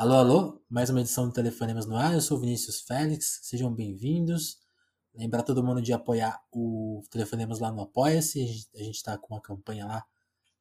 Alô, 0.00 0.14
alô, 0.14 0.62
mais 0.70 0.90
uma 0.90 1.00
edição 1.00 1.26
do 1.26 1.32
Telefonemas 1.32 1.84
no 1.84 1.96
ar. 1.96 2.14
Eu 2.14 2.20
sou 2.20 2.38
Vinícius 2.38 2.82
Félix, 2.82 3.40
sejam 3.42 3.74
bem-vindos. 3.74 4.56
Lembrar 5.12 5.42
todo 5.42 5.60
mundo 5.60 5.82
de 5.82 5.92
apoiar 5.92 6.40
o 6.52 7.02
Telefonemas 7.10 7.58
lá 7.58 7.72
no 7.72 7.80
Apoia-se. 7.80 8.40
A 8.76 8.78
gente 8.78 8.94
está 8.94 9.18
com 9.18 9.34
uma 9.34 9.40
campanha 9.40 9.86
lá 9.86 10.06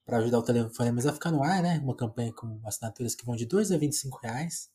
para 0.04 0.18
ajudar 0.18 0.40
o 0.40 0.42
Telefonemas 0.42 1.06
a 1.06 1.14
ficar 1.14 1.32
no 1.32 1.44
ar, 1.44 1.62
né? 1.62 1.78
Uma 1.84 1.96
campanha 1.96 2.34
com 2.34 2.60
assinaturas 2.66 3.14
que 3.14 3.24
vão 3.24 3.36
de 3.36 3.46
2 3.46 3.72
a 3.72 3.78
25 3.78 4.18
reais. 4.24 4.72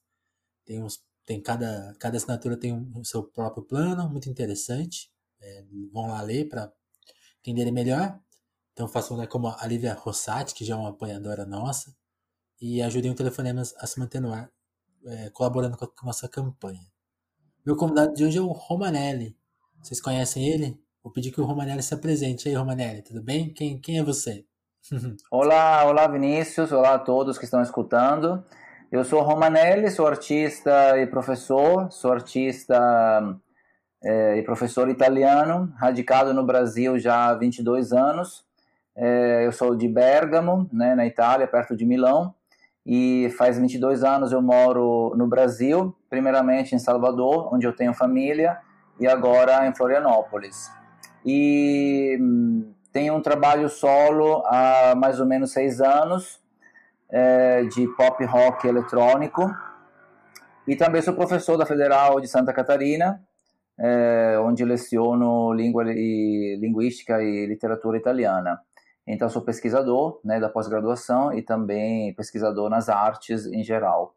Tem, 0.64 0.80
uns, 0.80 1.02
tem 1.26 1.42
cada, 1.42 1.96
cada 1.98 2.16
assinatura 2.16 2.56
tem 2.56 2.72
o 2.94 3.04
seu 3.04 3.24
próprio 3.24 3.64
plano, 3.64 4.08
muito 4.08 4.30
interessante. 4.30 5.10
É, 5.40 5.64
vão 5.92 6.06
lá 6.06 6.22
ler 6.22 6.48
para 6.48 6.72
entenderem 7.40 7.72
melhor. 7.72 8.16
Então 8.72 8.86
façam 8.86 9.16
né, 9.16 9.26
como 9.26 9.48
a 9.48 9.66
Lívia 9.66 9.92
Rossati, 9.94 10.54
que 10.54 10.64
já 10.64 10.74
é 10.74 10.78
uma 10.78 10.90
apoiadora 10.90 11.44
nossa 11.44 11.92
e 12.62 12.80
ajudem 12.80 13.10
o 13.10 13.14
Telefonemas 13.14 13.74
a 13.76 13.88
se 13.88 13.98
manter 13.98 14.20
no 14.20 14.32
ar, 14.32 14.48
é, 15.06 15.30
colaborando 15.30 15.76
com 15.76 15.84
a 15.84 16.06
nossa 16.06 16.28
campanha. 16.28 16.80
Meu 17.64 17.76
convidado 17.76 18.14
de 18.14 18.24
hoje 18.24 18.38
é 18.38 18.40
o 18.40 18.46
Romanelli. 18.46 19.36
Vocês 19.82 20.00
conhecem 20.00 20.48
ele? 20.48 20.78
Vou 21.02 21.12
pedir 21.12 21.32
que 21.32 21.40
o 21.40 21.44
Romanelli 21.44 21.82
se 21.82 21.94
apresente. 21.94 22.46
E 22.46 22.50
aí, 22.50 22.54
Romanelli, 22.54 23.02
tudo 23.02 23.22
bem? 23.22 23.52
Quem, 23.52 23.78
quem 23.80 23.98
é 23.98 24.04
você? 24.04 24.44
olá, 25.30 25.84
olá 25.84 26.06
Vinícius, 26.08 26.72
olá 26.72 26.94
a 26.94 26.98
todos 26.98 27.38
que 27.38 27.44
estão 27.44 27.62
escutando. 27.62 28.44
Eu 28.90 29.04
sou 29.04 29.22
Romanelli, 29.22 29.90
sou 29.90 30.06
artista 30.06 30.98
e 30.98 31.06
professor, 31.06 31.90
sou 31.90 32.12
artista 32.12 32.78
é, 34.02 34.36
e 34.36 34.42
professor 34.42 34.88
italiano, 34.88 35.72
radicado 35.76 36.34
no 36.34 36.44
Brasil 36.44 36.98
já 36.98 37.28
há 37.28 37.34
22 37.34 37.92
anos. 37.92 38.44
É, 38.94 39.46
eu 39.46 39.52
sou 39.52 39.74
de 39.74 39.88
Bergamo, 39.88 40.68
né, 40.72 40.94
na 40.94 41.06
Itália, 41.06 41.46
perto 41.46 41.74
de 41.74 41.84
Milão 41.86 42.34
e 42.84 43.32
faz 43.38 43.58
22 43.58 44.02
anos 44.02 44.32
eu 44.32 44.42
moro 44.42 45.14
no 45.16 45.26
Brasil, 45.26 45.94
primeiramente 46.10 46.74
em 46.74 46.78
Salvador, 46.78 47.52
onde 47.54 47.66
eu 47.66 47.74
tenho 47.74 47.94
família, 47.94 48.58
e 48.98 49.06
agora 49.06 49.66
em 49.66 49.74
Florianópolis. 49.74 50.70
E 51.24 52.18
hum, 52.20 52.72
tenho 52.92 53.14
um 53.14 53.22
trabalho 53.22 53.68
solo 53.68 54.42
há 54.46 54.94
mais 54.96 55.20
ou 55.20 55.26
menos 55.26 55.52
seis 55.52 55.80
anos, 55.80 56.40
é, 57.08 57.64
de 57.64 57.86
pop 57.96 58.24
rock 58.24 58.66
eletrônico, 58.66 59.50
e 60.66 60.76
também 60.76 61.02
sou 61.02 61.14
professor 61.14 61.56
da 61.56 61.66
Federal 61.66 62.20
de 62.20 62.28
Santa 62.28 62.52
Catarina, 62.52 63.20
é, 63.78 64.36
onde 64.40 64.64
leciono 64.64 65.52
língua 65.52 65.84
e 65.88 66.56
linguística 66.60 67.22
e 67.22 67.46
literatura 67.46 67.96
italiana. 67.96 68.60
Então, 69.06 69.28
sou 69.28 69.42
pesquisador 69.42 70.20
né, 70.24 70.38
da 70.38 70.48
pós-graduação 70.48 71.32
e 71.32 71.42
também 71.42 72.14
pesquisador 72.14 72.70
nas 72.70 72.88
artes 72.88 73.46
em 73.46 73.64
geral. 73.64 74.14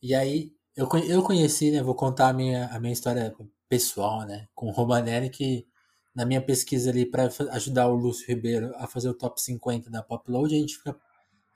E 0.00 0.14
aí, 0.14 0.52
eu, 0.76 0.88
eu 1.08 1.22
conheci, 1.22 1.72
né, 1.72 1.82
vou 1.82 1.94
contar 1.94 2.28
a 2.28 2.32
minha, 2.32 2.66
a 2.68 2.78
minha 2.78 2.92
história 2.92 3.34
pessoal, 3.68 4.24
né, 4.26 4.46
com 4.54 4.68
o 4.68 4.70
Romanelli, 4.70 5.28
que 5.28 5.66
na 6.14 6.24
minha 6.24 6.40
pesquisa 6.40 6.90
ali 6.90 7.04
para 7.04 7.28
ajudar 7.52 7.88
o 7.88 7.94
Lúcio 7.94 8.26
Ribeiro 8.26 8.72
a 8.76 8.86
fazer 8.86 9.08
o 9.08 9.14
top 9.14 9.40
50 9.40 9.90
da 9.90 10.02
Popload, 10.02 10.54
a 10.54 10.58
gente 10.58 10.76
fica 10.76 10.96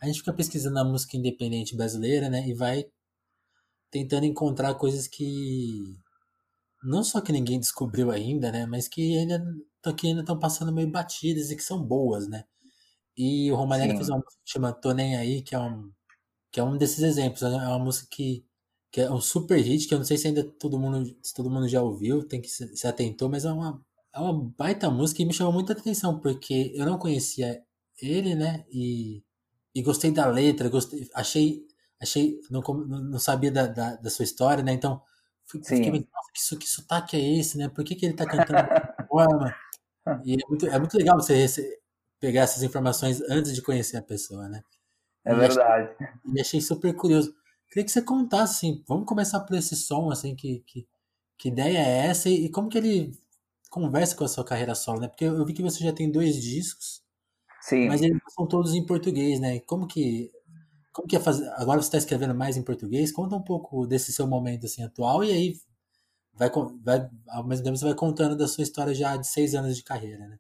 a 0.01 0.07
gente 0.07 0.19
fica 0.19 0.33
pesquisando 0.33 0.81
a 0.81 0.85
música 0.85 1.17
independente 1.17 1.77
brasileira, 1.77 2.29
né, 2.29 2.45
e 2.49 2.53
vai 2.53 2.85
tentando 3.89 4.27
encontrar 4.27 4.75
coisas 4.75 5.07
que 5.07 5.97
não 6.83 7.05
só 7.05 7.21
que 7.21 7.31
ninguém 7.33 7.61
descobriu 7.61 8.11
ainda, 8.11 8.51
né, 8.51 8.67
mas 8.67 8.89
que 8.89 9.17
ainda 9.17 9.41
que 9.97 10.09
ainda 10.09 10.21
estão 10.21 10.39
passando 10.39 10.73
meio 10.73 10.91
batidas 10.91 11.51
e 11.51 11.57
que 11.57 11.63
são 11.63 11.81
boas, 11.81 12.29
né? 12.29 12.45
E 13.17 13.51
o 13.53 13.57
Romanelli 13.57 13.97
fez 13.97 14.09
uma 14.09 14.19
música 14.19 14.43
que 14.45 14.53
chama 14.53 14.73
Tô 14.73 14.93
Nem 14.93 15.17
Aí, 15.17 15.43
que 15.43 15.55
é 15.55 15.59
um, 15.59 15.91
que 16.51 16.61
é 16.61 16.65
um 16.65 16.77
desses 16.77 17.01
exemplos. 17.01 17.43
Né? 17.43 17.49
É 17.51 17.69
uma 17.69 17.79
música 17.79 18.09
que, 18.11 18.45
que 18.91 19.01
é 19.01 19.11
um 19.11 19.21
super 19.21 19.59
hit, 19.61 19.87
que 19.89 19.95
eu 19.95 19.99
não 19.99 20.05
sei 20.05 20.19
se 20.19 20.29
ainda 20.29 20.45
todo 20.45 20.79
mundo, 20.79 21.17
se 21.23 21.35
todo 21.35 21.51
mundo 21.51 21.69
já 21.69 21.83
ouviu, 21.83 22.27
tem 22.27 22.41
que 22.41 22.49
se, 22.49 22.77
se 22.77 22.87
atentou, 22.87 23.29
mas 23.29 23.45
é 23.45 23.53
uma, 23.53 23.83
é 24.15 24.21
uma 24.21 24.33
baita 24.57 24.91
música 24.91 25.23
e 25.23 25.27
me 25.27 25.33
chamou 25.33 25.53
muita 25.53 25.73
atenção, 25.73 26.21
porque 26.21 26.73
eu 26.75 26.87
não 26.87 26.99
conhecia 26.99 27.63
ele, 28.01 28.35
né? 28.35 28.65
E, 28.71 29.23
e 29.75 29.83
gostei 29.83 30.11
da 30.11 30.27
letra, 30.27 30.69
gostei, 30.69 31.09
achei, 31.15 31.67
achei 32.01 32.41
não, 32.51 32.61
não 32.63 33.19
sabia 33.19 33.51
da, 33.51 33.67
da, 33.67 33.97
da 33.97 34.11
sua 34.11 34.25
história, 34.25 34.63
né? 34.63 34.73
Então, 34.73 35.03
fiquei 35.47 35.91
nossa, 35.91 36.57
que, 36.57 36.57
que 36.59 36.69
sotaque 36.69 37.17
é 37.17 37.39
esse, 37.39 37.59
né? 37.59 37.69
Por 37.69 37.85
que, 37.85 37.95
que 37.95 38.07
ele 38.07 38.15
tá 38.15 38.27
cantando 38.27 38.53
dessa 38.53 39.07
forma? 39.09 39.55
E 40.25 40.35
é 40.35 40.49
muito, 40.49 40.67
é 40.67 40.79
muito 40.81 40.99
legal 40.99 41.17
você 41.17 41.81
pegar 42.23 42.43
essas 42.43 42.63
informações 42.63 43.21
antes 43.23 43.53
de 43.53 43.61
conhecer 43.61 43.97
a 43.97 44.03
pessoa, 44.03 44.49
né? 44.49 44.63
É 45.25 45.35
verdade. 45.35 45.91
E 45.99 46.05
achei, 46.05 46.35
e 46.37 46.41
achei 46.41 46.61
super 46.61 46.95
curioso. 46.95 47.35
Queria 47.69 47.85
que 47.85 47.91
você 47.91 48.01
contasse, 48.01 48.55
assim, 48.55 48.85
vamos 48.87 49.07
começar 49.07 49.41
por 49.41 49.57
esse 49.57 49.75
som, 49.75 50.09
assim, 50.09 50.37
que, 50.37 50.61
que, 50.65 50.87
que 51.37 51.49
ideia 51.49 51.79
é 51.79 52.07
essa 52.07 52.29
e, 52.29 52.45
e 52.45 52.49
como 52.49 52.69
que 52.69 52.79
ele 52.79 53.13
conversa 53.69 54.15
com 54.15 54.23
a 54.23 54.29
sua 54.29 54.45
carreira 54.45 54.73
solo, 54.77 55.01
né? 55.01 55.09
Porque 55.09 55.25
eu 55.25 55.45
vi 55.45 55.53
que 55.53 55.63
você 55.65 55.83
já 55.83 55.93
tem 55.93 56.13
dois 56.13 56.41
discos, 56.41 57.03
Sim. 57.61 57.89
mas 57.89 58.01
eles 58.01 58.17
são 58.37 58.47
todos 58.47 58.73
em 58.73 58.87
português, 58.87 59.41
né? 59.41 59.59
Como 59.61 59.89
que 59.89 60.31
como 60.93 61.09
que 61.09 61.17
é 61.17 61.21
fazer? 61.21 61.49
Agora 61.57 61.81
você 61.81 61.89
está 61.89 61.99
escrevendo 61.99 62.35
mais 62.35 62.57
em 62.57 62.63
português? 62.63 63.11
Conta 63.11 63.35
um 63.35 63.43
pouco 63.43 63.87
desse 63.87 64.13
seu 64.13 64.29
momento 64.29 64.67
assim 64.67 64.85
atual 64.85 65.25
e 65.25 65.33
aí 65.33 65.57
vai, 66.35 66.51
vai 66.85 67.11
ao 67.29 67.45
mesmo 67.45 67.65
tempo 67.65 67.77
você 67.77 67.87
vai 67.87 67.95
contando 67.95 68.37
da 68.37 68.47
sua 68.47 68.63
história 68.63 68.95
já 68.95 69.17
de 69.17 69.27
seis 69.27 69.55
anos 69.55 69.77
de 69.77 69.83
carreira, 69.83 70.29
né? 70.29 70.39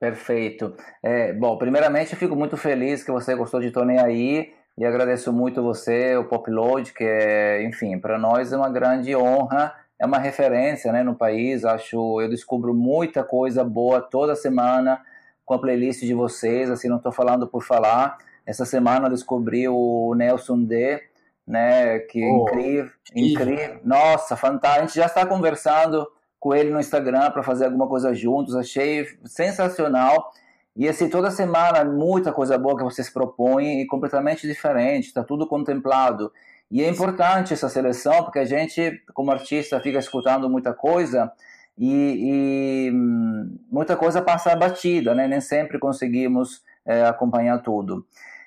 Perfeito. 0.00 0.74
É, 1.02 1.30
bom, 1.34 1.58
primeiramente 1.58 2.14
eu 2.14 2.18
fico 2.18 2.34
muito 2.34 2.56
feliz 2.56 3.04
que 3.04 3.12
você 3.12 3.34
gostou 3.34 3.60
de 3.60 3.70
Tô 3.70 3.84
Nem 3.84 3.98
Aí 3.98 4.50
e 4.78 4.84
agradeço 4.86 5.30
muito 5.30 5.62
você, 5.62 6.16
o 6.16 6.24
Popload, 6.24 6.94
que 6.94 7.04
é, 7.04 7.62
enfim, 7.64 7.98
para 7.98 8.18
nós 8.18 8.50
é 8.50 8.56
uma 8.56 8.70
grande 8.70 9.14
honra, 9.14 9.74
é 9.98 10.06
uma 10.06 10.18
referência 10.18 10.90
né, 10.90 11.02
no 11.02 11.14
país. 11.14 11.66
Acho, 11.66 12.18
eu 12.18 12.30
descubro 12.30 12.72
muita 12.72 13.22
coisa 13.22 13.62
boa 13.62 14.00
toda 14.00 14.34
semana 14.34 15.02
com 15.44 15.52
a 15.52 15.58
playlist 15.58 16.00
de 16.00 16.14
vocês, 16.14 16.70
assim, 16.70 16.88
não 16.88 16.96
estou 16.96 17.12
falando 17.12 17.46
por 17.46 17.62
falar. 17.62 18.16
Essa 18.46 18.64
semana 18.64 19.06
eu 19.06 19.10
descobri 19.10 19.68
o 19.68 20.14
Nelson 20.14 20.64
D, 20.64 20.98
né, 21.46 21.98
que 21.98 22.24
oh, 22.24 22.44
incrível, 22.44 22.90
incrível. 23.14 23.80
Nossa, 23.84 24.34
fantástico. 24.34 24.82
A 24.82 24.86
gente 24.86 24.96
já 24.96 25.06
está 25.06 25.26
conversando 25.26 26.08
com 26.40 26.54
ele 26.54 26.70
no 26.70 26.80
Instagram 26.80 27.30
para 27.30 27.42
fazer 27.42 27.66
alguma 27.66 27.86
coisa 27.86 28.14
juntos. 28.14 28.56
Achei 28.56 29.06
sensacional. 29.24 30.32
E 30.74 30.88
assim, 30.88 31.08
toda 31.10 31.30
semana, 31.30 31.84
muita 31.84 32.32
coisa 32.32 32.56
boa 32.56 32.76
que 32.76 32.82
vocês 32.82 33.10
propõem 33.10 33.82
e 33.82 33.86
completamente 33.86 34.46
diferente, 34.46 35.08
está 35.08 35.22
tudo 35.22 35.46
contemplado. 35.46 36.32
E 36.70 36.82
é 36.82 36.88
importante 36.88 37.52
essa 37.52 37.68
seleção, 37.68 38.24
porque 38.24 38.38
a 38.38 38.44
gente, 38.44 39.02
como 39.12 39.30
artista, 39.30 39.80
fica 39.80 39.98
escutando 39.98 40.48
muita 40.48 40.72
coisa 40.72 41.30
e, 41.76 42.88
e 42.88 42.90
muita 43.70 43.96
coisa 43.96 44.22
passa 44.22 44.54
batida, 44.56 45.14
né? 45.14 45.26
Nem 45.28 45.40
sempre 45.40 45.78
conseguimos 45.78 46.62
é, 46.86 47.04
acompanhar 47.04 47.58
tudo. 47.58 48.06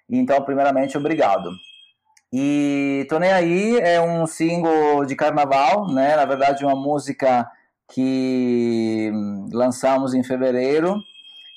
Então, 0.10 0.42
primeiramente, 0.44 0.98
obrigado. 0.98 1.50
E 2.32 3.06
Tô 3.10 3.20
Nem 3.20 3.32
Aí 3.32 3.78
é 3.78 4.02
um 4.02 4.26
single 4.26 5.06
de 5.06 5.16
carnaval, 5.16 5.94
né? 5.94 6.16
Na 6.16 6.26
verdade, 6.26 6.66
uma 6.66 6.76
música 6.76 7.48
que 7.92 9.12
lançamos 9.52 10.14
em 10.14 10.24
fevereiro, 10.24 11.02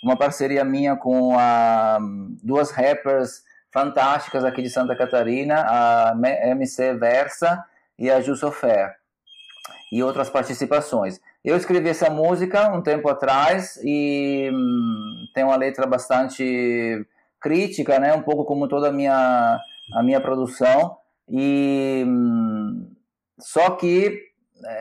uma 0.03 0.17
parceria 0.17 0.65
minha 0.65 0.97
com 0.97 1.37
a, 1.39 1.99
duas 2.43 2.71
rappers 2.71 3.43
fantásticas 3.73 4.45
aqui 4.45 4.63
de 4.63 4.71
Santa 4.71 4.97
Catarina, 4.97 5.65
a 5.67 6.15
MC 6.51 6.95
Versa 6.95 7.65
e 7.99 8.11
a 8.11 8.21
Ju 8.21 8.37
Sofer, 8.37 8.95
e 9.93 10.03
outras 10.03 10.31
participações. 10.31 11.21
Eu 11.45 11.57
escrevi 11.57 11.89
essa 11.89 12.11
música 12.11 12.73
um 12.73 12.83
tempo 12.83 13.09
atrás 13.09 13.79
e 13.85 14.51
hum, 14.53 15.27
tem 15.35 15.45
uma 15.45 15.57
letra 15.57 15.87
bastante 15.87 17.07
crítica, 17.41 17.99
né? 17.99 18.13
Um 18.13 18.23
pouco 18.23 18.45
como 18.45 18.67
toda 18.67 18.89
a 18.89 18.93
minha 18.93 19.61
a 19.95 20.03
minha 20.03 20.21
produção 20.21 20.97
e 21.29 22.03
hum, 22.07 22.91
só 23.39 23.71
que 23.71 24.26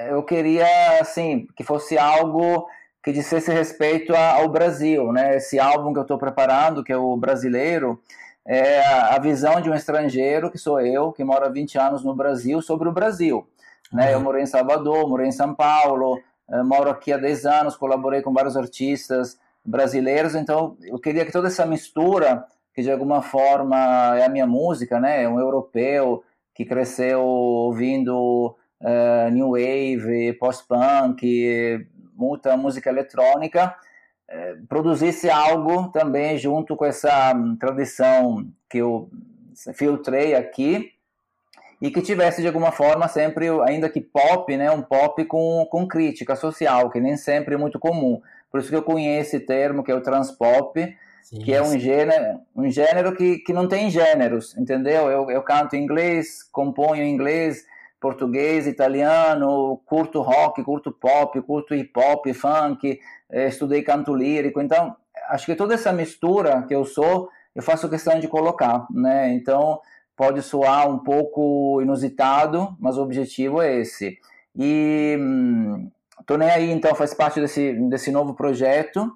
eu 0.10 0.24
queria 0.24 0.66
assim 1.01 1.48
que 1.56 1.63
fosse 1.63 1.98
algo 1.98 2.68
que 3.04 3.12
dissesse 3.12 3.51
respeito 3.51 4.16
ao 4.16 4.50
Brasil, 4.50 5.12
né? 5.12 5.38
Esse 5.38 5.60
álbum 5.60 5.94
que 5.94 6.00
eu 6.00 6.04
estou 6.04 6.18
preparando, 6.18 6.83
que 6.83 6.92
é 6.92 6.98
o 6.98 7.16
brasileiro, 7.16 8.01
é 8.45 8.81
a 8.81 9.19
visão 9.19 9.62
de 9.62 9.69
um 9.69 9.75
estrangeiro, 9.75 10.50
que 10.50 10.57
sou 10.57 10.80
eu, 10.80 11.12
que 11.12 11.24
mora 11.24 11.48
há 11.48 11.50
20 11.50 11.77
anos 11.77 12.04
no 12.04 12.16
Brasil, 12.16 12.62
sobre 12.62 12.89
o 12.89 12.92
Brasil. 12.92 13.48
Né? 13.92 14.13
Eu 14.13 14.19
morei 14.19 14.44
em 14.44 14.48
Salvador, 14.48 15.07
morei 15.07 15.27
em 15.27 15.31
São 15.31 15.54
Paulo, 15.54 16.19
eh, 16.50 16.63
moro 16.63 16.89
aqui 16.89 17.13
há 17.13 17.18
10 17.18 17.45
anos, 17.45 17.75
colaborei 17.75 18.22
com 18.22 18.33
vários 18.33 18.57
artistas 18.57 19.38
brasileiros, 19.63 20.36
então 20.36 20.77
eu 20.81 21.00
queria 21.00 21.25
que 21.25 21.31
toda 21.31 21.48
essa 21.48 21.66
mistura, 21.66 22.45
que 22.74 22.83
de 22.83 22.92
alguma 22.92 23.22
forma 23.22 23.77
é 24.18 24.25
a 24.25 24.30
minha 24.30 24.45
música, 24.45 25.00
né? 25.00 25.24
É 25.24 25.30
um 25.30 25.39
europeu 25.39 26.24
que 26.54 26.66
cresceu 26.66 27.22
ouvindo 27.22 28.56
uh, 28.86 29.32
new 29.32 29.52
wave, 29.52 30.34
post-punk, 30.34 31.88
muita 32.16 32.56
música 32.56 32.90
eletrônica, 32.90 33.76
uh, 34.30 34.68
produzisse 34.68 35.30
algo 35.30 35.90
também 35.90 36.38
junto 36.38 36.76
com 36.76 36.86
essa 36.86 37.34
tradição 37.60 38.48
que 38.70 38.78
eu 38.78 39.10
filtrei 39.74 40.36
aqui 40.36 40.92
e 41.82 41.92
que 41.92 42.02
tivesse 42.02 42.42
de 42.42 42.48
alguma 42.48 42.72
forma 42.72 43.08
sempre, 43.08 43.48
ainda 43.68 43.90
que 43.90 44.00
pop, 44.00 44.56
né, 44.56 44.72
um 44.72 44.82
pop 44.82 45.24
com, 45.26 45.68
com 45.70 45.88
crítica 45.88 46.36
social, 46.36 46.90
que 46.90 47.00
nem 47.00 47.18
sempre 47.18 47.56
é 47.56 47.58
muito 47.58 47.80
comum. 47.80 48.22
Por 48.50 48.60
isso 48.60 48.70
que 48.70 48.76
eu 48.76 48.84
conheço 48.84 49.36
esse 49.36 49.46
termo, 49.46 49.84
que 49.84 49.92
é 49.92 49.96
o 49.96 50.02
transpop, 50.02 50.80
Sim, 51.22 51.40
que 51.40 51.54
é 51.54 51.62
um 51.62 51.78
gênero, 51.78 52.40
um 52.56 52.70
gênero 52.70 53.16
que, 53.16 53.40
que 53.40 53.52
não 53.52 53.68
tem 53.68 53.90
gêneros, 53.90 54.56
entendeu? 54.58 55.10
Eu, 55.10 55.30
eu 55.30 55.42
canto 55.42 55.76
em 55.76 55.84
inglês, 55.84 56.42
componho 56.44 57.04
em 57.04 57.12
inglês, 57.12 57.66
português, 58.00 58.68
italiano, 58.68 59.81
curto 59.86 60.21
rock, 60.21 60.63
curto 60.63 60.92
pop, 60.92 61.42
curto 61.42 61.74
hip 61.74 61.92
hop, 61.97 62.27
funk, 62.33 63.00
eh, 63.30 63.47
estudei 63.47 63.81
canto 63.81 64.13
lírico, 64.13 64.62
então 64.62 64.95
acho 65.30 65.45
que 65.45 65.56
toda 65.56 65.74
essa 65.74 65.92
mistura 65.92 66.63
que 66.63 66.75
eu 66.75 66.86
sou, 66.86 67.30
eu 67.53 67.63
faço 67.63 67.89
questão 67.89 68.19
de 68.19 68.27
colocar, 68.27 68.86
né? 68.92 69.33
Então 69.33 69.80
pode 70.15 70.42
soar 70.42 70.89
um 70.89 71.00
pouco 71.00 71.81
inusitado, 71.81 72.75
mas 72.80 72.97
o 72.97 73.03
objetivo 73.03 73.62
é 73.62 73.80
esse. 73.80 74.18
E 74.56 75.18
hum, 75.19 75.89
tô 76.25 76.38
nem 76.38 76.50
aí, 76.50 76.71
então 76.71 76.95
faz 76.95 77.13
parte 77.13 77.41
desse 77.41 77.74
desse 77.89 78.12
novo 78.12 78.33
projeto 78.33 79.12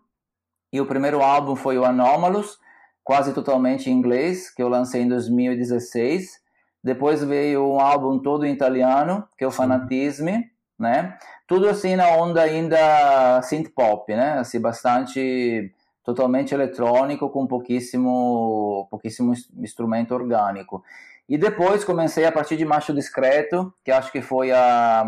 e 0.72 0.80
o 0.80 0.86
primeiro 0.86 1.22
álbum 1.22 1.56
foi 1.56 1.78
o 1.78 1.86
Anomalous, 1.86 2.60
quase 3.04 3.34
totalmente 3.34 3.90
em 3.90 3.94
inglês, 3.94 4.54
que 4.54 4.62
eu 4.62 4.70
lancei 4.70 5.02
em 5.02 5.08
2016. 5.08 6.40
Depois 6.84 7.24
veio 7.24 7.66
um 7.68 7.80
álbum 7.80 8.20
todo 8.20 8.46
em 8.46 8.54
italiano, 8.54 9.28
que 9.38 9.44
é 9.44 9.48
o 9.48 9.52
Fanatisme, 9.52 10.50
né? 10.78 11.18
Tudo 11.46 11.68
assim 11.68 11.96
na 11.96 12.08
onda 12.10 12.42
ainda 12.42 13.42
synth 13.42 13.70
pop, 13.76 14.16
né? 14.16 14.40
Assim, 14.40 14.60
bastante 14.60 15.74
totalmente 16.04 16.54
eletrônico 16.54 17.30
com 17.30 17.46
pouquíssimo 17.46 18.88
pouquíssimo 18.90 19.34
instrumento 19.58 20.16
orgânico. 20.16 20.84
E 21.28 21.38
depois 21.38 21.84
comecei 21.84 22.26
a 22.26 22.32
partir 22.32 22.58
de 22.58 22.66
Macho 22.66 22.94
Discreto, 22.94 23.74
que 23.84 23.92
acho 23.92 24.12
que 24.12 24.22
foi 24.22 24.52
a 24.52 25.06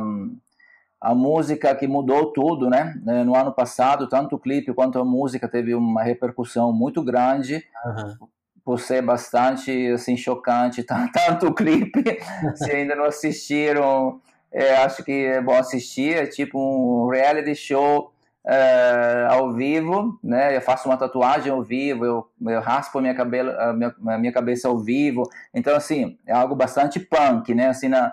a 1.02 1.16
música 1.16 1.74
que 1.74 1.88
mudou 1.88 2.32
tudo, 2.32 2.70
né? 2.70 2.94
É, 3.08 3.24
no 3.24 3.36
ano 3.36 3.52
passado, 3.52 4.08
tanto 4.08 4.36
o 4.36 4.40
clipe 4.40 4.72
quanto 4.72 5.00
a 5.00 5.06
música 5.06 5.48
teve 5.48 5.74
uma 5.74 6.04
repercussão 6.04 6.72
muito 6.72 7.04
grande, 7.04 7.66
uhum. 7.84 8.28
Por 8.64 8.80
ser 8.80 9.02
bastante 9.02 9.88
assim 9.92 10.16
chocante, 10.16 10.84
tanto 11.14 11.48
o 11.48 11.54
clipe, 11.54 12.04
se 12.56 12.72
ainda 12.72 12.96
não 12.96 13.06
assistiram, 13.06 14.22
é, 14.52 14.76
acho 14.78 15.04
que 15.04 15.26
é 15.26 15.42
bom 15.42 15.56
assistir, 15.56 16.16
é 16.16 16.26
tipo 16.26 16.60
um 16.60 17.08
reality 17.10 17.56
show 17.56 18.12
é, 18.46 19.28
ao 19.30 19.54
vivo, 19.54 20.20
né? 20.24 20.56
Eu 20.56 20.62
faço 20.62 20.90
uma 20.90 20.98
tatuagem 20.98 21.52
ao 21.52 21.64
vivo, 21.64 22.06
eu, 22.06 22.28
eu 22.48 22.60
raspo 22.60 22.98
a 22.98 23.02
minha, 23.02 23.14
cabelo, 23.14 23.52
minha, 23.74 24.18
minha 24.18 24.32
cabeça 24.34 24.68
ao 24.68 24.80
vivo, 24.80 25.24
então 25.54 25.76
assim 25.76 26.18
é 26.26 26.34
algo 26.34 26.56
bastante 26.56 27.00
punk, 27.00 27.54
né? 27.54 27.68
Assim 27.68 27.88
na 27.88 28.12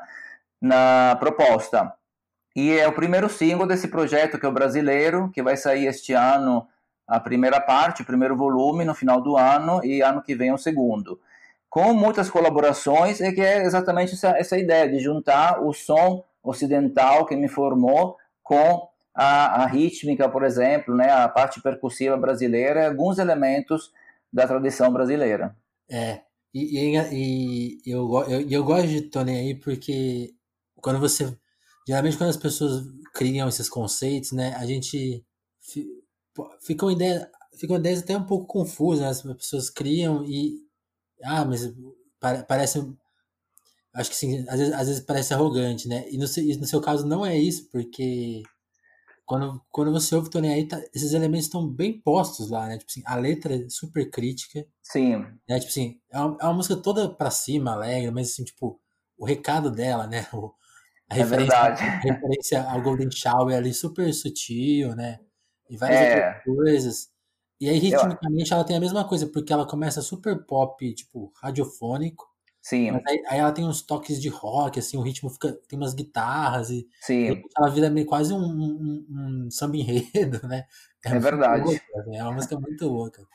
na 0.60 1.16
proposta. 1.20 1.92
E 2.54 2.72
é 2.72 2.88
o 2.88 2.92
primeiro 2.92 3.28
single 3.28 3.66
desse 3.66 3.88
projeto, 3.88 4.38
que 4.38 4.44
é 4.44 4.48
o 4.48 4.52
Brasileiro, 4.52 5.30
que 5.32 5.42
vai 5.42 5.56
sair 5.56 5.86
este 5.86 6.12
ano 6.12 6.66
a 7.08 7.18
primeira 7.18 7.58
parte, 7.58 8.02
o 8.02 8.04
primeiro 8.04 8.36
volume, 8.36 8.84
no 8.84 8.94
final 8.94 9.20
do 9.20 9.36
ano, 9.36 9.82
e 9.82 10.02
ano 10.02 10.22
que 10.22 10.34
vem 10.34 10.52
o 10.52 10.58
segundo. 10.58 11.18
Com 11.70 11.94
muitas 11.94 12.28
colaborações, 12.28 13.20
é 13.20 13.32
que 13.32 13.40
é 13.40 13.64
exatamente 13.64 14.12
essa, 14.14 14.36
essa 14.36 14.58
ideia 14.58 14.88
de 14.88 14.98
juntar 14.98 15.64
o 15.64 15.72
som 15.72 16.22
ocidental 16.42 17.24
que 17.24 17.34
me 17.34 17.48
formou 17.48 18.16
com 18.42 18.88
a, 19.14 19.62
a 19.62 19.66
rítmica, 19.66 20.28
por 20.28 20.44
exemplo, 20.44 20.94
né, 20.94 21.10
a 21.10 21.28
parte 21.28 21.60
percussiva 21.60 22.16
brasileira, 22.16 22.86
alguns 22.86 23.18
elementos 23.18 23.90
da 24.32 24.46
tradição 24.46 24.92
brasileira. 24.92 25.56
É, 25.90 26.20
e, 26.52 26.78
e, 26.78 27.78
e 27.84 27.90
eu, 27.90 28.08
eu, 28.28 28.48
eu 28.48 28.64
gosto 28.64 28.88
de 28.88 29.02
Tony 29.02 29.36
aí 29.36 29.54
porque 29.54 30.30
quando 30.80 31.00
você 31.00 31.34
geralmente 31.86 32.18
quando 32.18 32.30
as 32.30 32.36
pessoas 32.36 32.84
criam 33.14 33.48
esses 33.48 33.68
conceitos, 33.68 34.32
né, 34.32 34.54
a 34.58 34.66
gente 34.66 35.24
fica 36.60 36.84
uma 36.86 36.92
ideia, 36.92 37.30
fica 37.56 37.72
uma 37.72 37.78
ideia 37.78 37.98
até 37.98 38.16
um 38.16 38.24
pouco 38.26 38.46
confusa, 38.46 39.02
né? 39.02 39.08
as 39.10 39.22
pessoas 39.22 39.70
criam 39.70 40.24
e 40.24 40.58
ah, 41.22 41.44
mas 41.44 41.72
parece 42.46 42.78
acho 43.94 44.10
que 44.10 44.16
sim, 44.16 44.44
às 44.48 44.58
vezes, 44.58 44.74
às 44.74 44.88
vezes 44.88 45.04
parece 45.04 45.34
arrogante, 45.34 45.88
né? 45.88 46.04
E 46.10 46.16
no, 46.16 46.26
seu, 46.26 46.44
no 46.58 46.66
seu 46.66 46.80
caso 46.80 47.06
não 47.06 47.26
é 47.26 47.36
isso, 47.36 47.68
porque 47.70 48.42
quando, 49.28 49.60
quando 49.70 49.92
você 49.92 50.14
ouve 50.14 50.30
Tony 50.30 50.48
aí, 50.48 50.66
tá, 50.66 50.80
esses 50.94 51.12
elementos 51.12 51.46
estão 51.46 51.68
bem 51.68 52.00
postos 52.00 52.48
lá, 52.48 52.66
né? 52.66 52.78
Tipo 52.78 52.90
assim, 52.90 53.02
a 53.04 53.16
letra 53.16 53.54
é 53.54 53.68
super 53.68 54.08
crítica. 54.08 54.64
Sim. 54.82 55.18
Né? 55.48 55.58
Tipo 55.58 55.70
assim, 55.70 56.00
é 56.10 56.18
uma, 56.18 56.36
é 56.40 56.44
uma 56.44 56.54
música 56.54 56.76
toda 56.76 57.10
pra 57.10 57.30
cima, 57.30 57.72
alegre, 57.72 58.10
mas 58.10 58.30
assim, 58.30 58.44
tipo, 58.44 58.80
o 59.18 59.26
recado 59.26 59.70
dela, 59.70 60.06
né? 60.06 60.26
O, 60.32 60.54
a 61.10 61.14
é 61.14 61.18
referência, 61.18 61.60
verdade. 61.60 61.82
A 61.82 61.98
referência 62.00 62.62
ao 62.70 62.82
Golden 62.82 63.10
Shower 63.10 63.56
ali 63.56 63.74
super 63.74 64.12
sutil, 64.14 64.94
né? 64.94 65.20
E 65.68 65.76
várias 65.76 66.00
é. 66.00 66.26
outras 66.26 66.44
coisas. 66.44 67.08
E 67.60 67.68
aí, 67.68 67.78
ritmicamente, 67.78 68.52
ela 68.52 68.64
tem 68.64 68.76
a 68.76 68.80
mesma 68.80 69.06
coisa, 69.06 69.26
porque 69.26 69.52
ela 69.52 69.66
começa 69.66 70.00
super 70.00 70.44
pop, 70.44 70.94
tipo, 70.94 71.32
radiofônico. 71.42 72.28
Sim. 72.60 72.90
Mas 72.92 73.02
aí, 73.06 73.22
aí 73.28 73.38
ela 73.38 73.50
tem 73.52 73.64
uns 73.64 73.82
toques 73.82 74.20
de 74.20 74.28
rock, 74.28 74.78
assim, 74.78 74.96
o 74.96 75.02
ritmo 75.02 75.30
fica. 75.30 75.52
Tem 75.68 75.78
umas 75.78 75.94
guitarras 75.94 76.70
e. 76.70 76.86
Sim. 77.00 77.42
ela 77.56 77.70
vira 77.70 77.90
meio 77.90 78.06
quase 78.06 78.32
um, 78.32 78.38
um, 78.38 79.06
um 79.10 79.50
samba 79.50 79.76
enredo, 79.76 80.40
né? 80.46 80.64
É, 81.04 81.12
é 81.12 81.18
verdade. 81.18 81.64
Louca, 81.64 82.10
é 82.12 82.22
uma 82.22 82.32
música 82.32 82.58
muito 82.58 82.86
louca. 82.86 83.26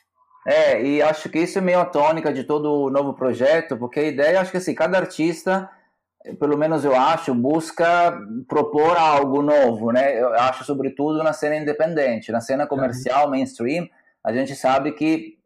É, 0.45 0.86
e 0.86 1.01
acho 1.01 1.29
que 1.29 1.39
isso 1.39 1.57
é 1.57 1.62
meio 1.62 1.79
a 1.79 1.86
tônica 1.86 2.31
de 2.33 2.44
todo 2.44 2.69
o 2.69 2.89
novo 2.89 3.13
projeto, 3.13 3.77
porque 3.77 4.00
a 4.00 4.07
ideia, 4.07 4.41
acho 4.41 4.51
que 4.51 4.57
assim, 4.57 4.75
cada 4.75 4.97
artista 4.97 5.69
pelo 6.39 6.57
menos 6.57 6.85
eu 6.85 6.95
acho, 6.95 7.33
busca 7.33 8.17
propor 8.47 8.97
algo 8.97 9.41
novo, 9.41 9.91
né? 9.91 10.19
Eu 10.19 10.33
acho, 10.33 10.63
sobretudo, 10.63 11.21
na 11.21 11.33
cena 11.33 11.57
independente. 11.57 12.31
Na 12.31 12.39
cena 12.39 12.65
comercial, 12.65 13.29
mainstream, 13.29 13.87
a 14.23 14.31
gente 14.31 14.55
sabe 14.55 14.93
que 14.93 15.37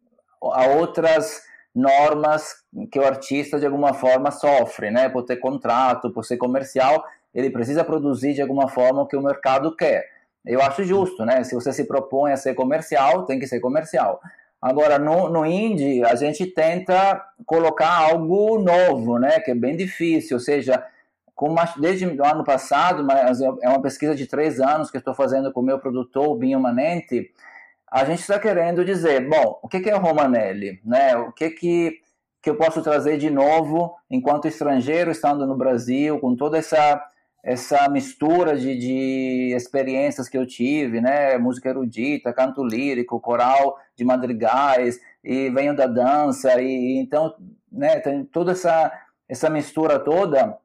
há 0.42 0.68
outras 0.68 1.42
normas 1.74 2.64
que 2.92 3.00
o 3.00 3.06
artista, 3.06 3.60
de 3.60 3.66
alguma 3.66 3.94
forma, 3.94 4.30
sofre, 4.30 4.92
né? 4.92 5.10
Por 5.10 5.24
ter 5.24 5.38
contrato, 5.38 6.12
por 6.12 6.24
ser 6.24 6.38
comercial, 6.38 7.04
ele 7.34 7.50
precisa 7.50 7.84
produzir, 7.84 8.34
de 8.34 8.42
alguma 8.42 8.68
forma, 8.68 9.02
o 9.02 9.08
que 9.08 9.18
o 9.18 9.22
mercado 9.22 9.76
quer. 9.76 10.06
Eu 10.46 10.62
acho 10.62 10.84
justo, 10.84 11.26
né? 11.26 11.44
Se 11.44 11.56
você 11.56 11.74
se 11.74 11.86
propõe 11.86 12.32
a 12.32 12.38
ser 12.38 12.54
comercial, 12.54 13.26
tem 13.26 13.40
que 13.40 13.48
ser 13.48 13.60
comercial. 13.60 14.20
Agora, 14.68 15.00
no, 15.00 15.30
no 15.30 15.46
indie, 15.46 16.04
a 16.04 16.14
gente 16.16 16.46
tenta 16.46 17.24
colocar 17.46 17.90
algo 17.90 18.60
novo, 18.60 19.18
né? 19.18 19.40
Que 19.40 19.52
é 19.52 19.56
bem 19.56 19.78
difícil, 19.78 20.36
ou 20.36 20.42
seja, 20.42 20.84
uma, 21.40 21.64
desde 21.78 22.06
o 22.06 22.26
ano 22.26 22.44
passado, 22.44 23.04
mas 23.04 23.40
é 23.40 23.70
uma 23.70 23.82
pesquisa 23.82 24.14
de 24.14 24.26
três 24.26 24.60
anos 24.60 24.92
que 24.92 24.98
estou 24.98 25.14
fazendo 25.14 25.54
com 25.54 25.62
o 25.62 25.64
meu 25.64 25.80
produtor, 25.80 26.28
o 26.28 26.36
Binho 26.36 26.60
Manente, 26.60 27.32
a 27.90 28.04
gente 28.04 28.20
está 28.20 28.38
querendo 28.38 28.84
dizer, 28.84 29.28
bom, 29.30 29.58
o 29.64 29.70
que 29.70 29.90
é 29.90 29.96
o 29.96 30.00
Romanelli? 30.00 30.82
Né? 30.84 31.16
O 31.16 31.32
que, 31.32 31.50
que, 31.52 32.02
que 32.42 32.50
eu 32.50 32.56
posso 32.56 32.82
trazer 32.82 33.18
de 33.18 33.30
novo 33.30 33.96
enquanto 34.12 34.48
estrangeiro, 34.48 35.12
estando 35.12 35.48
no 35.48 35.56
Brasil, 35.56 36.20
com 36.20 36.36
toda 36.36 36.58
essa 36.58 37.02
essa 37.48 37.88
mistura 37.88 38.58
de, 38.58 38.78
de 38.78 39.54
experiências 39.56 40.28
que 40.28 40.38
eu 40.38 40.46
tive, 40.46 41.00
né? 41.00 41.38
Música 41.38 41.70
erudita, 41.70 42.34
canto 42.34 42.62
lírico, 42.62 43.22
coral 43.22 43.80
de 43.96 44.04
madrigais, 44.04 45.00
e 45.24 45.50
venho 45.50 45.74
da 45.74 45.88
dança, 45.88 46.62
e 46.62 46.98
então, 46.98 47.34
né, 47.72 48.02
tem 48.02 48.26
toda 48.26 48.52
essa, 48.52 48.92
essa 49.30 49.50
mistura 49.50 49.98
toda 49.98 50.58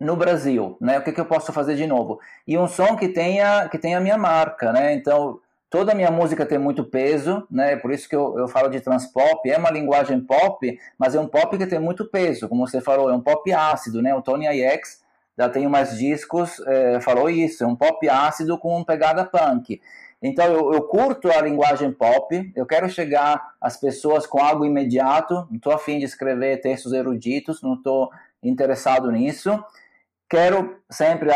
no 0.00 0.16
Brasil, 0.16 0.76
né? 0.80 0.98
O 0.98 1.04
que, 1.04 1.12
que 1.12 1.20
eu 1.20 1.24
posso 1.24 1.52
fazer 1.52 1.76
de 1.76 1.86
novo? 1.86 2.18
E 2.44 2.58
um 2.58 2.66
som 2.66 2.96
que 2.96 3.08
tenha, 3.08 3.68
que 3.68 3.78
tenha 3.78 3.98
a 3.98 4.00
minha 4.00 4.18
marca, 4.18 4.72
né? 4.72 4.94
Então, 4.94 5.38
toda 5.70 5.92
a 5.92 5.94
minha 5.94 6.10
música 6.10 6.44
tem 6.44 6.58
muito 6.58 6.82
peso, 6.82 7.46
né? 7.48 7.76
Por 7.76 7.92
isso 7.92 8.08
que 8.08 8.16
eu, 8.16 8.36
eu 8.36 8.48
falo 8.48 8.68
de 8.68 8.80
transpop, 8.80 9.48
é 9.48 9.56
uma 9.56 9.70
linguagem 9.70 10.20
pop, 10.20 10.80
mas 10.98 11.14
é 11.14 11.20
um 11.20 11.28
pop 11.28 11.56
que 11.56 11.66
tem 11.66 11.78
muito 11.78 12.04
peso, 12.10 12.48
como 12.48 12.66
você 12.66 12.80
falou, 12.80 13.08
é 13.08 13.14
um 13.14 13.20
pop 13.20 13.52
ácido, 13.52 14.02
né? 14.02 14.12
O 14.16 14.22
Tony 14.22 14.46
IX 14.48 15.06
já 15.38 15.48
tem 15.48 15.68
mais 15.68 15.96
discos, 15.96 16.58
é, 16.66 17.00
falou 17.00 17.30
isso, 17.30 17.62
é 17.62 17.66
um 17.66 17.76
pop 17.76 18.08
ácido 18.08 18.58
com 18.58 18.82
pegada 18.82 19.24
punk. 19.24 19.80
Então 20.20 20.44
eu, 20.46 20.72
eu, 20.72 20.82
curto 20.82 21.30
a 21.30 21.40
linguagem 21.40 21.92
pop, 21.92 22.52
eu 22.56 22.66
quero 22.66 22.88
chegar 22.90 23.54
às 23.60 23.76
pessoas 23.76 24.26
com 24.26 24.42
algo 24.42 24.64
imediato, 24.64 25.46
não 25.48 25.56
estou 25.56 25.72
afim 25.72 25.98
de 26.00 26.04
escrever 26.04 26.60
textos 26.60 26.92
eruditos, 26.92 27.62
não 27.62 27.74
estou 27.74 28.10
interessado 28.42 29.12
nisso. 29.12 29.62
Quero 30.28 30.76
sempre, 30.90 31.30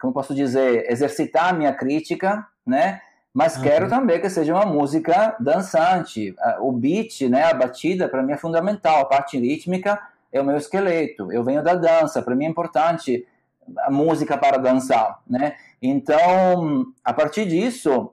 como 0.00 0.12
posso 0.14 0.34
dizer, 0.34 0.90
exercitar 0.90 1.50
a 1.50 1.52
minha 1.52 1.72
crítica, 1.72 2.44
né? 2.66 3.00
Mas 3.32 3.56
uhum. 3.56 3.62
quero 3.62 3.88
também 3.88 4.20
que 4.20 4.30
seja 4.30 4.54
uma 4.54 4.66
música 4.66 5.36
dançante. 5.38 6.34
O 6.60 6.72
beat, 6.72 7.20
né, 7.28 7.44
a 7.44 7.54
batida, 7.54 8.08
para 8.08 8.22
mim 8.22 8.32
é 8.32 8.38
fundamental. 8.38 9.02
A 9.02 9.04
parte 9.04 9.38
rítmica 9.38 10.00
é 10.32 10.40
o 10.40 10.44
meu 10.44 10.56
esqueleto. 10.56 11.32
Eu 11.32 11.44
venho 11.44 11.62
da 11.62 11.74
dança, 11.74 12.22
para 12.22 12.34
mim 12.34 12.44
é 12.46 12.48
importante 12.48 13.26
a 13.78 13.90
música 13.90 14.36
para 14.36 14.58
dançar, 14.58 15.20
né? 15.26 15.56
Então, 15.80 16.86
a 17.04 17.12
partir 17.12 17.46
disso, 17.46 18.12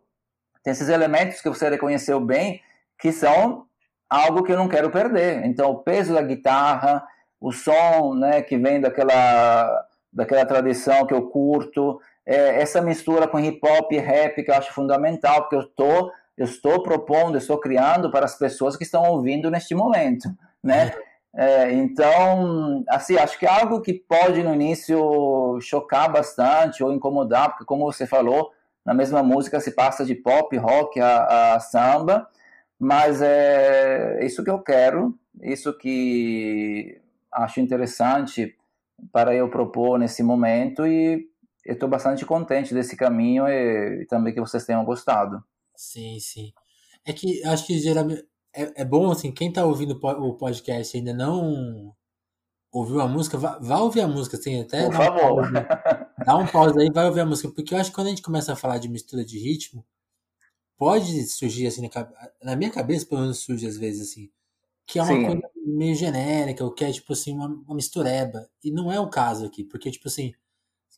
tem 0.63 0.71
esses 0.71 0.89
elementos 0.89 1.41
que 1.41 1.49
você 1.49 1.69
reconheceu 1.69 2.19
bem, 2.19 2.61
que 2.99 3.11
são 3.11 3.65
algo 4.09 4.43
que 4.43 4.51
eu 4.51 4.57
não 4.57 4.67
quero 4.67 4.89
perder. 4.89 5.45
Então, 5.45 5.71
o 5.71 5.79
peso 5.79 6.13
da 6.13 6.21
guitarra, 6.21 7.05
o 7.39 7.51
som, 7.51 8.13
né, 8.15 8.41
que 8.41 8.57
vem 8.57 8.79
daquela 8.79 9.85
daquela 10.11 10.45
tradição 10.45 11.05
que 11.05 11.13
eu 11.13 11.23
curto, 11.23 11.99
é, 12.25 12.61
essa 12.61 12.81
mistura 12.81 13.27
com 13.27 13.37
hip 13.37 13.59
hop 13.61 13.91
e 13.91 13.97
rap 13.97 14.41
que 14.41 14.49
eu 14.49 14.55
acho 14.55 14.73
fundamental, 14.73 15.41
porque 15.41 15.57
eu 15.57 15.67
tô 15.67 16.11
eu 16.37 16.45
estou 16.45 16.83
propondo, 16.83 17.35
eu 17.35 17.39
estou 17.39 17.57
criando 17.59 18.11
para 18.11 18.25
as 18.25 18.37
pessoas 18.37 18.75
que 18.75 18.83
estão 18.83 19.03
ouvindo 19.03 19.49
neste 19.49 19.73
momento, 19.73 20.29
né? 20.63 20.91
É, 21.37 21.73
então, 21.73 22.85
assim, 22.87 23.17
acho 23.17 23.37
que 23.37 23.45
é 23.45 23.49
algo 23.49 23.81
que 23.81 23.93
pode 23.93 24.41
no 24.41 24.53
início 24.53 25.59
chocar 25.59 26.09
bastante 26.09 26.81
ou 26.81 26.93
incomodar, 26.93 27.49
porque 27.49 27.65
como 27.65 27.83
você 27.83 28.07
falou, 28.07 28.51
na 28.85 28.93
mesma 28.93 29.21
música 29.21 29.59
se 29.59 29.71
passa 29.71 30.05
de 30.05 30.15
pop, 30.15 30.55
rock 30.57 30.99
a, 31.01 31.55
a 31.55 31.59
samba, 31.59 32.29
mas 32.79 33.21
é 33.21 34.25
isso 34.25 34.45
que 34.45 34.49
eu 34.49 34.59
quero, 34.59 35.17
isso 35.41 35.77
que 35.77 37.01
acho 37.29 37.59
interessante 37.59 38.55
para 39.11 39.35
eu 39.35 39.49
propor 39.49 39.99
nesse 39.99 40.23
momento 40.23 40.87
e 40.87 41.27
estou 41.65 41.89
bastante 41.89 42.25
contente 42.25 42.73
desse 42.73 42.95
caminho 42.95 43.45
e, 43.45 44.03
e 44.03 44.05
também 44.05 44.33
que 44.33 44.39
vocês 44.39 44.65
tenham 44.65 44.85
gostado. 44.85 45.43
Sim, 45.75 46.17
sim. 46.19 46.53
É 47.05 47.11
que 47.11 47.43
acho 47.45 47.67
que 47.67 47.77
geralmente 47.77 48.25
é, 48.55 48.81
é 48.81 48.85
bom, 48.85 49.11
assim, 49.11 49.31
quem 49.31 49.51
tá 49.51 49.65
ouvindo 49.65 49.99
o 50.01 50.33
podcast 50.33 50.95
ainda 50.95 51.13
não 51.13 51.93
ouviu 52.71 53.01
a 53.01 53.07
música, 53.07 53.37
vá, 53.37 53.57
vá 53.59 53.79
ouvir 53.79 54.01
a 54.01 54.07
música, 54.07 54.37
assim, 54.37 54.61
até. 54.61 54.85
Por 54.85 54.93
dá 54.93 54.97
favor. 54.97 55.43
Um 55.43 56.25
dá 56.25 56.37
um 56.37 56.47
pause 56.47 56.79
aí 56.79 56.89
vai 56.91 57.05
ouvir 57.05 57.21
a 57.21 57.25
música, 57.25 57.49
porque 57.49 57.73
eu 57.73 57.77
acho 57.77 57.89
que 57.89 57.95
quando 57.95 58.07
a 58.07 58.09
gente 58.09 58.21
começa 58.21 58.53
a 58.53 58.55
falar 58.55 58.77
de 58.77 58.89
mistura 58.89 59.23
de 59.23 59.37
ritmo, 59.37 59.85
pode 60.77 61.25
surgir, 61.27 61.67
assim, 61.67 61.81
na, 61.81 62.11
na 62.43 62.55
minha 62.55 62.71
cabeça, 62.71 63.05
pelo 63.05 63.21
menos 63.21 63.39
surge 63.39 63.67
às 63.67 63.77
vezes, 63.77 64.09
assim, 64.09 64.29
que 64.87 64.99
é 64.99 65.03
uma 65.03 65.15
Sim. 65.15 65.25
coisa 65.25 65.49
meio 65.65 65.95
genérica, 65.95 66.63
ou 66.63 66.71
que 66.71 66.85
é, 66.85 66.91
tipo 66.91 67.13
assim, 67.13 67.33
uma, 67.33 67.47
uma 67.47 67.75
mistureba. 67.75 68.47
E 68.63 68.71
não 68.71 68.91
é 68.91 68.99
o 68.99 69.09
caso 69.09 69.45
aqui, 69.45 69.63
porque, 69.63 69.91
tipo 69.91 70.07
assim, 70.07 70.33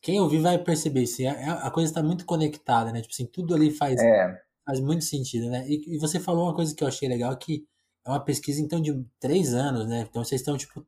quem 0.02 0.20
ouvir 0.20 0.40
vai 0.40 0.58
perceber, 0.58 1.04
assim, 1.04 1.26
a, 1.26 1.66
a 1.66 1.70
coisa 1.70 1.90
está 1.90 2.02
muito 2.02 2.24
conectada, 2.24 2.92
né? 2.92 3.00
Tipo 3.00 3.14
assim, 3.14 3.26
tudo 3.26 3.54
ali 3.54 3.70
faz. 3.70 4.00
É 4.00 4.47
Faz 4.68 4.80
muito 4.80 5.02
sentido, 5.02 5.48
né? 5.48 5.64
E, 5.66 5.94
e, 5.94 5.98
você 5.98 6.20
falou 6.20 6.44
uma 6.44 6.54
coisa 6.54 6.74
que 6.74 6.84
eu 6.84 6.88
achei 6.88 7.08
legal, 7.08 7.34
que 7.38 7.66
é 8.06 8.10
uma 8.10 8.20
pesquisa, 8.20 8.60
então, 8.60 8.82
de 8.82 9.02
três 9.18 9.54
anos, 9.54 9.88
né? 9.88 10.06
Então, 10.06 10.22
vocês 10.22 10.42
estão, 10.42 10.58
tipo... 10.58 10.84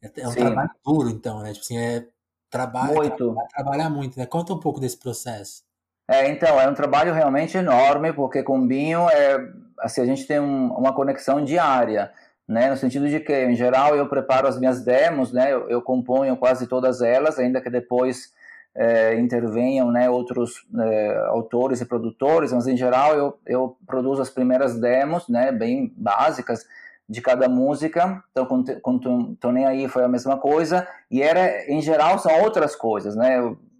É, 0.00 0.10
é 0.22 0.26
um 0.26 0.30
Sim. 0.30 0.40
trabalho 0.40 0.70
duro, 0.82 1.10
então, 1.10 1.42
né? 1.42 1.52
Tipo 1.52 1.62
assim, 1.62 1.76
é 1.76 2.06
trabalho... 2.48 2.94
Muito. 2.94 3.36
trabalhar 3.54 3.90
muito, 3.90 4.18
né? 4.18 4.24
Conta 4.24 4.54
um 4.54 4.58
pouco 4.58 4.80
desse 4.80 4.96
processo. 4.96 5.62
É, 6.08 6.26
então, 6.30 6.58
é 6.58 6.66
um 6.66 6.72
trabalho 6.72 7.12
realmente 7.12 7.54
enorme, 7.54 8.14
porque 8.14 8.42
com 8.42 8.58
o 8.58 8.66
Binho, 8.66 9.06
é, 9.10 9.46
assim, 9.80 10.00
a 10.00 10.06
gente 10.06 10.26
tem 10.26 10.40
um, 10.40 10.72
uma 10.72 10.94
conexão 10.94 11.44
diária, 11.44 12.10
né? 12.48 12.70
No 12.70 12.78
sentido 12.78 13.10
de 13.10 13.20
que, 13.20 13.44
em 13.44 13.54
geral, 13.54 13.94
eu 13.94 14.08
preparo 14.08 14.48
as 14.48 14.58
minhas 14.58 14.82
demos, 14.82 15.34
né? 15.34 15.52
Eu, 15.52 15.68
eu 15.68 15.82
componho 15.82 16.34
quase 16.38 16.66
todas 16.66 17.02
elas, 17.02 17.38
ainda 17.38 17.60
que 17.60 17.68
depois 17.68 18.32
é, 18.74 19.18
intervenham 19.18 19.90
né, 19.90 20.08
outros 20.08 20.66
é, 20.78 21.16
autores 21.28 21.80
e 21.80 21.86
produtores, 21.86 22.52
mas 22.52 22.66
em 22.66 22.76
geral 22.76 23.14
eu, 23.14 23.38
eu 23.46 23.76
produzo 23.86 24.22
as 24.22 24.30
primeiras 24.30 24.80
demos, 24.80 25.28
né, 25.28 25.52
bem 25.52 25.92
básicas, 25.96 26.66
de 27.08 27.20
cada 27.20 27.48
música. 27.48 28.22
Então, 28.30 28.46
com, 28.46 28.64
com 28.80 28.98
Tô 29.34 29.48
Aí 29.50 29.86
foi 29.88 30.04
a 30.04 30.08
mesma 30.08 30.38
coisa, 30.38 30.86
e 31.10 31.22
era, 31.22 31.70
em 31.70 31.82
geral, 31.82 32.18
são 32.18 32.42
outras 32.42 32.74
coisas, 32.74 33.14
né? 33.14 33.38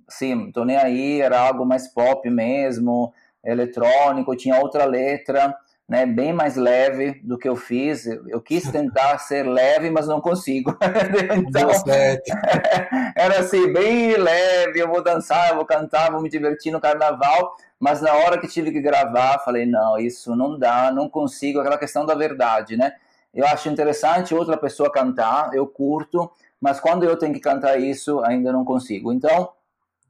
Sim, 0.08 0.52
Tô 0.52 0.62
Aí 0.62 1.20
era 1.20 1.40
algo 1.40 1.64
mais 1.64 1.88
pop 1.88 2.28
mesmo, 2.28 3.12
eletrônico, 3.42 4.36
tinha 4.36 4.60
outra 4.60 4.84
letra, 4.84 5.56
né, 5.92 6.06
bem 6.06 6.32
mais 6.32 6.56
leve 6.56 7.20
do 7.22 7.36
que 7.36 7.46
eu 7.46 7.54
fiz. 7.54 8.06
Eu 8.06 8.40
quis 8.40 8.62
tentar 8.70 9.18
ser 9.20 9.46
leve, 9.46 9.90
mas 9.90 10.08
não 10.08 10.22
consigo. 10.22 10.74
então, 11.36 11.68
era 13.14 13.40
assim, 13.40 13.70
bem 13.70 14.16
leve, 14.16 14.80
eu 14.80 14.88
vou 14.88 15.02
dançar, 15.02 15.50
eu 15.50 15.56
vou 15.56 15.66
cantar, 15.66 16.10
vou 16.10 16.22
me 16.22 16.30
divertir 16.30 16.72
no 16.72 16.80
carnaval, 16.80 17.54
mas 17.78 18.00
na 18.00 18.14
hora 18.14 18.40
que 18.40 18.48
tive 18.48 18.72
que 18.72 18.80
gravar, 18.80 19.40
falei, 19.40 19.66
não, 19.66 19.98
isso 19.98 20.34
não 20.34 20.58
dá, 20.58 20.90
não 20.90 21.10
consigo, 21.10 21.60
aquela 21.60 21.76
questão 21.76 22.06
da 22.06 22.14
verdade, 22.14 22.74
né? 22.74 22.94
Eu 23.34 23.46
acho 23.46 23.68
interessante 23.68 24.34
outra 24.34 24.56
pessoa 24.56 24.90
cantar, 24.90 25.52
eu 25.52 25.66
curto, 25.66 26.32
mas 26.58 26.80
quando 26.80 27.04
eu 27.04 27.18
tenho 27.18 27.34
que 27.34 27.40
cantar 27.40 27.78
isso, 27.78 28.24
ainda 28.24 28.50
não 28.50 28.64
consigo. 28.64 29.12
Então, 29.12 29.50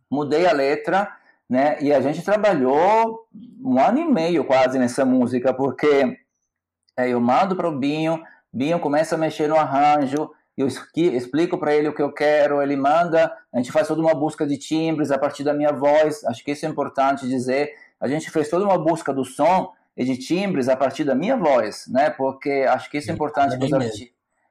mudei 0.09 0.47
a 0.47 0.53
letra, 0.53 1.09
né? 1.49 1.77
E 1.81 1.93
a 1.93 2.01
gente 2.01 2.23
trabalhou 2.23 3.27
um 3.65 3.79
ano 3.79 3.99
e 3.99 4.05
meio 4.05 4.45
quase 4.45 4.79
nessa 4.79 5.05
música, 5.05 5.53
porque 5.53 6.17
é, 6.97 7.09
eu 7.09 7.21
mando 7.21 7.57
para 7.57 7.69
o 7.69 7.79
Binho, 7.79 8.23
Binho 8.53 8.79
começa 8.81 9.15
a 9.15 9.19
mexer 9.19 9.49
no 9.49 9.57
arranjo, 9.57 10.31
eu 10.57 10.67
explico 10.97 11.57
para 11.57 11.75
ele 11.75 11.89
o 11.89 11.95
que 11.95 12.03
eu 12.03 12.13
quero, 12.13 12.61
ele 12.63 12.77
manda, 12.77 13.33
a 13.53 13.57
gente 13.57 13.73
faz 13.73 13.89
toda 13.89 14.03
uma 14.03 14.15
busca 14.15 14.47
de 14.47 14.59
timbres 14.59 15.11
a 15.11 15.19
partir 15.19 15.43
da 15.43 15.55
minha 15.55 15.73
voz, 15.73 16.23
acho 16.25 16.45
que 16.45 16.53
isso 16.53 16.67
é 16.67 16.69
importante 16.69 17.27
dizer, 17.27 17.73
a 17.99 18.07
gente 18.07 18.31
fez 18.31 18.51
toda 18.51 18.65
uma 18.65 18.79
busca 18.79 19.13
do 19.13 19.25
som 19.25 19.73
e 19.97 20.05
de 20.05 20.17
timbres 20.17 20.69
a 20.69 20.77
partir 20.77 21.05
da 21.05 21.15
minha 21.15 21.37
voz, 21.37 21.87
né? 21.89 22.11
Porque 22.11 22.67
acho 22.69 22.91
que 22.91 22.99
isso 22.99 23.11
é 23.11 23.15
importante 23.15 23.57
para 23.57 23.67
os 23.67 23.73
artistas. 23.73 24.09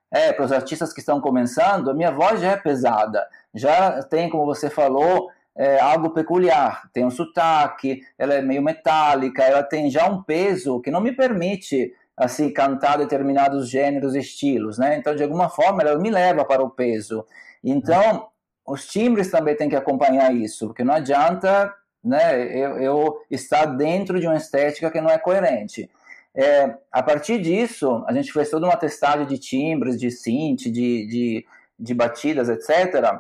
É, 0.10 0.34
para 0.34 0.46
os 0.46 0.52
artistas 0.52 0.92
que 0.92 1.00
estão 1.00 1.22
começando, 1.22 1.90
a 1.90 1.94
minha 1.94 2.12
voz 2.12 2.42
já 2.42 2.52
é 2.52 2.58
pesada, 2.58 3.26
já 3.54 4.04
tem, 4.04 4.30
como 4.30 4.46
você 4.46 4.70
falou, 4.70 5.30
é, 5.56 5.80
algo 5.80 6.12
peculiar, 6.12 6.90
tem 6.94 7.06
um 7.06 7.12
sotaque, 7.12 8.02
ela 8.18 8.34
é 8.34 8.42
meio 8.42 8.62
metálica, 8.62 9.44
ela 9.44 9.64
tem 9.64 9.90
já 9.90 10.08
um 10.08 10.24
peso 10.24 10.80
que 10.82 10.92
não 10.92 11.02
me 11.02 11.12
permite 11.12 11.94
assim 12.16 12.52
cantar 12.52 12.98
determinados 12.98 13.70
gêneros 13.70 14.16
e 14.16 14.20
estilos, 14.20 14.78
né? 14.78 14.98
Então, 14.98 15.16
de 15.16 15.24
alguma 15.24 15.50
forma, 15.50 15.82
ela 15.82 15.98
me 15.98 16.10
leva 16.10 16.46
para 16.46 16.64
o 16.64 16.70
peso. 16.70 17.26
Então, 17.64 18.28
os 18.66 18.88
timbres 18.88 19.32
também 19.32 19.56
têm 19.56 19.70
que 19.70 19.76
acompanhar 19.76 20.34
isso, 20.34 20.68
porque 20.68 20.84
não 20.84 20.94
adianta 20.94 21.74
né, 22.04 22.44
eu, 22.56 22.78
eu 22.78 23.18
estar 23.30 23.66
dentro 23.66 24.20
de 24.20 24.28
uma 24.28 24.38
estética 24.38 24.92
que 24.92 25.02
não 25.02 25.10
é 25.10 25.18
coerente. 25.18 25.90
É, 26.34 26.76
a 26.92 27.04
partir 27.04 27.42
disso, 27.42 28.04
a 28.08 28.14
gente 28.14 28.32
fez 28.32 28.50
toda 28.50 28.66
uma 28.66 28.78
testagem 28.78 29.26
de 29.26 29.38
timbres, 29.38 30.00
de 30.00 30.10
synth, 30.10 30.64
de, 30.64 31.06
de, 31.06 31.46
de 31.78 31.94
batidas, 31.94 32.50
etc., 32.50 33.20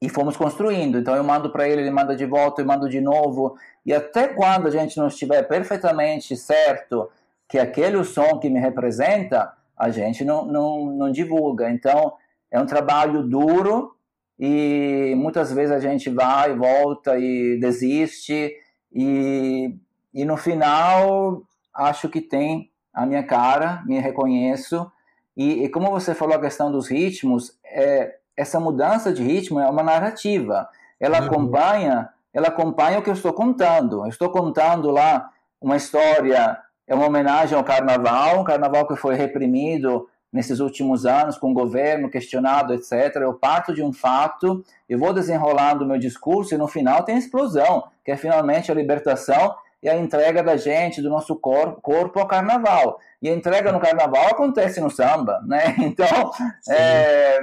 e 0.00 0.08
fomos 0.08 0.36
construindo. 0.36 0.98
Então 0.98 1.14
eu 1.14 1.24
mando 1.24 1.50
para 1.50 1.68
ele, 1.68 1.82
ele 1.82 1.90
manda 1.90 2.14
de 2.14 2.26
volta, 2.26 2.60
eu 2.60 2.66
mando 2.66 2.88
de 2.88 3.00
novo. 3.00 3.56
E 3.84 3.92
até 3.92 4.28
quando 4.28 4.66
a 4.66 4.70
gente 4.70 4.96
não 4.96 5.08
estiver 5.08 5.42
perfeitamente 5.44 6.36
certo 6.36 7.10
que 7.48 7.58
aquele 7.58 7.96
é 7.96 7.98
o 7.98 8.04
som 8.04 8.38
que 8.38 8.50
me 8.50 8.58
representa, 8.58 9.52
a 9.76 9.90
gente 9.90 10.24
não, 10.24 10.44
não, 10.44 10.86
não 10.86 11.10
divulga. 11.10 11.70
Então 11.70 12.14
é 12.50 12.60
um 12.60 12.66
trabalho 12.66 13.22
duro 13.22 13.94
e 14.38 15.14
muitas 15.16 15.52
vezes 15.52 15.72
a 15.72 15.80
gente 15.80 16.10
vai, 16.10 16.54
volta 16.54 17.18
e 17.18 17.58
desiste. 17.58 18.54
E, 18.92 19.74
e 20.12 20.24
no 20.24 20.36
final 20.36 21.42
acho 21.74 22.08
que 22.08 22.20
tem 22.20 22.70
a 22.92 23.06
minha 23.06 23.22
cara, 23.22 23.82
me 23.86 23.98
reconheço. 23.98 24.90
E, 25.36 25.64
e 25.64 25.68
como 25.68 25.90
você 25.90 26.14
falou 26.14 26.34
a 26.34 26.40
questão 26.40 26.72
dos 26.72 26.88
ritmos, 26.88 27.58
é, 27.64 28.16
essa 28.36 28.60
mudança 28.60 29.12
de 29.12 29.22
ritmo 29.22 29.60
é 29.60 29.68
uma 29.68 29.82
narrativa. 29.82 30.68
Ela 31.00 31.20
uhum. 31.20 31.26
acompanha, 31.26 32.08
ela 32.32 32.48
acompanha 32.48 32.98
o 32.98 33.02
que 33.02 33.10
eu 33.10 33.14
estou 33.14 33.32
contando. 33.32 34.04
Eu 34.04 34.08
estou 34.08 34.30
contando 34.30 34.90
lá 34.90 35.30
uma 35.60 35.76
história, 35.76 36.58
é 36.86 36.94
uma 36.94 37.06
homenagem 37.06 37.56
ao 37.56 37.64
carnaval, 37.64 38.40
um 38.40 38.44
carnaval 38.44 38.86
que 38.86 38.96
foi 38.96 39.14
reprimido 39.14 40.08
nesses 40.32 40.60
últimos 40.60 41.06
anos 41.06 41.38
com 41.38 41.50
o 41.50 41.54
governo 41.54 42.10
questionado, 42.10 42.74
etc. 42.74 43.16
Eu 43.16 43.34
parto 43.34 43.74
de 43.74 43.82
um 43.82 43.92
fato, 43.92 44.62
eu 44.88 44.98
vou 44.98 45.12
desenrolando 45.12 45.84
o 45.84 45.88
meu 45.88 45.98
discurso 45.98 46.54
e 46.54 46.58
no 46.58 46.68
final 46.68 47.02
tem 47.02 47.14
a 47.14 47.18
explosão, 47.18 47.84
que 48.04 48.10
é 48.10 48.16
finalmente 48.16 48.70
a 48.70 48.74
libertação 48.74 49.54
e 49.82 49.88
a 49.88 49.96
entrega 49.96 50.42
da 50.42 50.56
gente, 50.56 51.00
do 51.00 51.08
nosso 51.08 51.36
corpo, 51.36 51.80
corpo 51.80 52.18
ao 52.18 52.26
carnaval. 52.26 52.98
E 53.22 53.28
a 53.28 53.34
entrega 53.34 53.72
no 53.72 53.80
carnaval 53.80 54.26
acontece 54.28 54.80
no 54.80 54.90
samba, 54.90 55.40
né? 55.46 55.74
Então, 55.78 56.30
é, 56.68 57.40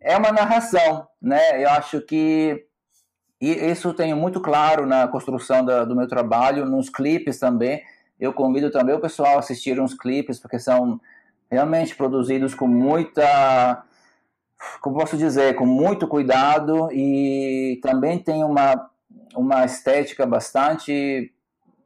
é 0.00 0.16
uma 0.16 0.32
narração, 0.32 1.06
né? 1.20 1.62
Eu 1.62 1.70
acho 1.70 2.00
que 2.00 2.66
e 3.40 3.50
isso 3.70 3.92
tenho 3.92 4.16
muito 4.16 4.40
claro 4.40 4.86
na 4.86 5.06
construção 5.08 5.64
da, 5.64 5.84
do 5.84 5.94
meu 5.94 6.08
trabalho, 6.08 6.64
nos 6.64 6.88
clipes 6.88 7.38
também. 7.38 7.82
Eu 8.18 8.32
convido 8.32 8.70
também 8.70 8.94
o 8.94 9.00
pessoal 9.00 9.36
a 9.36 9.40
assistir 9.40 9.78
uns 9.78 9.92
clipes, 9.92 10.40
porque 10.40 10.58
são 10.58 10.98
realmente 11.50 11.94
produzidos 11.94 12.54
com 12.54 12.66
muita, 12.66 13.84
como 14.80 14.98
posso 14.98 15.18
dizer, 15.18 15.54
com 15.54 15.66
muito 15.66 16.08
cuidado 16.08 16.88
e 16.92 17.78
também 17.82 18.18
tem 18.18 18.42
uma, 18.42 18.90
uma 19.34 19.64
estética 19.66 20.24
bastante 20.24 21.30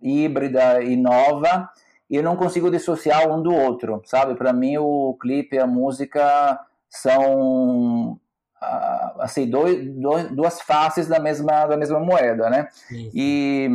híbrida 0.01 0.83
e 0.85 0.97
nova. 0.97 1.69
E 2.09 2.17
eu 2.17 2.23
não 2.23 2.37
consigo 2.37 2.71
dissociar 2.71 3.29
um 3.29 3.43
do 3.43 3.53
outro, 3.53 4.01
sabe? 4.05 4.37
Para 4.37 4.53
mim, 4.53 4.79
o 4.79 5.17
clipe 5.21 5.59
a 5.59 5.67
música 5.67 6.61
são 6.91 8.21
ah, 8.61 9.15
assim 9.21 9.49
dois, 9.49 9.87
dois, 9.95 10.31
duas 10.33 10.61
faces 10.61 11.07
da 11.09 11.19
mesma 11.19 11.67
da 11.67 11.77
mesma 11.77 12.01
moeda, 12.01 12.51
né? 12.51 12.69
Sim. 12.71 13.11
E 13.15 13.71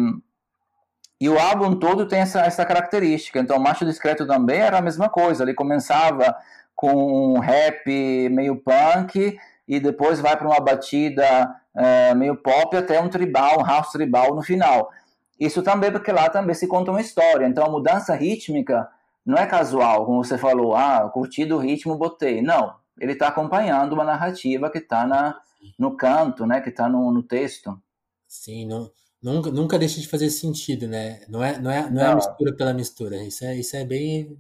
E 1.19 1.29
o 1.29 1.39
álbum 1.39 1.75
todo 1.79 2.05
tem 2.07 2.19
essa, 2.19 2.41
essa 2.41 2.65
característica. 2.65 3.39
Então, 3.39 3.57
Macho 3.57 3.86
Discreto 3.86 4.27
também 4.27 4.60
era 4.60 4.77
a 4.77 4.81
mesma 4.81 5.07
coisa. 5.10 5.43
Ele 5.43 5.53
começava 5.53 6.36
com 6.75 7.36
um 7.36 7.39
rap 7.39 7.88
meio 8.29 8.57
punk 8.57 9.38
e 9.65 9.79
depois 9.79 10.19
vai 10.19 10.36
para 10.36 10.48
uma 10.48 10.60
batida 10.60 11.55
é, 11.74 12.13
meio 12.13 12.36
pop 12.36 12.75
até 12.75 13.00
um 13.00 13.10
tribal, 13.10 13.62
um 13.62 13.65
house 13.65 13.91
tribal 13.93 14.36
no 14.36 14.41
final. 14.41 14.91
Isso 15.39 15.63
também 15.63 15.91
porque 15.91 16.12
lá 16.12 16.29
também 16.29 16.53
se 16.53 16.67
conta 16.67 16.91
uma 16.91 17.01
história. 17.01 17.48
Então, 17.48 17.65
a 17.65 17.69
mudança 17.69 18.13
rítmica 18.13 18.88
não 19.25 19.38
é 19.38 19.48
casual, 19.48 20.05
como 20.05 20.24
você 20.24 20.38
falou, 20.38 20.75
ah, 20.75 21.10
curti 21.13 21.45
do 21.45 21.57
ritmo, 21.57 21.95
botei. 21.98 22.41
Não, 22.41 22.75
ele 23.00 23.14
está 23.14 23.28
acompanhando 23.28 23.94
uma 23.94 24.04
narrativa 24.04 24.70
que 24.70 24.78
está 24.78 25.40
no 25.78 25.96
canto, 25.96 26.46
né, 26.46 26.62
que 26.62 26.70
está 26.70 26.88
no, 26.88 27.12
no 27.12 27.24
texto. 27.24 27.82
Sim, 28.28 28.66
não, 28.66 28.92
nunca, 29.22 29.52
nunca 29.52 29.80
deixa 29.80 30.00
de 30.00 30.08
fazer 30.08 30.30
sentido, 30.30 30.88
né? 30.88 31.25
Não 31.28 31.44
é, 31.44 31.60
não 31.60 31.72
é, 31.72 31.84
não, 31.84 31.92
não. 31.92 32.02
é 32.02 32.06
a 32.06 32.16
mistura 32.16 32.56
pela 32.56 32.74
mistura. 32.74 33.24
Isso 33.24 33.46
é, 33.46 33.56
isso 33.58 33.75
é 33.75 33.86
bem, 33.86 34.38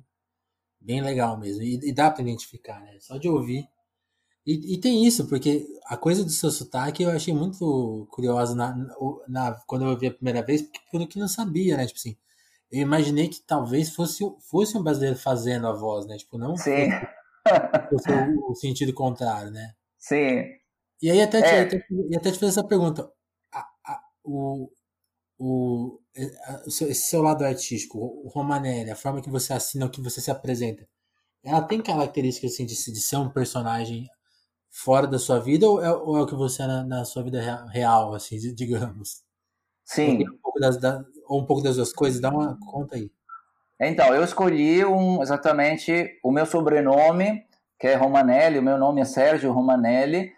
bem 0.79 1.01
legal 1.01 1.37
mesmo. 1.37 1.63
E, 1.63 1.79
e 1.89 1.93
dá 1.93 2.09
para 2.11 2.23
identificar, 2.23 2.79
né? 2.81 2.97
Só 2.99 3.17
de 3.17 3.27
ouvir. 3.27 3.67
E, 4.45 4.75
e, 4.75 4.79
tem 4.79 5.05
isso, 5.05 5.27
porque 5.27 5.65
a 5.87 5.97
coisa 5.97 6.23
do 6.23 6.29
seu 6.29 6.51
sotaque 6.51 7.01
eu 7.01 7.09
achei 7.09 7.33
muito 7.33 8.07
curiosa 8.11 8.53
na, 8.53 8.75
na, 9.27 9.53
quando 9.65 9.85
eu 9.85 9.89
ouvi 9.89 10.05
a 10.05 10.13
primeira 10.13 10.43
vez, 10.43 10.61
porque 10.61 10.79
pelo 10.91 11.07
que 11.07 11.17
não 11.17 11.27
sabia, 11.27 11.75
né? 11.75 11.87
Tipo 11.87 11.97
assim, 11.97 12.15
eu 12.71 12.81
imaginei 12.81 13.27
que 13.27 13.41
talvez 13.41 13.89
fosse, 13.89 14.23
fosse 14.41 14.77
um 14.77 14.83
brasileiro 14.83 15.17
fazendo 15.17 15.67
a 15.67 15.73
voz, 15.73 16.05
né? 16.05 16.15
Tipo, 16.17 16.37
não 16.37 16.55
Sim. 16.55 16.89
O, 17.91 18.51
o 18.51 18.55
sentido 18.55 18.93
contrário, 18.93 19.51
né? 19.51 19.73
Sim. 19.97 20.43
E 21.01 21.11
aí 21.11 21.21
até 21.21 21.41
te, 21.41 21.47
é. 21.47 21.61
até, 21.61 21.77
até 22.15 22.31
te 22.31 22.39
fazer 22.39 22.51
essa 22.51 22.67
pergunta. 22.67 23.09
A, 23.53 23.59
a, 23.85 24.01
o, 24.23 24.69
o, 25.37 25.99
esse 26.15 26.95
seu 26.95 27.21
lado 27.21 27.43
artístico, 27.43 27.99
o 27.99 28.29
Romanelli, 28.29 28.89
a 28.89 28.95
forma 28.95 29.21
que 29.21 29.29
você 29.29 29.53
assina, 29.53 29.85
o 29.85 29.89
que 29.89 30.01
você 30.01 30.21
se 30.21 30.31
apresenta, 30.31 30.87
ela 31.43 31.61
tem 31.61 31.81
características 31.81 32.53
assim, 32.53 32.65
de, 32.65 32.73
de 32.73 33.01
ser 33.01 33.17
um 33.17 33.29
personagem 33.29 34.07
fora 34.69 35.07
da 35.07 35.19
sua 35.19 35.39
vida 35.39 35.69
ou 35.69 35.81
é, 35.81 35.91
ou 35.91 36.17
é 36.17 36.21
o 36.21 36.25
que 36.25 36.35
você 36.35 36.63
é 36.63 36.67
na, 36.67 36.83
na, 36.83 37.05
sua 37.05 37.23
vida 37.23 37.65
real, 37.67 38.13
assim, 38.13 38.37
digamos? 38.53 39.23
Sim. 39.85 40.27
Um 40.27 40.37
pouco 40.41 40.59
das, 40.59 40.77
da, 40.77 41.05
ou 41.27 41.41
um 41.41 41.45
pouco 41.45 41.61
das 41.61 41.75
duas 41.75 41.93
coisas, 41.93 42.19
dá 42.19 42.29
uma 42.29 42.57
conta 42.59 42.95
aí. 42.95 43.11
Então, 43.79 44.13
eu 44.13 44.23
escolhi 44.23 44.85
um, 44.85 45.21
exatamente 45.21 46.17
o 46.23 46.31
meu 46.31 46.45
sobrenome, 46.45 47.45
que 47.79 47.87
é 47.87 47.95
Romanelli, 47.95 48.59
o 48.59 48.63
meu 48.63 48.77
nome 48.77 49.01
é 49.01 49.05
Sérgio 49.05 49.51
Romanelli, 49.51 50.31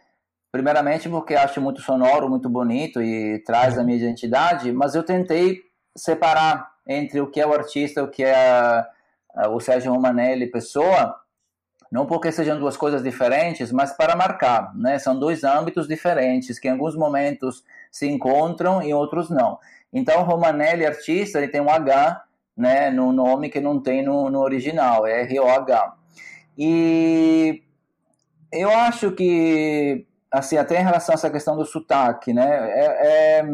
primeiramente 0.51 1.07
porque 1.07 1.35
acho 1.35 1.61
muito 1.61 1.81
sonoro, 1.81 2.29
muito 2.29 2.49
bonito 2.49 3.01
e 3.01 3.39
traz 3.45 3.77
a 3.77 3.83
minha 3.83 3.97
identidade, 3.97 4.71
mas 4.71 4.95
eu 4.95 5.03
tentei 5.03 5.61
separar 5.95 6.67
entre 6.87 7.21
o 7.21 7.27
que 7.27 7.39
é 7.39 7.45
o 7.45 7.53
artista, 7.53 8.03
o 8.03 8.07
que 8.07 8.23
é 8.23 8.35
a, 8.35 8.87
a, 9.35 9.49
o 9.49 9.59
Sérgio 9.59 9.91
Romanelli 9.91 10.47
pessoa, 10.47 11.15
não 11.91 12.05
porque 12.05 12.31
sejam 12.31 12.59
duas 12.59 12.75
coisas 12.75 13.03
diferentes, 13.03 13.71
mas 13.71 13.91
para 13.93 14.15
marcar, 14.15 14.75
né? 14.75 14.99
São 14.99 15.17
dois 15.17 15.43
âmbitos 15.43 15.87
diferentes 15.87 16.59
que 16.59 16.67
em 16.67 16.71
alguns 16.71 16.95
momentos 16.95 17.63
se 17.91 18.07
encontram 18.07 18.81
e 18.81 18.93
outros 18.93 19.29
não. 19.29 19.59
Então, 19.93 20.23
Romanelli 20.23 20.85
artista, 20.85 21.37
ele 21.37 21.47
tem 21.47 21.61
um 21.61 21.69
H, 21.69 22.23
né, 22.57 22.89
no 22.89 23.11
nome 23.11 23.49
que 23.49 23.61
não 23.61 23.79
tem 23.79 24.03
no, 24.03 24.29
no 24.29 24.39
original, 24.39 25.05
é 25.05 25.21
R-O-H. 25.21 25.93
E 26.57 27.61
eu 28.51 28.69
acho 28.69 29.11
que, 29.11 30.05
assim, 30.31 30.57
até 30.57 30.79
em 30.81 30.83
relação 30.83 31.13
a 31.13 31.17
essa 31.17 31.29
questão 31.29 31.55
do 31.55 31.65
sotaque, 31.65 32.33
né, 32.33 32.71
é, 32.71 33.39
é 33.39 33.45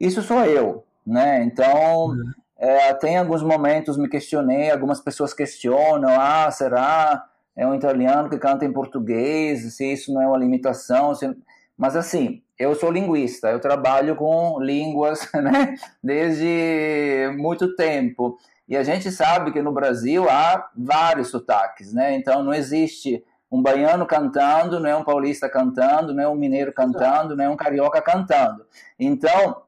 isso 0.00 0.22
sou 0.22 0.44
eu, 0.44 0.84
né? 1.06 1.44
Então, 1.44 2.08
uhum. 2.08 2.32
É, 2.56 2.88
até 2.88 3.10
em 3.10 3.18
alguns 3.18 3.42
momentos 3.42 3.98
me 3.98 4.08
questionei, 4.08 4.70
algumas 4.70 5.00
pessoas 5.00 5.34
questionam, 5.34 6.08
ah, 6.18 6.50
será 6.50 7.28
é 7.56 7.66
um 7.66 7.74
italiano 7.74 8.30
que 8.30 8.38
canta 8.38 8.64
em 8.64 8.72
português, 8.72 9.74
se 9.76 9.92
isso 9.92 10.12
não 10.12 10.22
é 10.22 10.26
uma 10.26 10.38
limitação, 10.38 11.14
se... 11.14 11.36
mas 11.76 11.94
assim, 11.96 12.42
eu 12.58 12.74
sou 12.74 12.90
linguista, 12.90 13.48
eu 13.48 13.60
trabalho 13.60 14.16
com 14.16 14.60
línguas, 14.60 15.28
né, 15.34 15.74
desde 16.02 17.30
muito 17.36 17.74
tempo, 17.74 18.38
e 18.68 18.76
a 18.76 18.82
gente 18.82 19.10
sabe 19.10 19.52
que 19.52 19.60
no 19.60 19.72
Brasil 19.72 20.28
há 20.28 20.70
vários 20.76 21.28
sotaques, 21.28 21.92
né, 21.92 22.14
então 22.14 22.42
não 22.42 22.54
existe 22.54 23.24
um 23.50 23.62
baiano 23.62 24.06
cantando, 24.06 24.80
não 24.80 24.88
é 24.88 24.96
um 24.96 25.04
paulista 25.04 25.48
cantando, 25.48 26.14
não 26.14 26.22
é 26.22 26.28
um 26.28 26.34
mineiro 26.34 26.72
cantando, 26.72 27.36
não 27.36 27.44
é 27.44 27.48
um 27.48 27.56
carioca 27.56 28.00
cantando, 28.00 28.64
então 28.98 29.62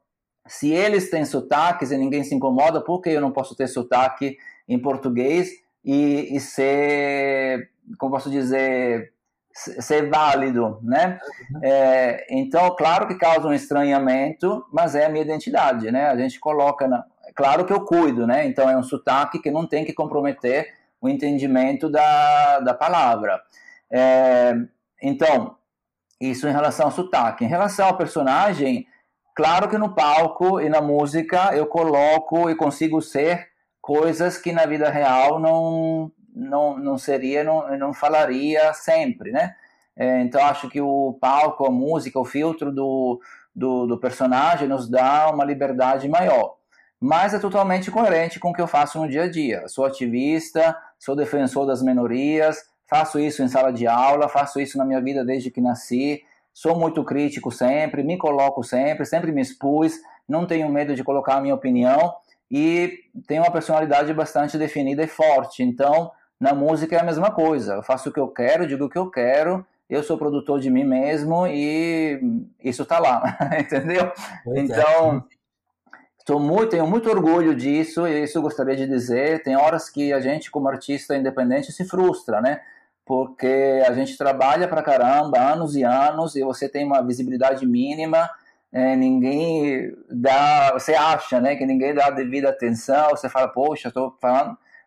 se 0.46 0.70
eles 0.70 1.10
têm 1.10 1.24
sotaques 1.24 1.90
e 1.90 1.96
ninguém 1.96 2.22
se 2.22 2.34
incomoda, 2.34 2.80
por 2.80 3.00
que 3.00 3.10
eu 3.10 3.20
não 3.20 3.32
posso 3.32 3.56
ter 3.56 3.66
sotaque 3.66 4.36
em 4.68 4.78
português 4.78 5.50
e, 5.84 6.36
e 6.36 6.40
ser, 6.40 7.70
como 7.98 8.12
posso 8.12 8.30
dizer, 8.30 9.12
ser 9.56 10.08
válido, 10.10 10.78
né? 10.82 11.18
É, 11.62 12.26
então, 12.30 12.74
claro 12.76 13.06
que 13.06 13.14
causa 13.14 13.48
um 13.48 13.52
estranhamento, 13.52 14.64
mas 14.72 14.94
é 14.94 15.06
a 15.06 15.08
minha 15.08 15.24
identidade, 15.24 15.90
né? 15.90 16.08
A 16.08 16.16
gente 16.16 16.38
coloca, 16.38 16.86
na... 16.86 17.04
claro 17.34 17.64
que 17.64 17.72
eu 17.72 17.84
cuido, 17.84 18.26
né? 18.26 18.46
Então 18.46 18.68
é 18.68 18.76
um 18.76 18.82
sotaque 18.82 19.38
que 19.38 19.50
não 19.50 19.66
tem 19.66 19.84
que 19.84 19.92
comprometer 19.92 20.74
o 21.00 21.08
entendimento 21.08 21.88
da, 21.88 22.60
da 22.60 22.74
palavra. 22.74 23.40
É, 23.90 24.54
então, 25.02 25.56
isso 26.20 26.46
em 26.46 26.52
relação 26.52 26.86
ao 26.86 26.92
sotaque. 26.92 27.44
Em 27.44 27.48
relação 27.48 27.86
ao 27.86 27.96
personagem, 27.96 28.86
Claro 29.36 29.68
que 29.68 29.76
no 29.76 29.94
palco 29.94 30.62
e 30.62 30.70
na 30.70 30.80
música 30.80 31.54
eu 31.54 31.66
coloco 31.66 32.48
e 32.48 32.56
consigo 32.56 33.02
ser 33.02 33.48
coisas 33.82 34.38
que 34.38 34.50
na 34.50 34.64
vida 34.64 34.88
real 34.88 35.38
não 35.38 36.10
não, 36.36 36.78
não 36.78 36.98
seria, 36.98 37.42
não, 37.42 37.76
não 37.78 37.94
falaria 37.94 38.72
sempre, 38.74 39.32
né? 39.32 39.54
É, 39.96 40.20
então 40.20 40.44
acho 40.44 40.68
que 40.68 40.80
o 40.80 41.16
palco, 41.20 41.66
a 41.66 41.70
música, 41.70 42.20
o 42.20 42.24
filtro 42.24 42.70
do, 42.70 43.18
do, 43.54 43.86
do, 43.86 43.98
personagem 43.98 44.68
nos 44.68 44.88
dá 44.88 45.30
uma 45.32 45.44
liberdade 45.44 46.06
maior. 46.08 46.56
Mas 47.00 47.32
é 47.32 47.38
totalmente 47.38 47.90
coerente 47.90 48.38
com 48.38 48.50
o 48.50 48.52
que 48.52 48.60
eu 48.60 48.66
faço 48.66 49.00
no 49.00 49.08
dia 49.08 49.24
a 49.24 49.30
dia. 49.30 49.66
Sou 49.68 49.86
ativista, 49.86 50.76
sou 50.98 51.16
defensor 51.16 51.66
das 51.66 51.82
minorias, 51.82 52.58
faço 52.86 53.18
isso 53.18 53.42
em 53.42 53.48
sala 53.48 53.72
de 53.72 53.86
aula, 53.86 54.28
faço 54.28 54.60
isso 54.60 54.76
na 54.76 54.84
minha 54.84 55.00
vida 55.00 55.24
desde 55.24 55.50
que 55.50 55.60
nasci 55.60 56.22
sou 56.56 56.74
muito 56.74 57.04
crítico 57.04 57.52
sempre, 57.52 58.02
me 58.02 58.16
coloco 58.16 58.64
sempre, 58.64 59.04
sempre 59.04 59.30
me 59.30 59.42
expus, 59.42 59.92
não 60.26 60.46
tenho 60.46 60.66
medo 60.70 60.94
de 60.94 61.04
colocar 61.04 61.34
a 61.34 61.40
minha 61.42 61.54
opinião 61.54 62.14
e 62.50 62.98
tenho 63.26 63.42
uma 63.42 63.50
personalidade 63.50 64.10
bastante 64.14 64.56
definida 64.56 65.04
e 65.04 65.06
forte. 65.06 65.62
Então, 65.62 66.10
na 66.40 66.54
música 66.54 66.96
é 66.96 67.00
a 67.00 67.04
mesma 67.04 67.30
coisa. 67.30 67.74
Eu 67.74 67.82
faço 67.82 68.08
o 68.08 68.12
que 68.12 68.20
eu 68.20 68.28
quero, 68.28 68.66
digo 68.66 68.84
o 68.84 68.90
que 68.90 68.98
eu 68.98 69.10
quero, 69.10 69.64
eu 69.88 70.02
sou 70.02 70.18
produtor 70.18 70.60
de 70.60 70.70
mim 70.70 70.84
mesmo 70.84 71.46
e 71.46 72.20
isso 72.62 72.82
está 72.82 72.98
lá, 72.98 73.38
entendeu? 73.58 74.12
Pois 74.44 74.58
é. 74.58 74.62
então, 74.62 75.24
é. 76.28 76.32
muito, 76.38 76.70
tenho 76.70 76.86
muito 76.86 77.08
orgulho 77.08 77.54
disso 77.54 78.06
e 78.06 78.24
isso 78.24 78.42
gostaria 78.42 78.76
de 78.76 78.86
dizer. 78.86 79.42
Tem 79.42 79.56
horas 79.56 79.88
que 79.88 80.12
a 80.12 80.20
gente, 80.20 80.50
como 80.50 80.68
artista 80.68 81.16
independente, 81.16 81.72
se 81.72 81.84
frustra, 81.84 82.40
né? 82.40 82.60
porque 83.06 83.84
a 83.86 83.92
gente 83.92 84.18
trabalha 84.18 84.66
pra 84.66 84.82
caramba, 84.82 85.38
anos 85.38 85.76
e 85.76 85.84
anos, 85.84 86.34
e 86.34 86.42
você 86.42 86.68
tem 86.68 86.84
uma 86.84 87.00
visibilidade 87.00 87.64
mínima, 87.64 88.28
é, 88.72 88.96
ninguém 88.96 89.96
dá, 90.10 90.72
você 90.72 90.92
acha, 90.92 91.40
né, 91.40 91.54
que 91.54 91.64
ninguém 91.64 91.94
dá 91.94 92.06
a 92.06 92.10
devida 92.10 92.50
atenção, 92.50 93.10
você 93.10 93.28
fala, 93.28 93.46
poxa, 93.46 93.88
estou 93.88 94.10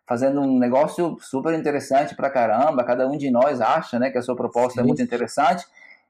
fazendo 0.09 0.41
um 0.41 0.57
negócio 0.57 1.19
super 1.21 1.53
interessante 1.53 2.15
pra 2.15 2.31
caramba, 2.31 2.83
cada 2.83 3.07
um 3.07 3.15
de 3.15 3.29
nós 3.29 3.61
acha, 3.61 3.99
né, 3.99 4.09
que 4.09 4.17
a 4.17 4.23
sua 4.23 4.35
proposta 4.35 4.73
Sim. 4.73 4.79
é 4.79 4.83
muito 4.83 5.03
interessante, 5.03 5.63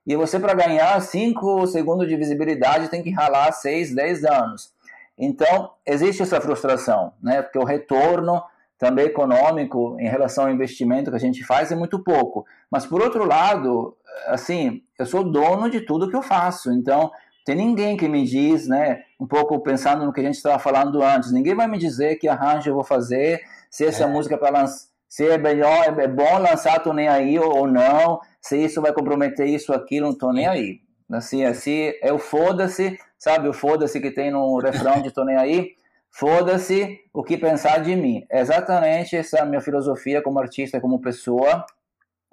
e 0.08 0.16
você 0.16 0.40
para 0.40 0.54
ganhar 0.54 0.98
5 1.02 1.68
segundos 1.68 2.08
de 2.08 2.16
visibilidade 2.16 2.88
tem 2.88 3.04
que 3.04 3.12
ralar 3.12 3.52
6, 3.52 3.94
10 3.94 4.24
anos. 4.24 4.72
Então, 5.18 5.72
existe 5.86 6.24
essa 6.24 6.40
frustração, 6.40 7.12
né, 7.22 7.42
porque 7.42 7.60
o 7.60 7.66
retorno 7.66 8.42
também 8.78 9.08
econômico 9.08 9.98
em 10.00 10.08
relação 10.08 10.46
ao 10.46 10.52
investimento 10.52 11.12
que 11.12 11.18
a 11.18 11.20
gente 11.20 11.44
faz 11.44 11.70
é 11.70 11.76
muito 11.76 12.02
pouco. 12.02 12.46
Mas 12.72 12.86
por 12.86 13.02
outro 13.02 13.28
lado, 13.28 13.98
assim, 14.28 14.82
eu 14.98 15.06
sou 15.06 15.30
dono 15.30 15.70
de 15.70 15.82
tudo 15.82 16.10
que 16.10 16.16
eu 16.16 16.22
faço. 16.22 16.72
Então, 16.72 17.12
tem 17.46 17.56
ninguém 17.56 17.98
que 17.98 18.08
me 18.08 18.24
diz, 18.24 18.66
né, 18.66 19.02
um 19.20 19.28
pouco 19.28 19.60
pensando 19.60 20.06
no 20.06 20.14
que 20.14 20.22
a 20.22 20.24
gente 20.24 20.36
estava 20.36 20.58
falando 20.58 21.04
antes, 21.04 21.34
ninguém 21.34 21.54
vai 21.54 21.68
me 21.68 21.78
dizer 21.78 22.16
que 22.16 22.30
arranjo 22.30 22.70
eu 22.70 22.76
vou 22.76 22.84
fazer, 22.86 23.42
se 23.70 23.86
essa 23.86 24.04
é. 24.04 24.08
música 24.08 24.38
para 24.38 24.60
lançar, 24.60 24.90
se 25.08 25.28
é 25.28 25.38
melhor, 25.38 26.00
é 26.00 26.08
bom 26.08 26.38
lançar, 26.38 26.80
tô 26.84 26.94
nem 26.94 27.08
aí 27.08 27.40
ou 27.40 27.68
não, 27.68 28.20
se 28.40 28.58
isso 28.58 28.80
vai 28.82 28.94
comprometer 28.94 29.48
isso, 29.48 29.74
aquilo, 29.74 30.08
não 30.08 30.18
tô 30.18 30.32
nem 30.32 30.48
aí. 30.48 30.82
Assim, 31.12 31.44
assim, 31.44 31.92
é 32.02 32.14
o 32.14 32.20
foda-se, 32.20 33.00
sabe 33.18 33.48
o 33.48 33.54
foda-se 33.54 34.00
que 34.00 34.12
tem 34.12 34.30
no 34.30 34.60
refrão 34.60 35.02
de 35.02 35.12
tô 35.12 35.26
nem 35.26 35.36
aí? 35.36 35.72
Foda-se 36.12 37.00
o 37.12 37.24
que 37.24 37.38
pensar 37.38 37.82
de 37.82 37.96
mim. 37.96 38.26
É 38.30 38.40
exatamente 38.40 39.16
essa 39.16 39.38
é 39.38 39.42
a 39.42 39.46
minha 39.46 39.62
filosofia 39.62 40.22
como 40.22 40.40
artista, 40.40 40.80
como 40.80 41.02
pessoa. 41.02 41.66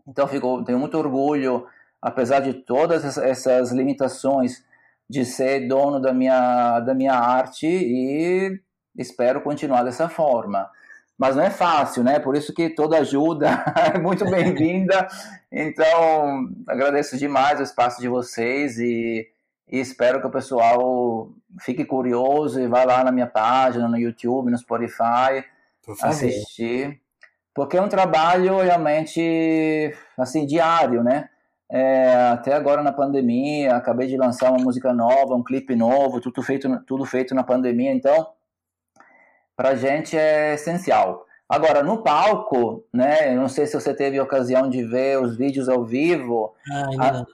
Então, 0.07 0.29
fico, 0.29 0.62
tenho 0.62 0.79
muito 0.79 0.99
orgulho, 0.99 1.66
apesar 2.01 2.40
de 2.40 2.53
todas 2.53 3.16
essas 3.18 3.72
limitações, 3.72 4.64
de 5.09 5.25
ser 5.25 5.66
dono 5.66 6.01
da 6.01 6.12
minha, 6.12 6.81
da 6.81 6.94
minha 6.94 7.14
arte 7.14 7.66
e 7.66 8.61
espero 8.99 9.40
continuar 9.40 9.83
dessa 9.83 10.09
forma. 10.09 10.68
Mas 11.18 11.35
não 11.35 11.42
é 11.42 11.50
fácil, 11.50 12.05
né? 12.05 12.18
Por 12.18 12.37
isso 12.37 12.52
que 12.52 12.68
toda 12.68 12.98
ajuda 12.98 13.64
é 13.94 13.98
muito 13.98 14.24
bem-vinda. 14.29 15.09
Então, 15.50 16.48
agradeço 16.68 17.16
demais 17.16 17.59
o 17.59 17.62
espaço 17.62 18.00
de 18.00 18.09
vocês 18.09 18.79
e, 18.79 19.26
e 19.70 19.79
espero 19.81 20.20
que 20.20 20.26
o 20.26 20.31
pessoal 20.31 21.31
fique 21.61 21.85
curioso 21.85 22.61
e 22.61 22.68
vá 22.68 22.85
lá 22.85 23.02
na 23.02 23.12
minha 23.12 23.26
página, 23.26 23.88
no 23.88 23.96
YouTube, 23.96 24.50
no 24.50 24.59
Spotify, 24.59 25.44
assistir. 26.02 27.00
Porque 27.55 27.79
é 27.79 27.83
um 27.83 27.88
trabalho 27.88 28.59
realmente, 28.61 29.94
assim, 30.18 30.44
diário, 30.44 31.02
né? 31.02 31.31
É, 31.68 32.14
até 32.31 32.52
agora 32.52 32.83
na 32.83 32.92
pandemia, 32.92 33.74
acabei 33.74 34.07
de 34.07 34.16
lançar 34.16 34.50
uma 34.50 34.62
música 34.62 34.92
nova, 34.92 35.35
um 35.35 35.42
clipe 35.42 35.74
novo, 35.74 36.20
tudo 36.20 36.42
feito, 36.42 36.68
tudo 36.87 37.05
feito 37.05 37.35
na 37.35 37.42
pandemia, 37.42 37.92
então 37.92 38.29
para 39.56 39.70
a 39.70 39.74
gente 39.74 40.16
é 40.16 40.54
essencial. 40.54 41.26
Agora, 41.48 41.82
no 41.82 42.02
palco, 42.02 42.84
né, 42.92 43.34
não 43.34 43.48
sei 43.48 43.66
se 43.66 43.74
você 43.80 43.94
teve 43.94 44.18
a 44.18 44.22
ocasião 44.22 44.68
de 44.68 44.82
ver 44.84 45.20
os 45.20 45.36
vídeos 45.36 45.68
ao 45.68 45.84
vivo, 45.84 46.52
ah, 47.00 47.24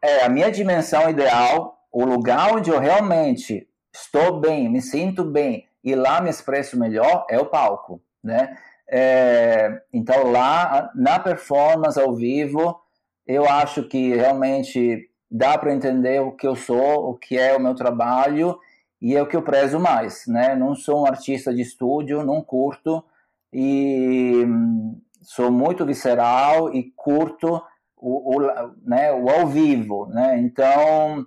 a, 0.00 0.06
é, 0.06 0.24
a 0.24 0.28
minha 0.28 0.50
dimensão 0.50 1.08
ideal, 1.08 1.78
o 1.90 2.04
lugar 2.04 2.54
onde 2.54 2.70
eu 2.70 2.78
realmente 2.78 3.66
estou 3.92 4.38
bem, 4.40 4.68
me 4.68 4.82
sinto 4.82 5.24
bem 5.24 5.66
e 5.82 5.94
lá 5.94 6.20
me 6.20 6.30
expresso 6.30 6.78
melhor 6.78 7.26
é 7.28 7.38
o 7.38 7.46
palco, 7.46 8.00
né? 8.22 8.56
É, 8.88 9.82
então 9.92 10.30
lá 10.30 10.90
na 10.94 11.18
performance 11.18 11.98
ao 11.98 12.14
vivo 12.14 12.78
eu 13.26 13.48
acho 13.48 13.84
que 13.84 14.14
realmente 14.14 15.08
dá 15.30 15.56
para 15.56 15.72
entender 15.72 16.20
o 16.20 16.32
que 16.32 16.46
eu 16.46 16.54
sou, 16.54 17.08
o 17.08 17.14
que 17.14 17.38
é 17.38 17.56
o 17.56 17.60
meu 17.60 17.74
trabalho 17.74 18.58
e 19.02 19.16
é 19.16 19.20
o 19.20 19.26
que 19.26 19.36
eu 19.36 19.42
prezo 19.42 19.80
mais, 19.80 20.28
né? 20.28 20.54
Não 20.54 20.76
sou 20.76 21.02
um 21.02 21.06
artista 21.06 21.52
de 21.52 21.60
estúdio, 21.60 22.24
não 22.24 22.40
curto 22.40 23.04
e 23.52 24.44
hum, 24.46 24.96
sou 25.20 25.50
muito 25.50 25.84
visceral 25.84 26.72
e 26.72 26.92
curto 26.94 27.60
o, 27.96 28.36
o, 28.36 28.40
né, 28.84 29.12
o 29.12 29.28
ao 29.28 29.48
vivo, 29.48 30.06
né? 30.06 30.38
Então 30.38 31.26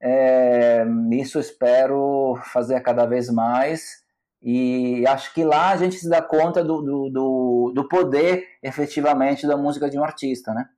é, 0.00 0.86
isso 1.10 1.40
espero 1.40 2.38
fazer 2.52 2.80
cada 2.80 3.04
vez 3.04 3.28
mais 3.28 4.04
e 4.40 5.04
acho 5.08 5.34
que 5.34 5.42
lá 5.42 5.70
a 5.70 5.76
gente 5.76 5.96
se 5.96 6.08
dá 6.08 6.22
conta 6.22 6.62
do, 6.62 6.80
do, 6.80 7.10
do, 7.10 7.72
do 7.74 7.88
poder 7.88 8.44
efetivamente 8.62 9.48
da 9.48 9.56
música 9.56 9.90
de 9.90 9.98
um 9.98 10.04
artista, 10.04 10.54
né? 10.54 10.68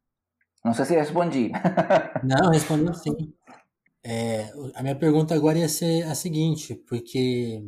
Não 0.64 0.72
sei 0.72 0.86
se 0.86 0.94
respondi. 0.94 1.52
Não, 2.24 2.50
respondeu 2.50 2.94
sim. 2.94 3.34
É, 4.04 4.52
a 4.74 4.82
minha 4.82 4.96
pergunta 4.96 5.34
agora 5.34 5.58
ia 5.58 5.68
ser 5.68 6.04
a 6.04 6.14
seguinte, 6.14 6.74
porque 6.74 7.62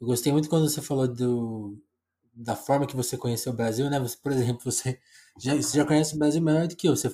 eu 0.00 0.06
gostei 0.06 0.32
muito 0.32 0.48
quando 0.48 0.68
você 0.68 0.82
falou 0.82 1.06
do, 1.06 1.78
da 2.34 2.56
forma 2.56 2.86
que 2.86 2.96
você 2.96 3.16
conheceu 3.16 3.52
o 3.52 3.56
Brasil, 3.56 3.88
né? 3.88 3.98
Você, 4.00 4.16
por 4.16 4.32
exemplo, 4.32 4.64
você 4.64 4.98
já, 5.40 5.54
você 5.54 5.78
já 5.78 5.84
conhece 5.84 6.14
o 6.14 6.18
Brasil 6.18 6.42
melhor 6.42 6.66
do 6.66 6.76
que 6.76 6.88
eu. 6.88 6.96
Você 6.96 7.10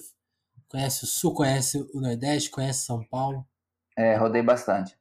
conhece 0.68 1.04
o 1.04 1.06
Sul, 1.06 1.34
conhece 1.34 1.78
o 1.92 2.00
Nordeste, 2.00 2.50
conhece 2.50 2.84
São 2.84 3.04
Paulo. 3.08 3.46
É, 3.96 4.16
rodei 4.16 4.42
bastante. 4.42 4.96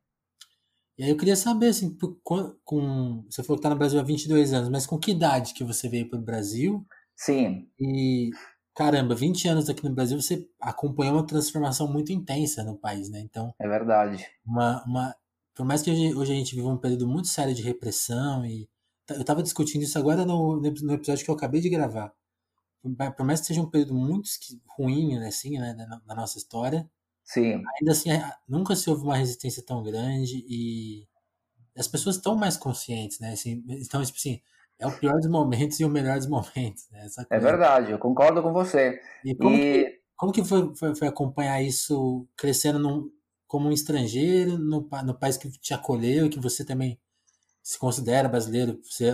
E 0.97 1.04
aí 1.04 1.10
eu 1.10 1.17
queria 1.17 1.36
saber, 1.36 1.69
assim, 1.69 1.97
com, 2.24 2.56
com 2.63 3.24
você 3.30 3.41
falou 3.41 3.58
que 3.58 3.62
está 3.62 3.69
no 3.69 3.78
Brasil 3.78 4.00
há 4.00 4.04
22 4.04 4.54
anos, 4.54 4.69
mas 4.69 4.86
com 4.86 5.00
que 5.00 5.12
idade 5.12 5.54
que 5.54 5.63
você 5.63 5.88
veio 5.89 6.10
para 6.10 6.19
o 6.19 6.21
Brasil? 6.21 6.86
Sim. 7.15 7.69
E 7.80 8.30
caramba, 8.76 9.16
20 9.16 9.48
anos 9.48 9.70
aqui 9.70 9.84
no 9.84 9.94
Brasil, 9.94 10.20
você 10.22 10.48
acompanhou 10.60 11.16
uma 11.16 11.26
transformação 11.26 11.88
muito 11.88 12.12
intensa 12.12 12.64
no 12.64 12.78
país, 12.78 13.10
né? 13.10 13.20
Então. 13.20 13.54
É 13.60 13.68
verdade. 13.68 14.26
Uma, 14.46 14.84
uma, 14.86 15.16
por 15.54 15.66
mais 15.66 15.82
que 15.82 15.92
hoje, 15.92 16.16
hoje 16.16 16.32
a 16.32 16.36
gente 16.36 16.56
viva 16.56 16.70
um 16.70 16.78
período 16.78 17.08
muito 17.08 17.28
sério 17.28 17.54
de 17.54 17.62
repressão, 17.62 18.46
e 18.46 18.70
eu 19.10 19.22
estava 19.22 19.44
discutindo 19.44 19.84
isso 19.84 19.98
agora 19.98 20.26
no, 20.26 20.60
no 20.60 20.94
episódio 20.94 21.24
que 21.24 21.32
eu 21.32 21.36
acabei 21.36 21.62
de 21.62 21.70
gravar. 21.70 22.14
Por 23.16 23.26
mais 23.26 23.42
que 23.42 23.48
seja 23.48 23.62
um 23.62 23.70
período 23.70 23.94
muito 23.94 24.28
ruim, 24.66 25.20
né, 25.20 25.28
assim, 25.28 25.60
né, 25.60 25.74
na, 26.08 26.16
nossa 26.16 26.40
história, 26.40 26.90
Sim. 27.24 27.62
ainda 27.80 27.92
assim, 27.92 28.10
nunca 28.48 28.76
se 28.76 28.90
houve 28.90 29.04
uma 29.04 29.16
resistência 29.16 29.64
tão 29.64 29.84
grande 29.84 30.44
e 30.48 31.08
as 31.78 31.88
pessoas 31.88 32.16
estão 32.16 32.36
mais 32.36 32.58
conscientes, 32.58 33.20
né? 33.20 33.34
Assim, 33.34 33.64
então, 33.70 34.04
tipo 34.04 34.18
assim, 34.18 34.42
é 34.82 34.88
o 34.88 34.91
pior 34.91 35.13
dos 35.13 35.30
momentos 35.30 35.80
e 35.80 35.86
o 35.86 35.89
melhor 35.89 36.17
dos 36.17 36.28
momentos. 36.28 36.89
Né? 36.91 37.08
É 37.30 37.39
verdade, 37.39 37.91
eu 37.91 38.00
concordo 38.00 38.41
com 38.41 38.52
você. 38.52 39.00
E 39.24 39.36
como, 39.36 39.56
e... 39.56 39.84
Que, 39.86 40.02
como 40.17 40.32
que 40.34 40.44
foi, 40.44 40.76
foi, 40.76 40.96
foi, 40.96 41.08
acompanhar 41.08 41.62
isso 41.62 42.28
crescendo 42.36 42.80
num, 42.80 43.10
como 43.48 43.70
um 43.70 43.72
estrangeiro 43.72 44.58
no, 44.58 44.89
no 45.06 45.13
país 45.13 45.38
que 45.38 45.50
te 45.52 45.74
acolheu 45.74 46.26
e 46.26 46.30
que 46.30 46.39
você 46.39 46.65
também 46.65 47.00
se 47.62 47.78
considera 47.78 48.28
brasileiro? 48.28 48.82
Você 48.84 49.12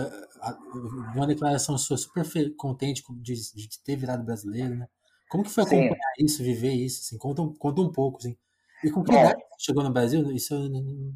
uma 1.14 1.26
declaração 1.26 1.76
sua 1.76 1.98
super 1.98 2.24
contente 2.56 3.04
de, 3.20 3.34
de, 3.34 3.82
ter 3.84 3.96
virado 3.96 4.24
brasileiro, 4.24 4.74
né? 4.74 4.88
Como 5.28 5.44
que 5.44 5.50
foi 5.50 5.64
acompanhar 5.64 6.14
Sim. 6.18 6.24
isso, 6.24 6.42
viver 6.42 6.72
isso? 6.72 7.02
Assim, 7.02 7.18
conta, 7.18 7.42
conta 7.58 7.82
um 7.82 7.92
pouco, 7.92 8.18
assim. 8.18 8.36
E 8.82 8.90
com 8.90 9.02
que 9.04 9.12
idade 9.12 9.42
você 9.50 9.66
chegou 9.66 9.84
no 9.84 9.92
Brasil? 9.92 10.30
Isso 10.32 10.54
eu 10.54 10.70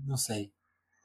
não 0.04 0.16
sei. 0.18 0.52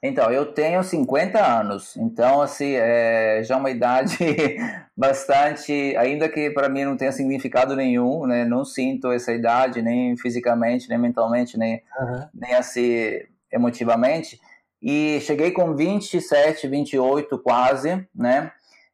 Então, 0.02 0.30
eu 0.32 0.46
tenho 0.46 0.84
50 0.84 1.44
anos, 1.44 1.98
então, 1.98 2.40
assim, 2.40 2.74
é 2.76 3.42
já 3.44 3.58
uma 3.58 3.72
idade 3.72 4.16
bastante, 4.96 5.96
ainda 5.98 6.30
que 6.30 6.52
para 6.52 6.70
mim 6.70 6.86
não 6.86 6.96
tenha 6.96 7.12
significado 7.12 7.76
nenhum, 7.76 8.28
né, 8.28 8.46
não 8.46 8.64
sinto 8.64 9.12
essa 9.12 9.34
idade, 9.34 9.82
nem 9.82 10.16
fisicamente, 10.16 10.88
nem 10.88 11.00
mentalmente, 11.00 11.58
nem, 11.58 11.82
uhum. 12.00 12.28
nem 12.32 12.54
assim, 12.54 13.22
emotivamente, 13.52 14.40
e 14.80 15.20
cheguei 15.22 15.50
com 15.50 15.76
27, 15.76 16.68
28 16.68 17.36
quase, 17.40 18.08
né, 18.16 18.52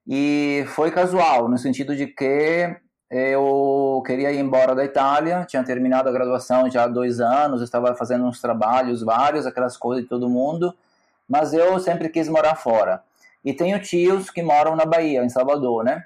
e 0.07 0.63
foi 0.67 0.89
casual, 0.89 1.49
no 1.49 1.57
sentido 1.57 1.97
de 1.97 2.07
que 2.07 2.73
eu 3.11 4.01
queria 4.05 4.31
ir 4.31 4.39
embora 4.39 4.73
da 4.73 4.85
Itália, 4.85 5.45
tinha 5.45 5.63
terminado 5.63 6.07
a 6.07 6.11
graduação 6.13 6.71
já 6.71 6.85
há 6.85 6.87
dois 6.87 7.19
anos, 7.19 7.61
estava 7.61 7.93
fazendo 7.93 8.25
uns 8.25 8.41
trabalhos 8.41 9.03
vários, 9.03 9.45
aquelas 9.45 9.77
coisas 9.77 10.03
de 10.03 10.09
todo 10.09 10.29
mundo, 10.29 10.73
mas 11.33 11.51
eu 11.51 11.79
sempre 11.79 12.09
quis 12.09 12.29
morar 12.29 12.53
fora. 12.53 13.01
E 13.43 13.53
tenho 13.53 13.81
tios 13.81 14.29
que 14.29 14.43
moram 14.43 14.75
na 14.75 14.85
Bahia, 14.85 15.25
em 15.25 15.29
Salvador, 15.29 15.83
né? 15.83 16.03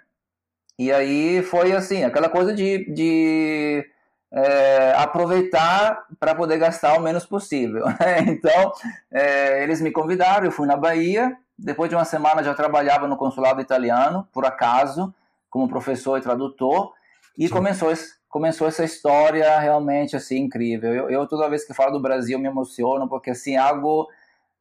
E 0.79 0.89
aí 0.89 1.43
foi 1.43 1.73
assim, 1.73 2.05
aquela 2.05 2.29
coisa 2.29 2.53
de, 2.53 2.89
de 2.93 3.85
é, 4.31 4.93
aproveitar 4.95 6.05
para 6.17 6.33
poder 6.33 6.57
gastar 6.57 6.97
o 6.97 7.01
menos 7.01 7.25
possível. 7.25 7.83
Né? 7.99 8.19
Então, 8.29 8.71
é, 9.11 9.63
eles 9.63 9.81
me 9.81 9.91
convidaram, 9.91 10.45
eu 10.45 10.51
fui 10.51 10.65
na 10.65 10.77
Bahia. 10.77 11.35
Depois 11.59 11.89
de 11.89 11.95
uma 11.97 12.05
semana 12.05 12.41
já 12.41 12.53
trabalhava 12.53 13.05
no 13.05 13.17
consulado 13.17 13.59
italiano, 13.59 14.25
por 14.31 14.45
acaso, 14.45 15.13
como 15.49 15.67
professor 15.67 16.17
e 16.17 16.21
tradutor. 16.21 16.93
E 17.37 17.49
começou, 17.49 17.91
começou 18.29 18.65
essa 18.65 18.85
história 18.85 19.59
realmente 19.59 20.15
assim 20.15 20.37
incrível. 20.37 20.93
Eu, 20.93 21.09
eu, 21.09 21.27
toda 21.27 21.49
vez 21.49 21.65
que 21.65 21.73
falo 21.73 21.91
do 21.91 22.01
Brasil 22.01 22.39
me 22.39 22.47
emociono, 22.47 23.09
porque 23.09 23.31
assim, 23.31 23.57
algo 23.57 24.07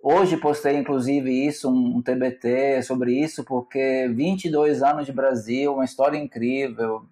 Hoje 0.08 0.36
postei 0.36 0.76
inclusive 0.76 1.32
isso, 1.48 1.68
um 1.68 2.00
TBT 2.00 2.80
sobre 2.84 3.12
isso, 3.12 3.42
porque 3.42 4.08
22 4.14 4.80
anos 4.80 5.04
de 5.04 5.12
Brasil, 5.12 5.74
uma 5.74 5.84
história 5.84 6.16
incrível. 6.16 7.02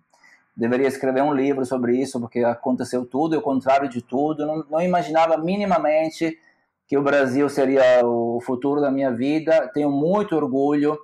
Deveria 0.57 0.87
escrever 0.87 1.21
um 1.21 1.35
livro 1.35 1.67
sobre 1.67 2.01
isso, 2.01 2.21
porque 2.21 2.45
aconteceu 2.45 3.05
tudo 3.05 3.35
e 3.35 3.39
o 3.39 3.43
contrário 3.43 3.89
de 3.89 4.01
tudo. 4.01 4.47
Não, 4.47 4.65
não 4.71 4.81
imaginava 4.81 5.37
minimamente 5.37 6.39
que 6.87 6.97
o 6.97 7.03
Brasil 7.03 7.49
seria 7.49 8.07
o 8.07 8.41
futuro 8.41 8.81
da 8.81 8.93
minha 8.93 9.11
vida. 9.11 9.69
Tenho 9.75 9.91
muito 9.91 10.37
orgulho 10.37 10.97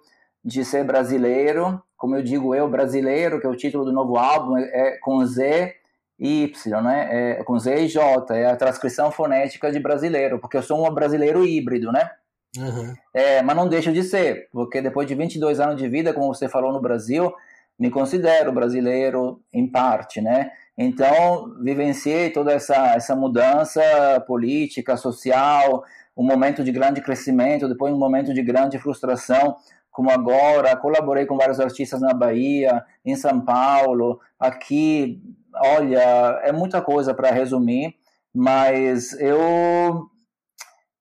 de 0.45 0.65
ser 0.65 0.85
brasileiro. 0.85 1.83
Como 1.97 2.15
eu 2.15 2.23
digo, 2.23 2.55
eu 2.55 2.69
brasileiro, 2.69 3.41
que 3.41 3.49
é 3.49 3.51
o 3.51 3.57
título 3.57 3.85
do 3.85 3.93
novo 3.93 4.17
álbum, 4.17 4.57
é, 4.57 4.63
é 4.63 4.99
com 4.99 5.27
Z 5.27 5.75
Y, 6.21 6.53
né? 6.83 7.09
É, 7.11 7.45
com 7.45 7.59
Z 7.59 7.85
e 7.85 7.89
J, 7.89 8.37
é 8.37 8.47
a 8.47 8.57
transcrição 8.57 9.11
fonética 9.11 9.73
de 9.73 9.81
brasileiro, 9.81 10.39
porque 10.39 10.57
eu 10.57 10.63
sou 10.63 10.87
um 10.87 10.93
brasileiro 10.93 11.47
híbrido, 11.47 11.91
né? 11.91 12.11
Uhum. 12.59 12.95
É, 13.15 13.43
mas 13.43 13.57
não 13.57 13.69
deixo 13.69 13.93
de 13.93 14.03
ser, 14.03 14.49
porque 14.53 14.83
depois 14.83 15.09
de 15.09 15.15
22 15.15 15.61
anos 15.61 15.77
de 15.77 15.89
vida, 15.89 16.13
como 16.13 16.35
você 16.35 16.49
falou 16.49 16.73
no 16.73 16.81
Brasil, 16.81 17.33
me 17.79 17.91
considero 17.91 18.53
brasileiro 18.53 19.41
em 19.53 19.67
parte, 19.67 20.21
né? 20.21 20.51
Então, 20.77 21.55
vivenciei 21.63 22.31
toda 22.31 22.53
essa, 22.53 22.95
essa 22.95 23.17
mudança 23.17 23.83
política, 24.27 24.97
social, 24.97 25.85
um 26.17 26.25
momento 26.25 26.63
de 26.63 26.73
grande 26.73 27.01
crescimento, 27.01 27.69
depois 27.69 27.95
um 27.95 27.99
momento 27.99 28.35
de 28.35 28.43
grande 28.43 28.79
frustração, 28.79 29.57
como 29.91 30.11
agora. 30.11 30.77
Colaborei 30.77 31.25
com 31.25 31.37
vários 31.37 31.61
artistas 31.61 32.01
na 32.01 32.13
Bahia, 32.13 32.85
em 33.05 33.17
São 33.17 33.41
Paulo, 33.41 34.21
aqui 34.39 35.23
olha, 35.55 36.41
é 36.43 36.53
muita 36.53 36.81
coisa 36.81 37.15
para 37.15 37.31
resumir, 37.31 37.95
mas 38.35 39.13
eu, 39.21 40.09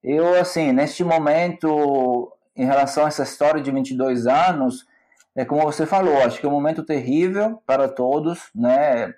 eu, 0.03 0.39
assim, 0.39 0.71
neste 0.71 1.03
momento, 1.03 2.31
em 2.55 2.65
relação 2.65 3.05
a 3.05 3.07
essa 3.07 3.23
história 3.23 3.61
de 3.61 3.71
22 3.71 4.27
anos, 4.27 4.85
é 5.35 5.45
como 5.45 5.61
você 5.61 5.85
falou, 5.85 6.17
acho 6.23 6.39
que 6.39 6.45
é 6.45 6.49
um 6.49 6.53
momento 6.53 6.83
terrível 6.83 7.61
para 7.65 7.87
todos, 7.87 8.49
né? 8.53 9.13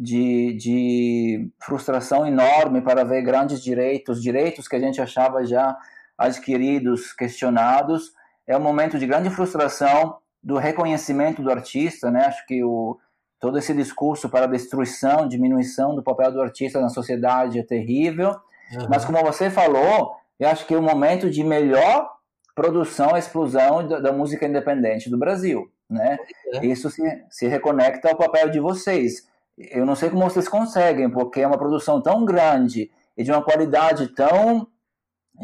De, 0.00 0.54
de 0.54 1.50
frustração 1.60 2.24
enorme 2.24 2.80
para 2.80 3.04
ver 3.04 3.22
grandes 3.22 3.60
direitos, 3.60 4.22
direitos 4.22 4.68
que 4.68 4.76
a 4.76 4.78
gente 4.78 5.00
achava 5.00 5.44
já 5.44 5.76
adquiridos, 6.16 7.12
questionados. 7.12 8.12
é 8.46 8.56
um 8.56 8.60
momento 8.60 8.98
de 8.98 9.06
grande 9.06 9.28
frustração 9.30 10.18
do 10.42 10.56
reconhecimento 10.56 11.42
do 11.42 11.50
artista, 11.50 12.10
né? 12.10 12.26
Acho 12.26 12.46
que 12.46 12.62
o, 12.62 12.98
todo 13.40 13.58
esse 13.58 13.72
discurso 13.72 14.28
para 14.28 14.46
destruição, 14.46 15.28
diminuição 15.28 15.94
do 15.94 16.02
papel 16.02 16.32
do 16.32 16.42
artista 16.42 16.80
na 16.80 16.88
sociedade 16.88 17.58
é 17.58 17.62
terrível. 17.62 18.30
Uhum. 18.72 18.86
Mas 18.88 19.04
como 19.04 19.22
você 19.22 19.50
falou, 19.50 20.16
eu 20.38 20.48
acho 20.48 20.66
que 20.66 20.74
é 20.74 20.78
o 20.78 20.82
momento 20.82 21.30
de 21.30 21.42
melhor 21.44 22.10
produção, 22.54 23.16
explosão 23.16 23.86
da, 23.86 24.00
da 24.00 24.12
música 24.12 24.46
independente 24.46 25.08
do 25.08 25.16
Brasil, 25.16 25.70
né? 25.88 26.18
É. 26.54 26.66
Isso 26.66 26.90
se, 26.90 27.02
se 27.30 27.46
reconecta 27.46 28.08
ao 28.08 28.16
papel 28.16 28.50
de 28.50 28.58
vocês. 28.58 29.28
Eu 29.56 29.86
não 29.86 29.94
sei 29.94 30.10
como 30.10 30.24
vocês 30.24 30.48
conseguem, 30.48 31.08
porque 31.08 31.40
é 31.40 31.46
uma 31.46 31.58
produção 31.58 32.00
tão 32.00 32.24
grande 32.24 32.90
e 33.16 33.22
de 33.22 33.30
uma 33.30 33.42
qualidade 33.42 34.08
tão 34.08 34.66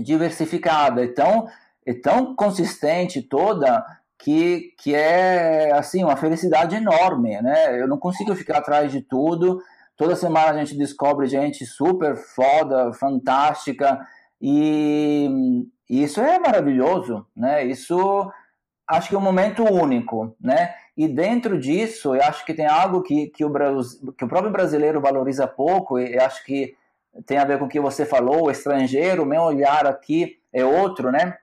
diversificada 0.03 1.05
e 1.05 1.09
tão, 1.09 1.47
e 1.87 1.95
tão 1.95 2.35
consistente 2.35 3.23
toda 3.23 3.85
que, 4.19 4.75
que 4.79 4.95
é 4.95 5.73
assim 5.73 6.05
uma 6.05 6.17
felicidade 6.17 6.77
enorme, 6.77 7.41
né? 7.43 7.81
Eu 7.81 7.89
não 7.89 7.99
consigo 7.99 8.35
ficar 8.35 8.59
atrás 8.59 8.91
de 8.91 9.01
tudo. 9.01 9.61
Toda 9.97 10.17
semana 10.17 10.51
a 10.51 10.65
gente 10.65 10.77
descobre 10.77 11.27
gente 11.27 11.65
super 11.65 12.17
foda, 12.17 12.93
fantástica 12.93 14.01
e, 14.41 15.29
e 15.89 16.03
isso 16.03 16.21
é 16.21 16.39
maravilhoso, 16.39 17.27
né? 17.37 17.65
Isso 17.65 18.31
acho 18.87 19.09
que 19.09 19.15
é 19.15 19.19
um 19.19 19.23
momento 19.23 19.65
único, 19.65 20.37
né? 20.41 20.75
E 20.97 21.09
dentro 21.09 21.59
disso, 21.59 22.15
eu 22.15 22.23
acho 22.23 22.45
que 22.45 22.55
tem 22.55 22.67
algo 22.67 23.03
que, 23.03 23.29
que, 23.29 23.45
o, 23.45 23.51
que 24.17 24.25
o 24.25 24.29
próprio 24.29 24.53
brasileiro 24.53 25.01
valoriza 25.01 25.47
pouco, 25.47 25.99
e 25.99 26.19
acho 26.19 26.45
que 26.45 26.75
tem 27.27 27.39
a 27.39 27.45
ver 27.45 27.59
com 27.59 27.65
o 27.65 27.69
que 27.69 27.81
você 27.81 28.05
falou, 28.05 28.45
o 28.45 28.51
estrangeiro, 28.51 29.27
meu 29.27 29.43
olhar 29.43 29.87
aqui 29.87 30.39
é 30.53 30.65
outro, 30.65 31.11
né? 31.11 31.37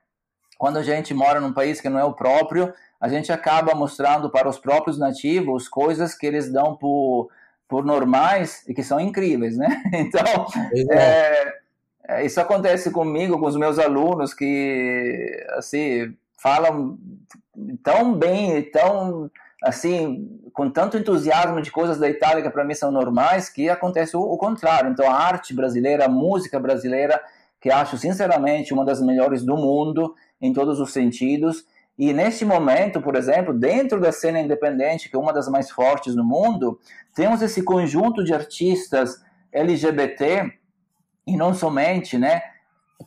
Quando 0.61 0.77
a 0.77 0.83
gente 0.83 1.11
mora 1.11 1.41
num 1.41 1.51
país 1.51 1.81
que 1.81 1.89
não 1.89 1.97
é 1.97 2.03
o 2.03 2.13
próprio, 2.13 2.71
a 2.99 3.09
gente 3.09 3.31
acaba 3.31 3.73
mostrando 3.73 4.29
para 4.29 4.47
os 4.47 4.59
próprios 4.59 4.95
nativos 4.95 5.67
coisas 5.67 6.13
que 6.13 6.23
eles 6.23 6.53
dão 6.53 6.75
por, 6.75 7.31
por 7.67 7.83
normais 7.83 8.63
e 8.67 8.73
que 8.75 8.83
são 8.83 8.99
incríveis, 8.99 9.57
né? 9.57 9.81
Então, 9.91 10.45
é. 10.91 11.61
É, 12.07 12.23
isso 12.23 12.39
acontece 12.39 12.91
comigo, 12.91 13.39
com 13.39 13.47
os 13.47 13.55
meus 13.55 13.79
alunos 13.79 14.35
que, 14.35 15.35
assim, 15.57 16.15
falam 16.37 16.95
tão 17.83 18.13
bem, 18.13 18.61
tão, 18.69 19.31
assim, 19.63 20.39
com 20.53 20.69
tanto 20.69 20.95
entusiasmo 20.95 21.59
de 21.59 21.71
coisas 21.71 21.97
da 21.97 22.07
Itália 22.07 22.43
que 22.43 22.49
para 22.51 22.63
mim 22.63 22.75
são 22.75 22.91
normais, 22.91 23.49
que 23.49 23.67
acontece 23.67 24.15
o, 24.15 24.21
o 24.21 24.37
contrário. 24.37 24.91
Então, 24.91 25.09
a 25.09 25.15
arte 25.15 25.55
brasileira, 25.55 26.05
a 26.05 26.07
música 26.07 26.59
brasileira, 26.59 27.19
que 27.61 27.69
acho 27.69 27.97
sinceramente 27.97 28.73
uma 28.73 28.83
das 28.83 29.01
melhores 29.01 29.43
do 29.43 29.55
mundo, 29.55 30.15
em 30.41 30.51
todos 30.51 30.79
os 30.79 30.91
sentidos. 30.91 31.63
E 31.97 32.11
neste 32.11 32.43
momento, 32.43 32.99
por 32.99 33.15
exemplo, 33.15 33.53
dentro 33.53 34.01
da 34.01 34.11
cena 34.11 34.39
independente, 34.39 35.09
que 35.09 35.15
é 35.15 35.19
uma 35.19 35.31
das 35.31 35.47
mais 35.47 35.69
fortes 35.69 36.15
no 36.15 36.23
mundo, 36.23 36.79
temos 37.13 37.41
esse 37.41 37.63
conjunto 37.63 38.23
de 38.23 38.33
artistas 38.33 39.21
LGBT, 39.51 40.51
e 41.27 41.37
não 41.37 41.53
somente, 41.53 42.17
né, 42.17 42.41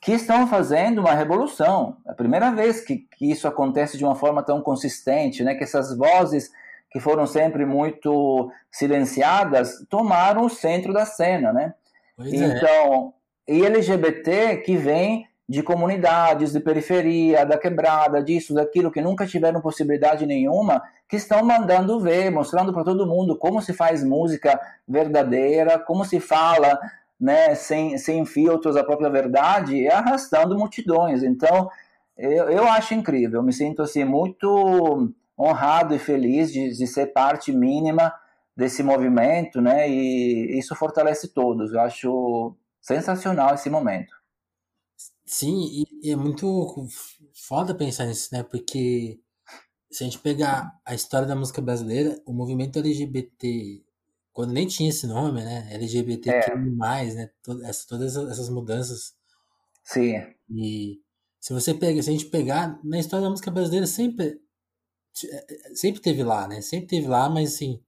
que 0.01 0.13
estão 0.13 0.47
fazendo 0.47 1.01
uma 1.01 1.15
revolução. 1.15 1.97
É 2.07 2.13
a 2.13 2.15
primeira 2.15 2.51
vez 2.53 2.81
que, 2.81 3.09
que 3.17 3.31
isso 3.31 3.49
acontece 3.49 3.99
de 3.99 4.05
uma 4.05 4.15
forma 4.15 4.43
tão 4.43 4.61
consistente, 4.61 5.43
né, 5.43 5.55
que 5.55 5.65
essas 5.65 5.97
vozes 5.97 6.51
que 6.91 7.01
foram 7.01 7.27
sempre 7.27 7.67
muito 7.67 8.51
silenciadas 8.71 9.85
tomaram 9.89 10.45
o 10.45 10.51
centro 10.51 10.93
da 10.93 11.05
cena, 11.05 11.53
né? 11.53 11.75
Pois 12.17 12.33
é. 12.33 12.37
então, 12.37 13.13
é. 13.21 13.24
E 13.47 13.65
LGBT 13.65 14.59
que 14.59 14.77
vem 14.77 15.27
de 15.49 15.63
comunidades 15.63 16.53
de 16.53 16.61
periferia, 16.61 17.45
da 17.45 17.59
quebrada, 17.59 18.23
disso, 18.23 18.55
daquilo, 18.55 18.91
que 18.91 19.03
nunca 19.03 19.27
tiveram 19.27 19.61
possibilidade 19.61 20.25
nenhuma, 20.25 20.83
que 21.09 21.17
estão 21.17 21.45
mandando 21.45 22.01
ver, 22.01 22.31
mostrando 22.31 22.73
para 22.73 22.85
todo 22.85 23.07
mundo 23.07 23.37
como 23.37 23.61
se 23.61 23.75
faz 23.75 24.03
música 24.03 24.59
verdadeira, 24.89 25.79
como 25.79 26.05
se 26.05 26.19
fala, 26.19 26.79
né, 27.21 27.55
sem, 27.55 27.99
sem 27.99 28.25
filtros, 28.25 28.77
a 28.77 28.85
própria 28.85 29.11
verdade, 29.11 29.77
e 29.77 29.89
arrastando 29.89 30.57
multidões. 30.57 31.23
Então, 31.23 31.69
eu, 32.17 32.49
eu 32.49 32.65
acho 32.65 32.95
incrível, 32.95 33.43
me 33.43 33.53
sinto 33.53 33.83
assim 33.83 34.05
muito 34.05 35.13
honrado 35.39 35.95
e 35.95 35.99
feliz 35.99 36.51
de, 36.51 36.71
de 36.71 36.87
ser 36.87 37.09
parte 37.09 37.53
mínima 37.53 38.15
desse 38.57 38.83
movimento, 38.83 39.61
né, 39.61 39.91
e 39.91 40.59
isso 40.59 40.75
fortalece 40.75 41.29
todos. 41.29 41.75
Eu 41.75 41.81
acho 41.81 42.57
sensacional 42.85 43.55
esse 43.55 43.71
momento. 43.71 44.15
Sim, 45.27 45.87
e, 46.03 46.11
é 46.11 46.15
muito 46.15 46.87
foda 47.49 47.75
pensar 47.75 48.07
nisso, 48.07 48.29
né? 48.33 48.43
Porque 48.43 49.19
se 49.91 50.05
a 50.05 50.07
gente 50.07 50.19
pegar 50.19 50.79
a 50.85 50.95
história 50.95 51.27
da 51.27 51.35
música 51.35 51.63
brasileira, 51.63 52.21
o 52.27 52.33
movimento 52.33 52.79
LGBT, 52.79 53.83
quando 54.33 54.53
nem 54.53 54.67
tinha 54.67 54.91
esse 54.91 55.07
nome, 55.07 55.43
né? 55.43 55.67
LGBT 55.73 56.31
é. 56.31 56.55
mais, 56.57 57.15
né? 57.15 57.31
Todas, 57.43 57.87
todas 57.87 58.17
essas 58.17 58.51
mudanças. 58.51 59.15
Sim. 59.83 60.15
E 60.51 61.01
se 61.41 61.53
você 61.53 61.73
pega, 61.73 62.03
se 62.03 62.11
a 62.11 62.13
gente 62.13 62.27
pegar 62.27 62.79
na 62.85 62.99
história 62.99 63.25
da 63.25 63.31
música 63.31 63.51
brasileira, 63.51 63.87
sempre 63.87 64.41
é, 65.25 65.71
é, 65.71 65.75
sempre 65.75 66.01
teve 66.01 66.23
lá, 66.23 66.49
né? 66.49 66.61
Sempre 66.61 66.89
teve 66.89 67.07
lá, 67.07 67.31
mas 67.31 67.55
assim, 67.55 67.83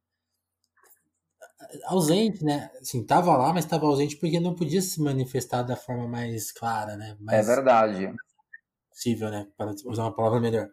ausente, 1.84 2.44
né? 2.44 2.70
Assim, 2.80 3.04
tava 3.04 3.36
lá, 3.36 3.52
mas 3.52 3.64
estava 3.64 3.86
ausente 3.86 4.16
porque 4.16 4.40
não 4.40 4.54
podia 4.54 4.82
se 4.82 5.00
manifestar 5.00 5.62
da 5.62 5.76
forma 5.76 6.06
mais 6.06 6.52
clara, 6.52 6.96
né? 6.96 7.16
Mais 7.20 7.48
é 7.48 7.54
verdade. 7.54 8.12
Possível, 8.90 9.30
né? 9.30 9.46
Para 9.56 9.72
usar 9.84 10.02
uma 10.02 10.14
palavra 10.14 10.40
melhor. 10.40 10.68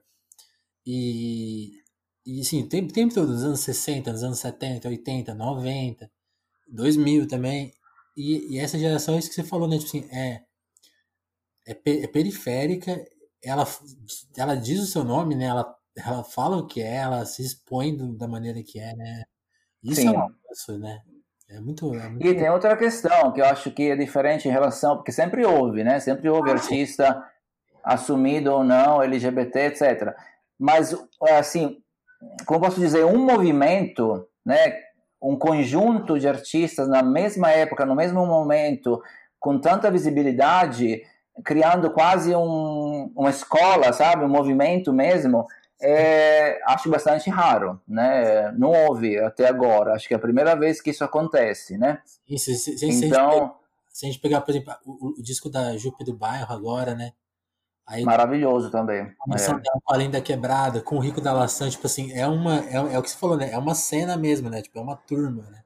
E, 0.86 1.72
e 2.26 2.42
assim, 2.42 2.68
tem 2.68 2.88
tempo 2.88 3.14
todo, 3.14 3.32
nos 3.32 3.44
anos 3.44 3.60
60, 3.62 4.12
nos 4.12 4.24
anos 4.24 4.40
70, 4.40 4.88
80, 4.88 5.34
90, 5.34 6.12
2000 6.68 7.28
também. 7.28 7.74
E, 8.16 8.56
e 8.56 8.60
essa 8.60 8.78
geração, 8.78 9.16
é 9.16 9.20
isso 9.20 9.30
que 9.30 9.36
você 9.36 9.44
falou, 9.44 9.68
né? 9.68 9.78
Tipo 9.78 9.90
assim, 9.90 10.08
é, 10.12 10.44
é, 11.66 12.04
é 12.04 12.08
periférica, 12.08 13.04
ela, 13.44 13.68
ela 14.38 14.56
diz 14.56 14.80
o 14.80 14.88
seu 14.88 15.04
nome, 15.04 15.36
né? 15.36 15.46
Ela, 15.46 15.76
ela 15.96 16.24
fala 16.24 16.58
o 16.58 16.68
que 16.68 16.82
é, 16.82 16.96
ela 16.96 17.26
se 17.26 17.44
expõe 17.44 17.96
do, 17.96 18.16
da 18.16 18.28
maneira 18.28 18.62
que 18.64 18.80
é, 18.80 18.96
né? 18.96 19.24
Isso 19.84 20.02
Sim. 20.02 20.08
é 20.08 20.12
um 20.12 20.30
né? 20.80 21.02
É 21.50 21.60
muito, 21.60 21.94
é 21.94 22.10
muito, 22.10 22.26
E 22.26 22.34
tem 22.34 22.50
outra 22.50 22.76
questão 22.76 23.32
que 23.32 23.42
eu 23.42 23.46
acho 23.46 23.70
que 23.72 23.92
é 23.92 23.96
diferente 23.96 24.48
em 24.48 24.52
relação, 24.52 24.96
porque 24.96 25.12
sempre 25.12 25.46
houve, 25.46 25.84
né? 25.84 26.00
Sempre 26.00 26.30
houve 26.30 26.50
artista 26.50 27.24
assumido 27.84 28.52
ou 28.52 28.64
não, 28.64 29.04
LGBT, 29.04 29.60
etc. 29.68 30.16
Mas, 30.58 30.96
assim, 31.30 31.78
como 32.46 32.62
posso 32.62 32.80
dizer, 32.80 33.06
um 33.06 33.24
movimento, 33.24 34.28
né? 34.46 34.78
Um 35.22 35.38
conjunto 35.38 36.18
de 36.18 36.28
artistas 36.28 36.88
na 36.88 37.04
mesma 37.04 37.52
época, 37.52 37.86
no 37.86 37.96
mesmo 37.96 38.26
momento, 38.26 39.02
com 39.40 39.60
tanta 39.60 39.92
visibilidade, 39.92 41.02
criando 41.44 41.92
quase 41.92 42.36
um, 42.36 43.12
uma 43.16 43.30
escola, 43.30 43.94
sabe? 43.94 44.26
Um 44.26 44.30
movimento 44.30 44.92
mesmo 44.92 45.46
é, 45.84 46.62
acho 46.66 46.90
bastante 46.90 47.30
raro, 47.30 47.80
né? 47.86 48.54
Não 48.54 48.70
houve 48.70 49.20
até 49.20 49.48
agora. 49.48 49.94
Acho 49.94 50.08
que 50.08 50.14
é 50.14 50.18
a 50.18 50.20
primeira 50.20 50.56
vez 50.56 50.80
que 50.80 50.92
isso 50.92 51.04
acontece, 51.04 51.78
né? 51.78 52.02
Isso, 52.28 52.54
se, 52.54 52.78
se, 52.78 53.06
então, 53.06 53.56
se 53.90 54.06
a 54.06 54.10
gente 54.10 54.22
pegar, 54.22 54.40
por 54.42 54.52
exemplo, 54.52 54.74
o, 54.86 55.20
o, 55.20 55.22
disco 55.22 55.50
da 55.50 55.76
Jupe 55.76 56.06
do 56.06 56.16
Bairro 56.16 56.54
agora, 56.54 56.96
né? 56.96 57.12
Aí, 57.86 58.06
Maravilhoso 58.06 58.72
também. 58.72 59.14
Começando 59.20 59.60
é. 59.60 59.64
com 59.84 59.94
a 59.94 59.98
Lenda 59.98 60.22
Quebrada, 60.22 60.82
com 60.82 60.96
o 60.96 61.00
Rico 61.00 61.20
da 61.20 61.34
Laçã, 61.34 61.70
tipo 61.70 61.86
assim, 61.86 62.14
é 62.14 62.26
uma, 62.26 62.60
é, 62.62 62.76
é, 62.76 62.98
o 62.98 63.04
que 63.04 63.10
você 63.10 63.18
falou, 63.18 63.36
né? 63.36 63.52
É 63.52 63.58
uma 63.58 63.76
cena 63.76 64.16
mesmo, 64.16 64.50
né? 64.50 64.62
Tipo, 64.62 64.80
é 64.80 64.82
uma 64.82 64.96
turma, 64.96 65.44
né? 65.52 65.64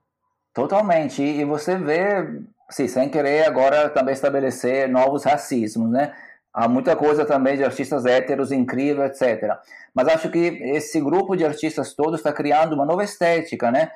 Totalmente. 0.51 1.21
E, 1.21 1.41
e 1.41 1.45
você 1.45 1.77
vê, 1.77 2.41
assim, 2.67 2.87
sem 2.87 3.07
querer 3.07 3.45
agora 3.45 3.87
também 3.91 4.15
estabelecer 4.15 4.89
novos 4.89 5.23
racismos, 5.23 5.91
né? 5.91 6.11
Há 6.57 6.67
muita 6.67 6.95
coisa 6.95 7.23
também 7.23 7.55
de 7.55 7.63
artistas 7.63 8.03
héteros 8.03 8.51
incrível, 8.51 9.05
etc. 9.05 9.59
Mas 9.93 10.07
acho 10.07 10.27
que 10.31 10.39
esse 10.39 10.99
grupo 10.99 11.35
de 11.35 11.45
artistas 11.45 11.93
todos 11.93 12.19
está 12.19 12.33
criando 12.33 12.73
uma 12.73 12.83
nova 12.83 13.03
estética, 13.03 13.69
né? 13.69 13.91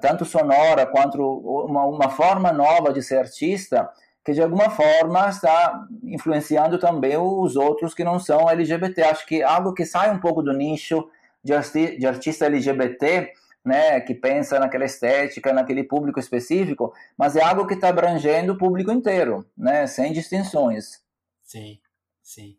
Tanto 0.00 0.24
sonora 0.24 0.86
quanto 0.86 1.20
uma, 1.20 1.84
uma 1.84 2.08
forma 2.10 2.52
nova 2.52 2.92
de 2.92 3.02
ser 3.02 3.18
artista 3.18 3.90
que 4.24 4.32
de 4.32 4.40
alguma 4.40 4.70
forma 4.70 5.28
está 5.28 5.88
influenciando 6.04 6.78
também 6.78 7.16
os 7.16 7.56
outros 7.56 7.92
que 7.92 8.04
não 8.04 8.20
são 8.20 8.48
LGBT. 8.48 9.02
Acho 9.02 9.26
que 9.26 9.42
algo 9.42 9.74
que 9.74 9.84
sai 9.84 10.12
um 10.12 10.20
pouco 10.20 10.40
do 10.40 10.52
nicho 10.52 11.10
de, 11.42 11.52
arti 11.52 11.98
de 11.98 12.06
artista 12.06 12.46
LGBT, 12.46 13.32
né, 13.64 14.00
que 14.00 14.14
pensa 14.14 14.60
naquela 14.60 14.84
estética, 14.84 15.52
naquele 15.52 15.82
público 15.82 16.20
específico, 16.20 16.94
mas 17.18 17.34
é 17.34 17.42
algo 17.42 17.66
que 17.66 17.74
está 17.74 17.88
abrangendo 17.88 18.52
o 18.52 18.58
público 18.58 18.92
inteiro, 18.92 19.44
né, 19.58 19.88
sem 19.88 20.12
distinções. 20.12 21.02
Sim. 21.42 21.80
Sim. 22.24 22.56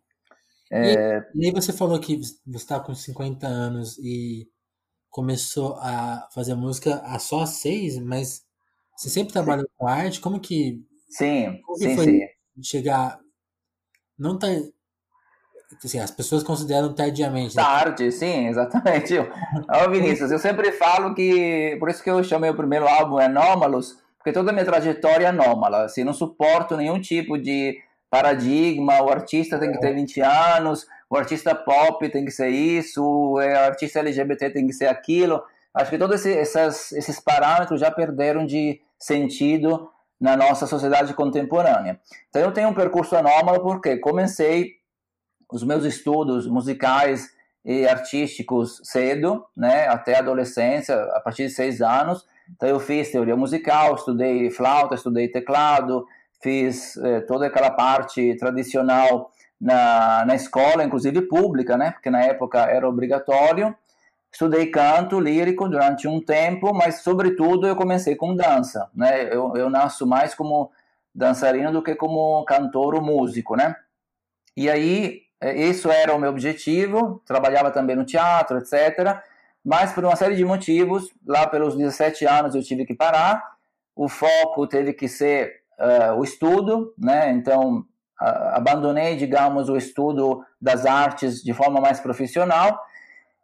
É... 0.72 1.18
E, 1.34 1.42
e, 1.42 1.46
aí 1.48 1.52
você 1.52 1.74
falou 1.74 2.00
que 2.00 2.18
você 2.18 2.38
está 2.56 2.80
com 2.80 2.94
50 2.94 3.46
anos 3.48 3.98
e 3.98 4.48
começou 5.10 5.76
a 5.80 6.28
fazer 6.34 6.56
música 6.56 7.02
há 7.06 7.18
só 7.20 7.46
seis, 7.46 7.98
mas 7.98 8.44
você 8.96 9.10
sempre 9.10 9.34
trabalhou 9.34 9.66
sim. 9.66 9.72
com 9.76 9.88
arte, 9.88 10.22
como 10.22 10.40
que... 10.40 10.84
Sim, 11.10 11.62
como 11.64 11.78
sim, 11.78 11.96
foi 11.96 12.06
sim. 12.06 12.22
chegar... 12.64 13.20
Não 14.18 14.38
tá... 14.38 14.48
assim, 15.84 16.00
as 16.00 16.12
pessoas 16.12 16.44
consideram 16.44 16.94
tardiamente. 16.94 17.56
Né? 17.56 17.64
Tarde, 17.64 18.12
sim, 18.12 18.48
exatamente. 18.48 19.14
Ó, 19.70 19.90
Vinícius, 19.90 20.32
eu 20.32 20.40
sempre 20.40 20.72
falo 20.72 21.14
que, 21.16 21.76
por 21.80 21.90
isso 21.90 22.04
que 22.04 22.10
eu 22.10 22.24
chamei 22.24 22.50
o 22.50 22.56
primeiro 22.56 22.88
álbum 22.88 23.18
Anômalos, 23.18 23.98
porque 24.18 24.34
toda 24.34 24.52
a 24.52 24.54
minha 24.54 24.66
trajetória 24.66 25.26
é 25.26 25.30
anômala, 25.30 25.86
assim, 25.86 26.04
não 26.04 26.14
suporto 26.14 26.76
nenhum 26.76 27.00
tipo 27.00 27.38
de 27.38 27.78
paradigma, 28.16 29.02
o 29.02 29.10
artista 29.10 29.60
tem 29.60 29.74
que 29.74 29.80
ter 29.80 29.94
20 29.94 30.22
anos, 30.22 30.88
o 31.10 31.18
artista 31.18 31.54
pop 31.54 32.08
tem 32.10 32.24
que 32.24 32.32
ser 32.32 32.48
isso, 32.48 33.04
o 33.04 33.38
artista 33.38 34.00
LGBT 34.00 34.52
tem 34.52 34.66
que 34.66 34.72
ser 34.72 34.88
aquilo. 34.88 35.44
Acho 35.74 35.92
que 35.92 35.98
todos 35.98 36.26
esses, 36.26 36.94
esses 36.94 37.20
parâmetros 37.20 37.82
já 37.82 37.92
perderam 37.92 38.46
de 38.46 38.80
sentido 38.98 39.90
na 40.20 40.38
nossa 40.38 40.66
sociedade 40.66 41.14
contemporânea. 41.14 42.00
Então 42.30 42.42
eu 42.42 42.54
tenho 42.54 42.70
um 42.70 42.74
percurso 42.74 43.18
anômalo 43.18 43.62
porque 43.62 43.98
comecei 43.98 44.76
os 45.52 45.62
meus 45.62 45.84
estudos 45.84 46.48
musicais 46.48 47.30
e 47.66 47.86
artísticos 47.86 48.80
cedo, 48.86 49.46
né, 49.56 49.90
até 49.90 50.16
a 50.16 50.20
adolescência, 50.20 50.96
a 50.96 51.20
partir 51.20 51.48
de 51.48 51.54
seis 51.54 51.82
anos. 51.82 52.26
Então 52.56 52.70
eu 52.70 52.80
fiz 52.80 53.12
teoria 53.12 53.36
musical, 53.36 53.96
estudei 53.96 54.50
flauta, 54.50 54.96
estudei 54.96 55.28
teclado, 55.28 56.08
fiz 56.42 56.98
eh, 56.98 57.22
toda 57.22 57.48
aquela 57.48 57.72
parte 57.72 58.36
tradicional 58.38 59.32
na, 59.60 60.26
na 60.26 60.36
escola, 60.36 60.84
inclusive 60.84 61.22
pública, 61.24 61.78
né, 61.78 61.92
porque 61.92 62.10
na 62.10 62.22
época 62.22 62.60
era 62.60 62.88
obrigatório. 62.88 63.76
Estudei 64.32 64.68
canto 64.68 65.18
lírico 65.18 65.70
durante 65.70 66.10
um 66.10 66.20
tempo, 66.20 66.74
mas 66.74 67.02
sobretudo 67.04 67.66
eu 67.66 67.76
comecei 67.76 68.18
com 68.18 68.36
dança, 68.36 68.90
né? 68.94 69.34
Eu, 69.34 69.54
eu 69.56 69.70
nasço 69.70 70.06
mais 70.06 70.36
como 70.36 70.72
dançarino 71.14 71.72
do 71.72 71.82
que 71.82 71.96
como 71.96 72.44
cantor 72.44 72.96
ou 72.96 73.02
músico, 73.02 73.56
né? 73.56 73.78
E 74.58 74.70
aí, 74.70 75.22
é, 75.40 75.56
isso 75.56 75.90
era 75.90 76.14
o 76.14 76.20
meu 76.20 76.30
objetivo, 76.32 77.22
trabalhava 77.26 77.72
também 77.72 77.96
no 77.96 78.06
teatro, 78.06 78.58
etc. 78.58 79.22
Mas 79.64 79.94
por 79.94 80.04
uma 80.04 80.18
série 80.18 80.36
de 80.36 80.44
motivos, 80.44 81.10
lá 81.26 81.48
pelos 81.48 81.78
17 81.78 82.26
anos 82.26 82.56
eu 82.56 82.62
tive 82.62 82.86
que 82.86 82.94
parar, 82.94 83.42
o 83.96 84.10
foco 84.10 84.68
teve 84.68 84.92
que 84.92 85.08
ser 85.08 85.62
uh, 85.80 86.14
o 86.20 86.24
estudo, 86.24 86.94
né? 86.98 87.32
Então, 87.32 87.80
uh, 88.22 88.54
abandonei, 88.54 89.16
digamos, 89.16 89.70
o 89.70 89.78
estudo 89.78 90.44
das 90.62 90.86
artes 90.86 91.42
de 91.42 91.54
forma 91.54 91.80
mais 91.80 92.00
profissional 92.00 92.80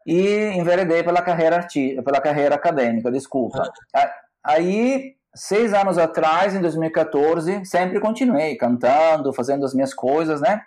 e 0.06 0.52
enveredei 0.56 1.04
pela 1.04 1.22
carreira 1.22 1.58
arti 1.58 2.02
pela 2.04 2.22
carreira 2.22 2.56
acadêmica, 2.56 3.12
desculpa. 3.12 3.72
Ah. 3.94 4.12
Aí, 4.44 5.16
seis 5.36 5.74
anos 5.74 5.98
atrás, 5.98 6.56
em 6.56 6.62
2014, 6.62 7.66
sempre 7.66 8.00
continuei 8.00 8.56
cantando, 8.56 9.34
fazendo 9.34 9.66
as 9.66 9.74
minhas 9.74 9.94
coisas, 9.94 10.42
né? 10.42 10.62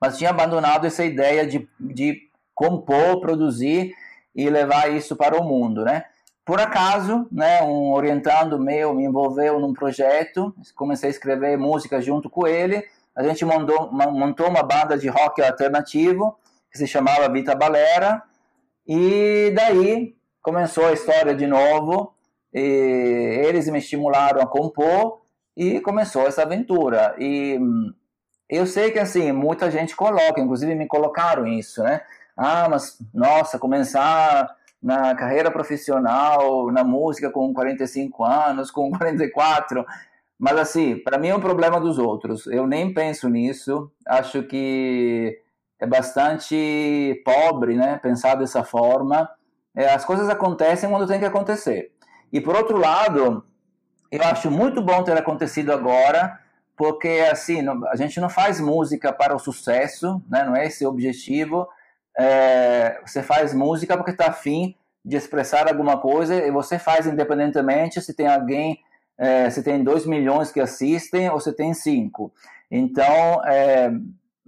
Mas 0.00 0.18
tinha 0.18 0.30
abandonado 0.30 0.86
essa 0.86 1.04
ideia 1.04 1.46
de, 1.46 1.66
de 1.80 2.20
compor, 2.54 3.20
produzir 3.20 3.92
e 4.34 4.50
levar 4.50 4.90
isso 4.92 5.16
para 5.16 5.40
o 5.40 5.44
mundo, 5.44 5.84
né? 5.84 6.04
Por 6.44 6.60
acaso, 6.60 7.26
né, 7.32 7.62
um 7.62 7.92
orientando 7.92 8.58
meu 8.58 8.92
me 8.92 9.04
envolveu 9.04 9.58
num 9.58 9.72
projeto, 9.72 10.54
comecei 10.74 11.08
a 11.08 11.10
escrever 11.10 11.56
música 11.56 12.00
junto 12.00 12.28
com 12.28 12.46
ele, 12.46 12.84
a 13.16 13.22
gente 13.22 13.44
montou, 13.44 13.90
montou 13.90 14.48
uma 14.48 14.62
banda 14.62 14.98
de 14.98 15.08
rock 15.08 15.40
alternativo 15.42 16.36
que 16.70 16.78
se 16.78 16.86
chamava 16.86 17.32
Vita 17.32 17.54
Balera, 17.54 18.22
e 18.86 19.52
daí 19.54 20.14
começou 20.42 20.86
a 20.86 20.92
história 20.92 21.34
de 21.34 21.46
novo. 21.46 22.12
eles 22.52 23.68
me 23.68 23.78
estimularam 23.78 24.40
a 24.40 24.46
compor 24.46 25.22
e 25.56 25.80
começou 25.80 26.26
essa 26.26 26.42
aventura. 26.42 27.14
E 27.18 27.58
hum, 27.58 27.92
eu 28.48 28.66
sei 28.66 28.90
que 28.90 28.98
assim 28.98 29.32
muita 29.32 29.70
gente 29.70 29.96
coloca, 29.96 30.40
inclusive 30.40 30.74
me 30.74 30.86
colocaram 30.86 31.46
isso, 31.46 31.82
né? 31.82 32.02
Ah, 32.36 32.68
mas 32.68 32.98
nossa, 33.12 33.58
começar 33.58 34.54
na 34.84 35.14
carreira 35.14 35.50
profissional, 35.50 36.70
na 36.70 36.84
música 36.84 37.30
com 37.30 37.54
45 37.54 38.22
anos, 38.22 38.70
com 38.70 38.90
44. 38.92 39.82
Mas 40.38 40.58
assim, 40.58 40.98
para 40.98 41.16
mim 41.16 41.28
é 41.28 41.34
um 41.34 41.40
problema 41.40 41.80
dos 41.80 41.98
outros. 41.98 42.46
Eu 42.46 42.66
nem 42.66 42.92
penso 42.92 43.30
nisso. 43.30 43.90
Acho 44.06 44.42
que 44.42 45.40
é 45.80 45.86
bastante 45.86 47.22
pobre, 47.24 47.76
né? 47.76 47.98
Pensar 48.02 48.34
dessa 48.34 48.62
forma. 48.62 49.30
É, 49.74 49.90
as 49.90 50.04
coisas 50.04 50.28
acontecem 50.28 50.90
quando 50.90 51.06
tem 51.06 51.18
que 51.18 51.24
acontecer. 51.24 51.90
E 52.30 52.38
por 52.38 52.54
outro 52.54 52.76
lado, 52.76 53.42
eu 54.12 54.22
acho 54.22 54.50
muito 54.50 54.82
bom 54.82 55.02
ter 55.02 55.16
acontecido 55.16 55.72
agora, 55.72 56.38
porque 56.76 57.26
assim 57.32 57.64
a 57.90 57.96
gente 57.96 58.20
não 58.20 58.28
faz 58.28 58.60
música 58.60 59.14
para 59.14 59.34
o 59.34 59.38
sucesso, 59.38 60.22
né? 60.28 60.44
Não 60.44 60.54
é 60.54 60.66
esse 60.66 60.84
o 60.84 60.90
objetivo. 60.90 61.66
É, 62.16 63.00
você 63.04 63.22
faz 63.22 63.52
música 63.52 63.96
porque 63.96 64.12
está 64.12 64.26
afim 64.26 64.76
de 65.04 65.16
expressar 65.16 65.68
alguma 65.68 65.98
coisa 66.00 66.34
e 66.34 66.50
você 66.50 66.78
faz 66.78 67.06
independentemente 67.06 68.00
se 68.00 68.14
tem 68.14 68.26
alguém, 68.26 68.80
é, 69.18 69.50
se 69.50 69.62
tem 69.62 69.84
dois 69.84 70.06
milhões 70.06 70.50
que 70.50 70.60
assistem 70.60 71.28
ou 71.28 71.38
se 71.40 71.52
tem 71.52 71.74
cinco. 71.74 72.32
Então, 72.70 73.44
é, 73.44 73.90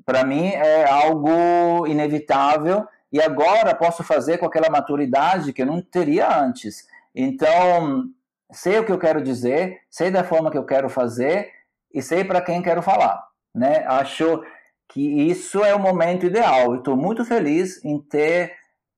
para 0.05 0.25
mim 0.25 0.49
é 0.49 0.89
algo 0.89 1.87
inevitável 1.87 2.87
e 3.13 3.21
agora 3.21 3.75
posso 3.75 4.03
fazer 4.03 4.39
com 4.39 4.47
aquela 4.47 4.71
maturidade 4.71 5.53
que 5.53 5.63
eu 5.63 5.67
não 5.67 5.83
teria 5.83 6.41
antes. 6.41 6.87
Então, 7.15 8.05
sei 8.51 8.79
o 8.79 8.85
que 8.85 8.93
eu 8.93 8.99
quero 8.99 9.23
dizer, 9.23 9.81
sei 9.91 10.11
da 10.11 10.25
forma 10.25 10.51
que 10.51 10.59
eu 10.59 10.65
quero 10.65 10.89
fazer 10.89 11.51
e 11.93 12.03
sei 12.03 12.25
para 12.25 12.41
quem 12.41 12.63
quero 12.63 12.83
falar, 12.83 13.27
né? 13.55 13.85
Acho 13.87 14.43
que 14.89 15.01
isso 15.01 15.65
é 15.65 15.75
o 15.75 15.81
momento 15.81 16.27
ideal. 16.27 16.77
Estou 16.77 16.97
muito 16.97 17.25
feliz 17.25 17.85
em 17.85 18.01
ter 18.01 18.53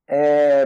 é, 0.09 0.65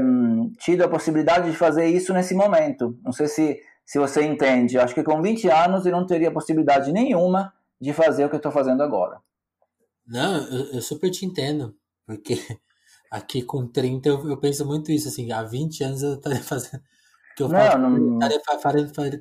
tido 0.58 0.82
a 0.82 0.88
possibilidade 0.88 1.50
de 1.50 1.56
fazer 1.56 1.87
isso 1.87 2.12
nesse 2.12 2.35
momento. 2.35 2.98
Não 3.02 3.12
sei 3.12 3.26
se, 3.26 3.61
se 3.85 3.98
você 3.98 4.24
entende. 4.24 4.78
Acho 4.78 4.94
que 4.94 5.02
com 5.02 5.20
20 5.20 5.48
anos 5.48 5.85
eu 5.85 5.92
não 5.92 6.06
teria 6.06 6.30
possibilidade 6.30 6.92
nenhuma 6.92 7.52
de 7.80 7.92
fazer 7.92 8.24
o 8.24 8.30
que 8.30 8.37
estou 8.37 8.52
fazendo 8.52 8.82
agora. 8.82 9.20
Não, 10.06 10.37
eu, 10.48 10.74
eu, 10.74 10.82
super 10.82 11.11
te 11.11 11.26
entendo, 11.26 11.74
porque 12.06 12.35
aqui 13.11 13.42
com 13.42 13.66
30 13.66 14.08
eu, 14.08 14.30
eu, 14.30 14.37
penso 14.37 14.66
muito 14.66 14.90
isso, 14.92 15.08
assim, 15.08 15.32
há 15.32 15.42
20 15.42 15.85
anos 15.85 16.02
eu 16.02 16.14
estaria 16.14 16.42
fazendo. 16.42 16.82
Que 17.37 17.42
eu 17.42 17.48
não, 17.48 17.58
faço, 17.58 17.78
não... 17.78 18.14
Estaria, 18.14 18.82
estaria, 18.85 19.20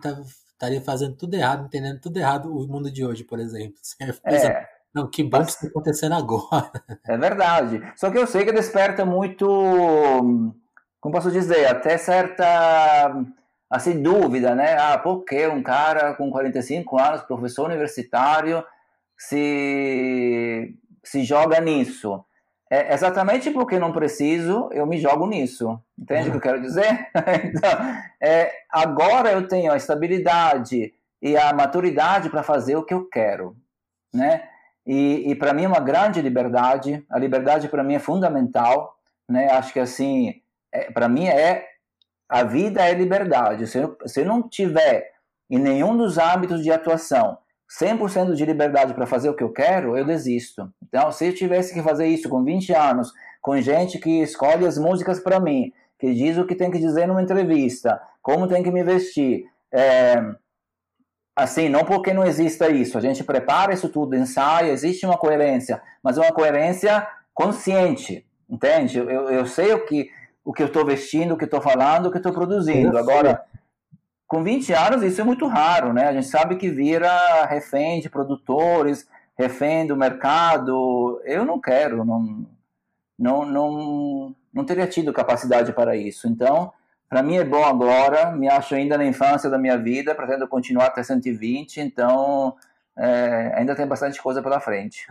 estaria, 0.52 0.82
fazendo 0.82 1.16
tudo 1.16 1.34
errado, 1.34 1.66
entendendo 1.66 2.00
tudo 2.00 2.18
errado 2.18 2.54
o 2.54 2.68
mundo 2.68 2.92
de 2.92 3.06
hoje, 3.06 3.24
por 3.24 3.40
exemplo. 3.40 3.78
É. 4.26 4.81
Não, 4.94 5.10
que 5.10 5.24
bom 5.24 5.44
que 5.44 5.52
está 5.52 5.68
acontecendo 5.68 6.16
agora. 6.16 6.72
É 7.08 7.18
verdade. 7.18 7.82
Só 7.96 8.12
que 8.12 8.18
eu 8.18 8.28
sei 8.28 8.46
que 8.46 8.52
desperta 8.52 9.06
muito, 9.06 9.46
como 11.00 11.14
posso 11.14 11.32
dizer, 11.32 11.66
até 11.68 11.98
certa 11.98 13.14
assim, 13.70 14.02
dúvida, 14.02 14.54
né? 14.54 14.76
Ah, 14.78 14.98
por 14.98 15.24
que 15.24 15.48
um 15.48 15.64
cara 15.64 16.14
com 16.16 16.30
45 16.30 17.00
anos, 17.00 17.22
professor 17.22 17.66
universitário, 17.66 18.64
se, 19.18 20.76
se 21.04 21.24
joga 21.24 21.62
nisso. 21.62 22.24
É 22.70 22.94
exatamente 22.94 23.52
porque 23.52 23.80
não 23.80 23.92
preciso, 23.92 24.70
eu 24.72 24.86
me 24.86 24.98
jogo 24.98 25.26
nisso. 25.26 25.80
Entende 25.98 26.30
o 26.30 26.32
que 26.32 26.38
eu 26.38 26.42
quero 26.42 26.62
dizer? 26.62 27.08
então, 27.46 27.70
é, 28.22 28.52
agora 28.70 29.32
eu 29.32 29.48
tenho 29.48 29.72
a 29.72 29.78
estabilidade 29.78 30.94
e 31.22 31.38
a 31.38 31.54
maturidade 31.54 32.30
para 32.30 32.44
fazer 32.44 32.76
o 32.76 32.84
que 32.84 32.94
eu 32.94 33.08
quero, 33.10 33.56
né? 34.14 34.48
E, 34.86 35.32
e 35.32 35.36
para 35.36 35.54
mim 35.54 35.64
é 35.64 35.68
uma 35.68 35.80
grande 35.80 36.22
liberdade. 36.22 37.06
A 37.10 37.20
liberdade 37.20 37.68
para 37.68 37.84
mim 37.84 37.96
é 37.96 38.00
fundamental, 38.00 38.96
né? 39.30 39.52
Acho 39.52 39.74
que 39.74 39.80
assim, 39.80 40.42
é, 40.72 40.92
para 40.92 41.08
mim 41.08 41.28
é 41.28 41.66
a 42.28 42.44
vida 42.44 42.82
é 42.82 42.94
liberdade. 42.94 43.68
Se 43.68 43.78
eu, 43.78 43.98
se 44.06 44.22
eu 44.22 44.26
não 44.26 44.48
tiver 44.48 45.12
em 45.50 45.60
nenhum 45.60 45.98
dos 45.98 46.18
âmbitos 46.18 46.64
de 46.64 46.72
atuação 46.72 47.38
100% 47.80 48.34
de 48.34 48.46
liberdade 48.46 48.94
para 48.94 49.06
fazer 49.06 49.30
o 49.30 49.34
que 49.34 49.44
eu 49.44 49.52
quero, 49.52 49.98
eu 49.98 50.06
desisto. 50.06 50.72
Então, 50.82 51.12
se 51.12 51.28
eu 51.28 51.36
tivesse 51.36 51.74
que 51.74 51.82
fazer 51.82 52.08
isso 52.08 52.28
com 52.28 52.44
20 52.44 52.74
anos, 52.74 53.12
com 53.42 53.60
gente 53.62 53.98
que 53.98 54.22
escolhe 54.22 54.66
as 54.66 54.78
músicas 54.78 55.20
para 55.20 55.40
mim, 55.40 55.72
que 55.98 56.14
diz 56.14 56.38
o 56.38 56.46
que 56.46 56.56
tem 56.56 56.72
que 56.72 56.80
dizer 56.80 57.08
numa 57.08 57.22
entrevista, 57.22 58.02
como 58.22 58.48
tem 58.48 58.62
que 58.62 58.72
me 58.72 58.84
vestir, 58.84 59.46
é, 59.72 60.22
assim, 61.36 61.70
não 61.70 61.84
porque 61.84 62.14
não 62.14 62.26
exista 62.26 62.70
isso, 62.70 62.98
a 62.98 63.02
gente 63.02 63.24
prepara 63.24 63.74
isso 63.74 63.90
tudo, 63.90 64.16
ensaia, 64.16 64.72
existe 64.72 65.06
uma 65.06 65.18
coerência, 65.18 65.82
mas 66.04 66.18
é 66.18 66.22
uma 66.22 66.34
coerência 66.34 67.08
consciente, 67.34 68.26
entende? 68.50 68.98
Eu, 68.98 69.30
eu 69.30 69.46
sei 69.46 69.74
o 69.74 69.86
que, 69.86 70.10
o 70.44 70.54
que 70.54 70.64
eu 70.64 70.68
estou 70.68 70.86
vestindo, 70.86 71.34
o 71.34 71.38
que 71.38 71.46
estou 71.46 71.62
falando, 71.62 72.08
o 72.08 72.12
que 72.12 72.18
estou 72.18 72.34
produzindo. 72.34 72.98
Agora, 72.98 73.44
com 74.28 74.44
20 74.44 74.74
anos, 74.74 75.04
isso 75.04 75.22
é 75.22 75.24
muito 75.24 75.48
raro, 75.48 75.94
né? 75.94 76.08
A 76.08 76.14
gente 76.14 76.28
sabe 76.28 76.56
que 76.56 76.70
vira 76.70 77.46
refém 77.46 78.00
de 78.00 78.10
produtores, 78.10 79.08
refém 79.38 79.86
do 79.86 79.96
mercado. 79.98 81.22
Eu 81.26 81.44
não 81.46 81.60
quero, 81.60 82.06
não, 82.06 82.46
não, 83.18 83.46
não, 83.46 84.36
não 84.54 84.66
teria 84.66 84.88
tido 84.88 85.12
capacidade 85.12 85.74
para 85.74 85.96
isso. 85.96 86.28
Então, 86.28 86.72
para 87.12 87.22
mim 87.22 87.36
é 87.36 87.44
bom 87.44 87.62
agora, 87.66 88.32
me 88.32 88.48
acho 88.48 88.74
ainda 88.74 88.98
na 88.98 89.04
infância 89.04 89.50
da 89.50 89.58
minha 89.58 89.78
vida, 89.78 90.16
pretendo 90.16 90.48
continuar 90.48 90.86
até 90.86 91.04
120, 91.04 91.82
então 91.82 92.56
é, 92.98 93.52
ainda 93.54 93.76
tem 93.76 93.86
bastante 93.86 94.22
coisa 94.22 94.42
pela 94.42 94.62
frente. 94.62 95.06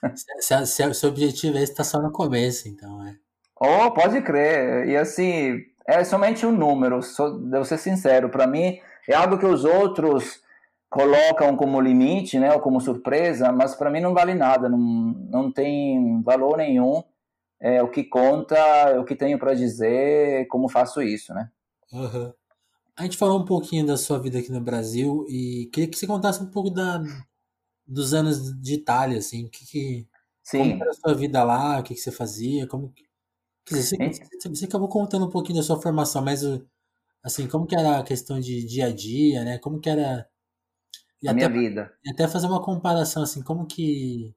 Se, 0.14 0.64
se, 0.64 0.94
se, 0.94 1.06
o 1.06 1.08
objetivo 1.08 1.58
é 1.58 1.62
estar 1.64 1.82
só 1.82 2.00
no 2.00 2.12
começo, 2.12 2.68
então 2.68 3.04
é. 3.04 3.16
Oh, 3.60 3.90
pode 3.90 4.22
crer. 4.22 4.86
E 4.86 4.96
assim, 4.96 5.58
é 5.84 6.04
somente 6.04 6.46
um 6.46 6.52
número, 6.52 7.02
sou, 7.02 7.36
devo 7.40 7.64
ser 7.64 7.78
sincero. 7.78 8.28
Para 8.28 8.46
mim, 8.46 8.78
é 9.08 9.14
algo 9.16 9.36
que 9.36 9.44
os 9.44 9.64
outros 9.64 10.40
colocam 10.88 11.56
como 11.56 11.80
limite, 11.80 12.38
né, 12.38 12.52
ou 12.52 12.60
como 12.60 12.80
surpresa, 12.80 13.50
mas 13.50 13.74
para 13.74 13.90
mim 13.90 14.00
não 14.00 14.14
vale 14.14 14.34
nada, 14.34 14.68
não, 14.68 14.78
não 14.78 15.50
tem 15.50 16.22
valor 16.22 16.58
nenhum. 16.58 17.02
É, 17.60 17.82
o 17.82 17.90
que 17.90 18.04
conta 18.04 19.00
o 19.00 19.04
que 19.04 19.16
tenho 19.16 19.38
para 19.38 19.54
dizer, 19.54 20.46
como 20.46 20.68
faço 20.68 21.02
isso, 21.02 21.34
né? 21.34 21.50
Uhum. 21.92 22.32
A 22.96 23.02
gente 23.02 23.16
falou 23.16 23.40
um 23.40 23.44
pouquinho 23.44 23.86
da 23.86 23.96
sua 23.96 24.18
vida 24.18 24.38
aqui 24.38 24.50
no 24.50 24.60
Brasil 24.60 25.24
e 25.28 25.68
queria 25.72 25.88
que 25.88 25.96
você 25.96 26.06
contasse 26.06 26.42
um 26.42 26.50
pouco 26.50 26.70
da, 26.70 27.02
dos 27.86 28.12
anos 28.12 28.52
de 28.60 28.74
Itália, 28.74 29.18
assim, 29.18 29.48
que, 29.48 29.66
que 29.66 30.08
Sim. 30.42 30.70
como 30.70 30.82
era 30.82 30.90
a 30.90 30.94
sua 30.94 31.14
vida 31.14 31.42
lá, 31.44 31.78
o 31.78 31.82
que, 31.82 31.94
que 31.94 32.00
você 32.00 32.10
fazia, 32.10 32.66
como 32.66 32.92
dizer, 33.66 33.96
você, 33.96 34.48
você, 34.48 34.64
acabou 34.64 34.88
contando 34.88 35.26
um 35.26 35.30
pouquinho 35.30 35.58
da 35.58 35.64
sua 35.64 35.80
formação, 35.80 36.22
mas 36.22 36.42
assim, 37.22 37.46
como 37.46 37.66
que 37.66 37.76
era 37.76 37.98
a 37.98 38.04
questão 38.04 38.40
de 38.40 38.64
dia 38.64 38.86
a 38.86 38.92
dia, 38.94 39.44
né? 39.44 39.58
Como 39.58 39.80
que 39.80 39.88
era 39.88 40.28
e 41.22 41.28
a 41.28 41.32
até, 41.32 41.48
minha 41.48 41.68
vida. 41.68 41.92
E 42.04 42.10
até 42.10 42.28
fazer 42.28 42.46
uma 42.46 42.62
comparação 42.62 43.22
assim, 43.22 43.42
como 43.42 43.66
que 43.66 44.34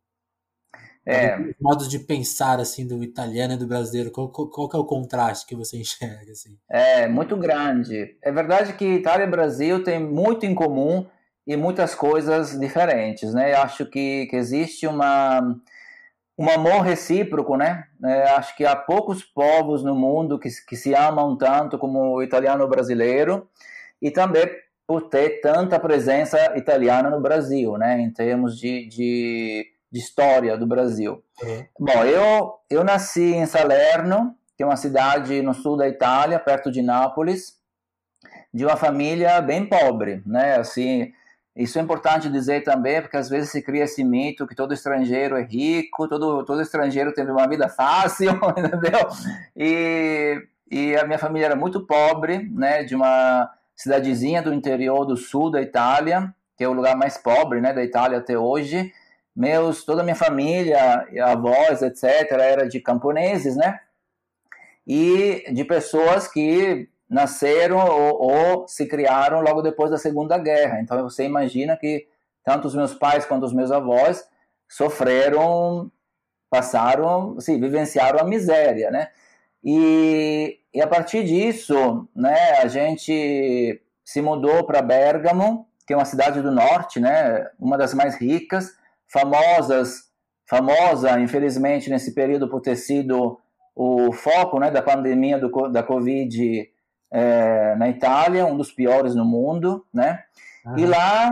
é. 1.06 1.38
modos 1.60 1.88
de 1.90 2.00
pensar 2.00 2.60
assim 2.60 2.88
do 2.88 3.04
italiano 3.04 3.54
e 3.54 3.58
do 3.58 3.68
brasileiro, 3.68 4.12
qual, 4.12 4.30
qual, 4.30 4.50
qual, 4.50 4.70
é 4.74 4.78
o 4.78 4.86
contraste 4.86 5.48
que 5.48 5.56
você 5.56 5.78
enxerga 5.78 6.32
assim? 6.32 6.58
É 6.70 7.08
muito 7.08 7.36
grande. 7.36 8.16
É 8.22 8.32
verdade 8.32 8.74
que 8.74 8.86
Itália 8.86 9.26
e 9.26 9.30
Brasil 9.30 9.84
têm 9.84 10.00
muito 10.00 10.46
em 10.46 10.54
comum 10.54 11.06
e 11.46 11.56
muitas 11.56 11.96
coisas 11.96 12.60
diferentes, 12.60 13.34
né? 13.34 13.54
Eu 13.54 13.62
acho 13.62 13.86
que, 13.86 14.28
que 14.28 14.36
existe 14.36 14.86
uma 14.86 15.56
um 16.38 16.50
amor 16.50 16.82
recíproco, 16.82 17.56
né? 17.56 17.86
É, 18.04 18.24
acho 18.32 18.56
que 18.56 18.66
há 18.66 18.76
poucos 18.76 19.24
povos 19.24 19.84
no 19.84 19.94
mundo 19.94 20.40
que, 20.40 20.50
que 20.68 20.76
se 20.76 20.96
amam 20.96 21.38
tanto 21.38 21.78
como 21.78 22.16
o 22.16 22.24
italiano 22.24 22.68
brasileiro 22.68 23.48
e 24.02 24.10
também 24.10 24.50
por 24.88 25.04
ter 25.04 25.40
tanta 25.42 25.80
presença 25.80 26.58
italiana 26.58 27.10
no 27.10 27.22
Brasil, 27.22 27.78
né? 27.78 28.00
Em 28.02 28.12
termos 28.12 28.58
de, 28.58 28.88
de 28.88 29.71
de 29.92 30.00
história 30.00 30.58
do 30.58 30.66
Brasil. 30.66 31.24
Uhum. 31.44 31.66
Bom, 31.80 32.04
eu, 32.06 32.54
eu 32.70 32.84
nasci 32.84 33.34
em 33.34 33.46
Salerno, 33.46 34.36
que 34.56 34.64
é 34.64 34.66
uma 34.66 34.78
cidade 34.78 35.42
no 35.42 35.54
sul 35.54 35.76
da 35.76 35.88
Itália, 35.88 36.40
perto 36.40 36.72
de 36.72 36.82
Nápoles, 36.82 37.58
de 38.54 38.66
uma 38.66 38.78
família 38.78 39.42
bem 39.42 39.68
pobre, 39.68 40.22
né? 40.26 40.56
Assim, 40.56 41.12
isso 41.56 41.78
é 41.78 41.82
importante 41.82 42.30
dizer 42.30 42.64
também, 42.64 43.02
porque 43.02 43.18
às 43.18 43.30
vezes 43.30 43.52
se 43.52 43.62
cria 43.62 43.84
esse 43.84 44.04
mito 44.04 44.48
que 44.48 44.56
todo 44.56 44.74
estrangeiro 44.74 45.36
é 45.36 45.44
rico, 45.44 46.08
todo, 46.08 46.46
todo 46.46 46.62
estrangeiro 46.62 47.14
teve 47.14 47.32
uma 47.32 47.48
vida 47.48 47.68
fácil, 47.68 48.32
entendeu? 48.56 49.08
E, 49.56 50.42
e 50.70 50.96
a 50.96 51.06
minha 51.06 51.20
família 51.20 51.48
era 51.48 51.56
muito 51.56 51.86
pobre, 51.86 52.50
né? 52.54 52.84
De 52.84 52.96
uma 52.96 53.50
cidadezinha 53.76 54.42
do 54.42 54.54
interior 54.54 55.06
do 55.06 55.18
sul 55.18 55.50
da 55.50 55.62
Itália, 55.62 56.34
que 56.56 56.64
é 56.64 56.68
o 56.68 56.74
lugar 56.74 56.96
mais 56.96 57.18
pobre, 57.18 57.60
né, 57.60 57.74
da 57.74 57.84
Itália 57.84 58.20
até 58.20 58.38
hoje, 58.38 58.94
meus, 59.36 59.84
toda 59.84 60.02
a 60.02 60.04
minha 60.04 60.16
família, 60.16 61.08
avós, 61.24 61.82
etc., 61.82 62.04
era 62.32 62.68
de 62.68 62.80
camponeses, 62.80 63.56
né? 63.56 63.80
E 64.86 65.46
de 65.54 65.64
pessoas 65.64 66.28
que 66.28 66.90
nasceram 67.10 67.78
ou, 67.78 68.32
ou, 68.32 68.68
se 68.68 68.86
criaram 68.88 69.42
logo 69.42 69.62
depois 69.62 69.92
da 69.92 69.98
Segunda 69.98 70.38
Guerra. 70.38 70.80
Então 70.80 71.02
você 71.04 71.26
imagina 71.26 71.78
que 71.78 72.08
tanto 72.44 72.68
os 72.68 72.76
meus 72.76 72.94
pais 72.94 73.26
quanto 73.26 73.46
os 73.46 73.54
meus 73.54 73.72
avós 73.72 74.26
sofreram, 74.68 75.92
passaram, 76.50 77.40
sim, 77.40 77.60
vivenciaram 77.60 78.20
a 78.20 78.24
miséria, 78.24 78.90
né? 78.90 79.10
E, 79.64 80.60
e 80.74 80.82
a 80.82 80.88
partir 80.88 81.24
disso, 81.24 82.08
né, 82.16 82.54
a 82.62 82.68
gente 82.68 83.82
se 84.04 84.22
mudou 84.22 84.64
para 84.66 84.82
Bergamo, 84.82 85.68
que 85.86 85.94
é 85.94 85.96
uma 85.96 86.06
cidade 86.06 86.42
do 86.42 86.52
norte, 86.52 87.00
né, 87.00 87.48
uma 87.60 87.78
das 87.78 87.94
mais 87.94 88.16
ricas, 88.16 88.72
famosas, 89.12 90.12
famosa, 90.48 91.20
infelizmente, 91.20 91.90
nesse 91.90 92.14
período 92.14 92.50
por 92.50 92.62
ter 92.62 92.76
sido 92.76 93.40
o 93.76 94.12
foco 94.12 94.60
né, 94.60 94.70
da 94.70 94.82
pandemia 94.82 95.38
do, 95.38 95.50
da 95.70 95.84
Covid 95.84 96.70
é, 97.12 97.76
na 97.76 97.90
Itália, 97.90 98.46
um 98.46 98.58
dos 98.58 98.72
piores 98.72 99.16
no 99.16 99.26
mundo, 99.26 99.86
né? 99.94 100.24
Uhum. 100.66 100.78
E 100.78 100.86
lá, 100.86 101.32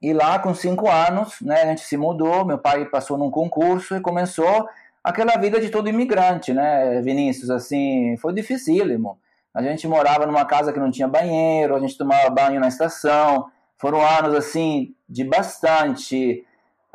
e 0.00 0.12
lá 0.12 0.38
com 0.38 0.54
cinco 0.54 0.88
anos, 0.88 1.40
né, 1.40 1.62
a 1.62 1.66
gente 1.66 1.82
se 1.82 1.96
mudou, 1.96 2.44
meu 2.44 2.58
pai 2.58 2.84
passou 2.86 3.18
num 3.18 3.30
concurso 3.30 3.96
e 3.96 4.00
começou 4.00 4.68
aquela 5.02 5.36
vida 5.36 5.60
de 5.60 5.70
todo 5.70 5.88
imigrante, 5.88 6.52
né, 6.52 7.00
Vinícius, 7.00 7.50
assim, 7.50 8.16
foi 8.18 8.32
dificílimo. 8.32 9.18
A 9.54 9.62
gente 9.62 9.88
morava 9.88 10.26
numa 10.26 10.44
casa 10.44 10.72
que 10.72 10.78
não 10.78 10.90
tinha 10.90 11.08
banheiro, 11.08 11.74
a 11.74 11.80
gente 11.80 11.96
tomava 11.96 12.28
banho 12.28 12.60
na 12.60 12.68
estação, 12.68 13.46
foram 13.78 14.04
anos, 14.04 14.34
assim, 14.34 14.94
de 15.08 15.24
bastante 15.24 16.44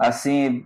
assim, 0.01 0.65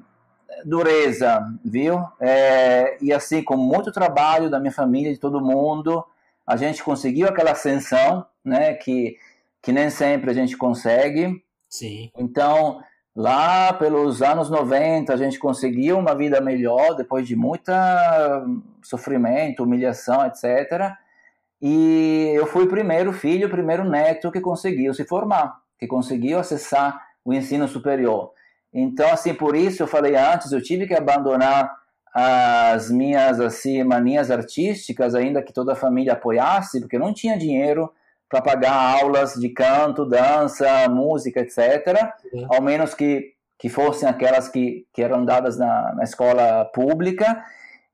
dureza, 0.63 1.45
viu? 1.63 2.01
É, 2.21 2.97
e 3.01 3.11
assim, 3.11 3.43
com 3.43 3.57
muito 3.57 3.91
trabalho 3.91 4.49
da 4.49 4.59
minha 4.59 4.71
família, 4.71 5.13
de 5.13 5.19
todo 5.19 5.43
mundo, 5.43 6.05
a 6.47 6.55
gente 6.55 6.81
conseguiu 6.81 7.27
aquela 7.27 7.51
ascensão, 7.51 8.25
né? 8.43 8.73
Que, 8.75 9.17
que 9.61 9.73
nem 9.73 9.89
sempre 9.89 10.31
a 10.31 10.33
gente 10.33 10.55
consegue. 10.55 11.43
Sim. 11.67 12.09
Então, 12.17 12.79
lá 13.13 13.73
pelos 13.73 14.21
anos 14.21 14.49
90, 14.49 15.13
a 15.13 15.17
gente 15.17 15.37
conseguiu 15.37 15.97
uma 15.97 16.15
vida 16.15 16.39
melhor, 16.39 16.95
depois 16.95 17.27
de 17.27 17.35
muita 17.35 18.45
sofrimento, 18.81 19.63
humilhação, 19.63 20.25
etc. 20.25 20.93
E 21.61 22.31
eu 22.33 22.47
fui 22.47 22.63
o 22.63 22.69
primeiro 22.69 23.11
filho, 23.11 23.47
o 23.47 23.51
primeiro 23.51 23.83
neto 23.83 24.31
que 24.31 24.39
conseguiu 24.39 24.93
se 24.93 25.03
formar, 25.03 25.59
que 25.77 25.87
conseguiu 25.87 26.39
acessar 26.39 27.05
o 27.25 27.33
ensino 27.33 27.67
superior. 27.67 28.31
Então, 28.77 29.09
assim, 29.09 29.33
por 29.33 29.55
isso 29.55 29.81
eu 29.81 29.87
falei 29.87 30.17
antes, 30.17 30.51
eu 30.51 30.61
tive 30.61 30.85
que 30.85 30.93
abandonar 30.93 31.73
as 32.13 32.91
minhas 32.91 33.39
assim 33.39 33.81
manias 33.85 34.29
artísticas, 34.29 35.15
ainda 35.15 35.41
que 35.41 35.53
toda 35.53 35.71
a 35.71 35.77
família 35.77 36.11
apoiasse, 36.11 36.81
porque 36.81 36.97
eu 36.97 36.99
não 36.99 37.13
tinha 37.13 37.37
dinheiro 37.37 37.89
para 38.29 38.41
pagar 38.41 38.99
aulas 38.99 39.35
de 39.35 39.47
canto, 39.47 40.05
dança, 40.05 40.89
música, 40.89 41.39
etc. 41.39 42.11
Uhum. 42.33 42.47
Ao 42.49 42.61
menos 42.61 42.93
que, 42.93 43.33
que 43.57 43.69
fossem 43.69 44.09
aquelas 44.09 44.49
que, 44.49 44.85
que 44.93 45.01
eram 45.01 45.23
dadas 45.23 45.57
na, 45.57 45.93
na 45.95 46.03
escola 46.03 46.65
pública. 46.65 47.43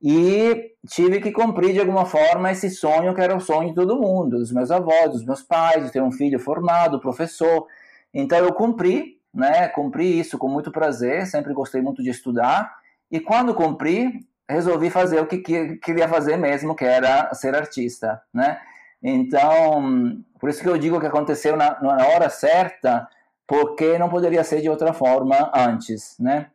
E 0.02 0.72
tive 0.90 1.20
que 1.20 1.32
cumprir 1.32 1.74
de 1.74 1.80
alguma 1.80 2.06
forma 2.06 2.52
esse 2.52 2.72
sonho 2.72 3.14
que 3.14 3.22
era 3.22 3.38
o 3.38 3.40
sonho 3.40 3.70
de 3.70 3.76
todo 3.76 4.00
mundo, 4.00 4.40
dos 4.40 4.52
meus 4.52 4.72
avós, 4.72 5.12
dos 5.12 5.26
meus 5.26 5.44
pais, 5.44 5.86
de 5.86 5.92
ter 5.92 6.02
um 6.02 6.12
filho 6.12 6.40
formado, 6.40 7.00
professor. 7.00 7.68
Então 8.12 8.40
eu 8.40 8.52
cumpri 8.52 9.21
né? 9.34 9.68
Cumpri 9.70 10.20
isso 10.20 10.38
com 10.38 10.48
muito 10.48 10.72
prazer, 10.72 11.26
sempre 11.28 11.54
gostei 11.54 11.82
muito 11.82 12.04
de 12.04 12.10
estudar. 12.10 12.74
E 13.10 13.20
quando 13.20 13.56
cumpri, 13.56 14.26
resolvi 14.50 14.90
fazer 14.90 15.20
o 15.22 15.28
que 15.28 15.40
queria 15.78 16.08
fazer 16.08 16.38
mesmo, 16.38 16.76
que 16.76 16.86
era 16.86 17.34
ser 17.34 17.56
artista, 17.56 18.22
né? 18.34 18.60
Então, 19.02 20.22
por 20.40 20.50
isso 20.50 20.62
que 20.62 20.70
eu 20.70 20.78
digo 20.78 21.00
que 21.00 21.08
aconteceu 21.08 21.56
na, 21.58 21.82
na 21.82 22.08
hora 22.08 22.30
certa, 22.30 23.08
porque 23.48 23.98
não 23.98 24.10
poderia 24.10 24.44
ser 24.44 24.62
de 24.62 24.70
outra 24.70 24.94
forma 24.94 25.52
antes, 25.56 26.16
né? 26.20 26.52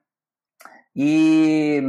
E 0.95 1.83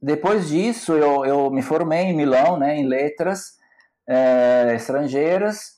depois 0.00 0.48
disso, 0.48 0.92
eu, 0.92 1.24
eu 1.24 1.50
me 1.50 1.62
formei 1.62 2.04
em 2.04 2.16
Milão, 2.16 2.56
né, 2.56 2.76
em 2.76 2.86
letras 2.86 3.56
é, 4.08 4.74
estrangeiras, 4.74 5.76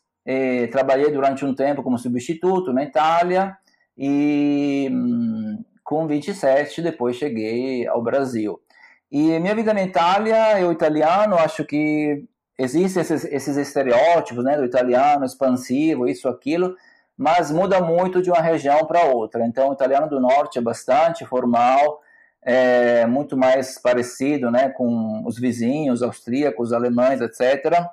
trabalhei 0.71 1.11
durante 1.11 1.43
um 1.47 1.55
tempo 1.55 1.83
como 1.83 1.97
substituto 1.97 2.71
na 2.71 2.85
Itália, 2.85 3.57
e 3.99 4.89
hum, 4.93 5.65
com 5.83 6.07
27 6.07 6.81
depois 6.81 7.17
cheguei 7.17 7.87
ao 7.89 8.01
Brasil. 8.01 8.61
E 9.11 9.39
minha 9.41 9.55
vida 9.55 9.75
na 9.75 9.83
Itália, 9.83 10.61
eu 10.61 10.71
italiano, 10.71 11.35
acho 11.37 11.65
que 11.65 12.25
existem 12.59 13.01
esses, 13.01 13.25
esses 13.25 13.57
estereótipos, 13.57 14.45
né, 14.45 14.57
do 14.57 14.65
italiano 14.65 15.25
expansivo, 15.25 16.07
isso, 16.07 16.29
aquilo, 16.29 16.77
mas 17.17 17.51
muda 17.51 17.81
muito 17.81 18.23
de 18.23 18.31
uma 18.31 18.41
região 18.41 18.85
para 18.87 19.05
outra. 19.05 19.45
Então, 19.47 19.71
o 19.71 19.73
italiano 19.73 20.09
do 20.09 20.21
norte 20.21 20.59
é 20.59 20.63
bastante 20.63 21.25
formal, 21.25 22.01
é 22.43 23.07
muito 23.07 23.37
mais 23.37 23.79
parecido, 23.79 24.51
né, 24.51 24.69
com 24.69 25.25
os 25.27 25.39
vizinhos 25.39 26.03
austríacos, 26.03 26.73
alemães, 26.73 27.21
etc. 27.21 27.87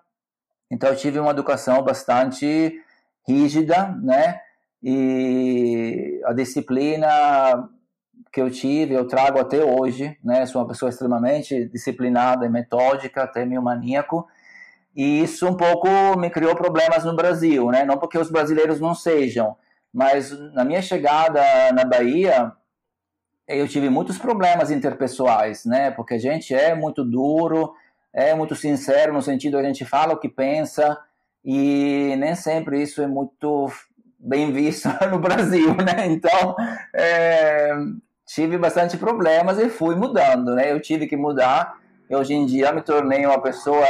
Então, 0.70 0.90
eu 0.90 0.96
tive 0.96 1.18
uma 1.18 1.32
educação 1.32 1.82
bastante 1.82 2.78
rígida, 3.28 3.88
né, 4.02 4.42
e 4.88 6.22
a 6.26 6.32
disciplina 6.32 7.68
que 8.32 8.40
eu 8.40 8.52
tive, 8.52 8.94
eu 8.94 9.08
trago 9.08 9.40
até 9.40 9.66
hoje, 9.66 10.16
né? 10.24 10.46
Sou 10.46 10.62
uma 10.62 10.68
pessoa 10.68 10.90
extremamente 10.90 11.68
disciplinada 11.70 12.46
e 12.46 12.50
metódica, 12.50 13.24
até 13.24 13.44
meio 13.46 13.64
maníaco, 13.64 14.28
e 14.96 15.24
isso 15.24 15.48
um 15.48 15.58
pouco 15.58 15.88
me 16.20 16.30
criou 16.30 16.56
problemas 16.56 17.04
no 17.04 17.16
Brasil, 17.16 17.72
né? 17.72 17.84
Não 17.84 17.98
porque 17.98 18.20
os 18.20 18.30
brasileiros 18.30 18.80
não 18.80 18.94
sejam, 18.94 19.58
mas 19.92 20.30
na 20.54 20.64
minha 20.64 20.84
chegada 20.84 21.42
na 21.74 21.84
Bahia, 21.84 22.52
eu 23.48 23.68
tive 23.68 23.90
muitos 23.90 24.20
problemas 24.20 24.70
interpessoais, 24.70 25.66
né? 25.66 25.90
Porque 25.90 26.14
a 26.14 26.20
gente 26.20 26.54
é 26.54 26.76
muito 26.76 27.04
duro, 27.04 27.74
é 28.14 28.36
muito 28.36 28.54
sincero 28.56 29.12
no 29.12 29.22
sentido 29.24 29.58
a 29.58 29.64
gente 29.64 29.84
fala 29.84 30.14
o 30.14 30.20
que 30.20 30.30
pensa 30.30 30.96
e 31.44 32.16
nem 32.20 32.36
sempre 32.36 32.84
isso 32.84 33.02
é 33.02 33.08
muito 33.08 33.68
bem 34.26 34.52
visto 34.52 34.90
no 35.10 35.20
Brasil, 35.20 35.76
né? 35.76 36.08
Então, 36.08 36.56
é, 36.94 37.72
tive 38.26 38.58
bastante 38.58 38.98
problemas 38.98 39.60
e 39.60 39.70
fui 39.70 39.96
mudando, 39.96 40.56
né? 40.56 40.72
Eu 40.72 40.80
tive 40.80 41.08
que 41.08 41.16
mudar. 41.16 41.80
E 42.10 42.16
hoje 42.16 42.34
em 42.34 42.46
dia 42.46 42.72
me 42.72 42.82
tornei 42.82 43.26
uma 43.26 43.42
pessoa 43.42 43.86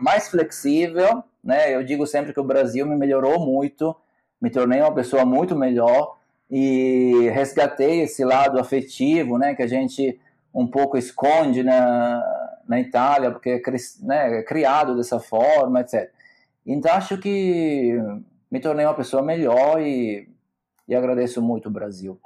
mais 0.00 0.28
flexível, 0.28 1.22
né? 1.44 1.74
Eu 1.74 1.84
digo 1.84 2.06
sempre 2.06 2.32
que 2.32 2.40
o 2.40 2.44
Brasil 2.44 2.86
me 2.86 2.96
melhorou 2.96 3.38
muito, 3.38 3.94
me 4.40 4.50
tornei 4.50 4.80
uma 4.80 4.94
pessoa 4.94 5.24
muito 5.24 5.54
melhor 5.54 6.16
e 6.50 7.30
resgatei 7.32 8.00
esse 8.00 8.24
lado 8.24 8.58
afetivo, 8.58 9.38
né? 9.38 9.54
Que 9.54 9.62
a 9.62 9.66
gente 9.66 10.18
um 10.52 10.66
pouco 10.66 10.98
esconde 10.98 11.62
na, 11.62 12.22
na 12.66 12.80
Itália, 12.80 13.30
porque 13.30 13.50
é, 13.50 13.60
né, 14.02 14.38
é 14.38 14.42
criado 14.42 14.96
dessa 14.96 15.20
forma, 15.20 15.80
etc. 15.80 16.10
Então 16.66 16.92
acho 16.92 17.18
que 17.18 17.96
me 18.50 18.60
tornei 18.60 18.84
uma 18.84 18.94
pessoa 18.94 19.22
melhor 19.22 19.80
e, 19.80 20.28
e 20.88 20.94
agradeço 20.94 21.40
muito 21.40 21.68
o 21.68 21.72
Brasil. 21.72 22.20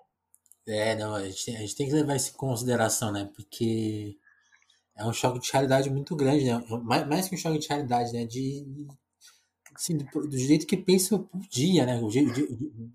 É, 0.67 0.97
não, 0.97 1.15
a 1.15 1.25
gente, 1.25 1.55
a 1.55 1.59
gente 1.59 1.77
tem 1.77 1.87
que 1.87 1.93
levar 1.93 2.17
isso 2.17 2.31
em 2.31 2.37
consideração, 2.37 3.13
né? 3.13 3.29
Porque 3.35 4.17
é 4.97 5.05
um 5.05 5.13
choque 5.13 5.39
de 5.39 5.53
realidade 5.53 5.91
muito 5.91 6.17
grande, 6.17 6.47
né? 6.47 6.65
Mais, 6.83 7.07
mais 7.07 7.29
que 7.29 7.35
um 7.35 7.39
choque 7.39 7.59
de 7.59 7.69
realidade, 7.69 8.13
né? 8.13 8.25
De, 8.25 8.67
assim, 9.75 9.99
do, 9.99 10.27
do 10.27 10.39
jeito 10.39 10.67
que 10.67 10.77
pensa 10.77 11.17
o 11.17 11.29
dia, 11.51 11.85
né? 11.85 12.01
O 12.01 12.09
jeito, 12.09 12.33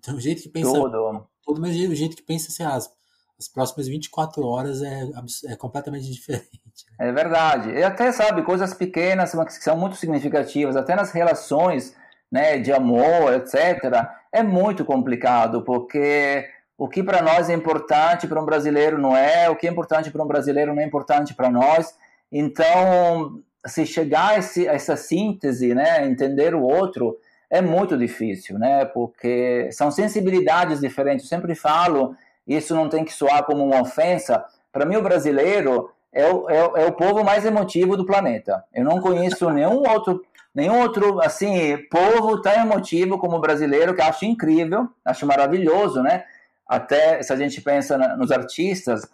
do 0.08 0.20
jeito 0.20 0.42
que 0.42 0.48
pensa. 0.48 0.72
Tudo. 0.72 1.28
Todo, 1.44 1.60
mas 1.60 1.76
o 1.76 1.94
jeito 1.94 2.16
que 2.16 2.22
pensa 2.22 2.48
assim, 2.48 2.64
as, 2.64 2.92
as 3.38 3.48
próximas 3.48 3.86
24 3.86 4.44
horas 4.44 4.82
é, 4.82 5.08
é 5.46 5.56
completamente 5.56 6.10
diferente. 6.10 6.50
Né? 6.98 7.08
É 7.08 7.12
verdade. 7.12 7.70
E 7.70 7.84
até, 7.84 8.10
sabe, 8.10 8.42
coisas 8.42 8.74
pequenas 8.74 9.32
que 9.32 9.62
são 9.62 9.76
muito 9.76 9.94
significativas, 9.94 10.74
até 10.74 10.96
nas 10.96 11.12
relações 11.12 11.94
né, 12.30 12.58
de 12.58 12.72
amor, 12.72 13.34
etc., 13.34 14.06
é 14.32 14.42
muito 14.42 14.84
complicado, 14.84 15.62
porque 15.62 16.46
o 16.78 16.88
que 16.88 17.02
para 17.02 17.20
nós 17.20 17.50
é 17.50 17.54
importante 17.54 18.26
para 18.26 18.40
um 18.40 18.44
brasileiro 18.44 18.96
não 18.98 19.16
é, 19.16 19.50
o 19.50 19.56
que 19.56 19.66
é 19.66 19.70
importante 19.70 20.10
para 20.10 20.22
um 20.22 20.26
brasileiro 20.26 20.74
não 20.74 20.82
é 20.82 20.86
importante 20.86 21.34
para 21.34 21.50
nós. 21.50 21.94
Então, 22.32 23.40
se 23.66 23.84
chegar 23.84 24.30
a, 24.30 24.38
esse, 24.38 24.68
a, 24.68 24.72
essa 24.72 24.96
síntese, 24.96 25.74
né, 25.74 26.06
entender 26.06 26.54
o 26.54 26.62
outro, 26.62 27.18
é 27.50 27.60
muito 27.60 27.98
difícil, 27.98 28.58
né, 28.58 28.84
porque 28.84 29.68
são 29.72 29.90
sensibilidades 29.90 30.80
diferentes. 30.80 31.26
Eu 31.26 31.28
sempre 31.28 31.54
falo, 31.54 32.14
isso 32.46 32.74
não 32.74 32.88
tem 32.88 33.04
que 33.04 33.12
soar 33.12 33.44
como 33.44 33.64
uma 33.64 33.82
ofensa. 33.82 34.44
Para 34.72 34.86
mim, 34.86 34.96
o 34.96 35.02
brasileiro 35.02 35.90
é 36.12 36.26
o, 36.32 36.48
é, 36.48 36.56
é 36.56 36.86
o 36.86 36.92
povo 36.92 37.22
mais 37.22 37.44
emotivo 37.44 37.96
do 37.96 38.06
planeta. 38.06 38.64
Eu 38.72 38.84
não 38.84 39.00
conheço 39.00 39.50
nenhum 39.50 39.82
outro 39.88 40.24
nenhum 40.54 40.80
outro 40.80 41.20
assim 41.20 41.76
povo 41.90 42.40
tão 42.40 42.52
emotivo 42.52 43.18
como 43.18 43.36
o 43.36 43.40
brasileiro 43.40 43.94
que 43.94 44.02
acho 44.02 44.24
incrível, 44.24 44.88
acho 45.04 45.26
maravilhoso, 45.26 46.02
né? 46.02 46.24
Até 46.66 47.22
se 47.22 47.32
a 47.32 47.36
gente 47.36 47.60
pensa 47.60 47.98
nos 48.16 48.30
artistas, 48.30 49.08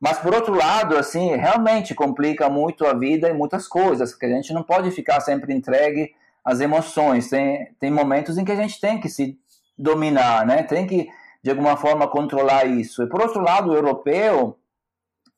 mas 0.00 0.18
por 0.18 0.34
outro 0.34 0.54
lado, 0.54 0.96
assim, 0.96 1.34
realmente 1.34 1.94
complica 1.94 2.48
muito 2.48 2.86
a 2.86 2.92
vida 2.92 3.28
e 3.28 3.32
muitas 3.32 3.66
coisas, 3.66 4.10
porque 4.12 4.26
a 4.26 4.30
gente 4.30 4.52
não 4.52 4.62
pode 4.62 4.90
ficar 4.90 5.20
sempre 5.20 5.52
entregue 5.54 6.14
às 6.44 6.60
emoções. 6.60 7.28
Tem 7.28 7.72
tem 7.80 7.90
momentos 7.90 8.38
em 8.38 8.44
que 8.44 8.52
a 8.52 8.56
gente 8.56 8.80
tem 8.80 9.00
que 9.00 9.08
se 9.08 9.38
dominar, 9.76 10.46
né? 10.46 10.62
Tem 10.62 10.86
que 10.86 11.08
de 11.42 11.50
alguma 11.50 11.76
forma 11.76 12.08
controlar 12.08 12.66
isso. 12.66 13.02
E 13.02 13.08
por 13.08 13.20
outro 13.22 13.40
lado, 13.42 13.70
o 13.70 13.74
europeu 13.74 14.58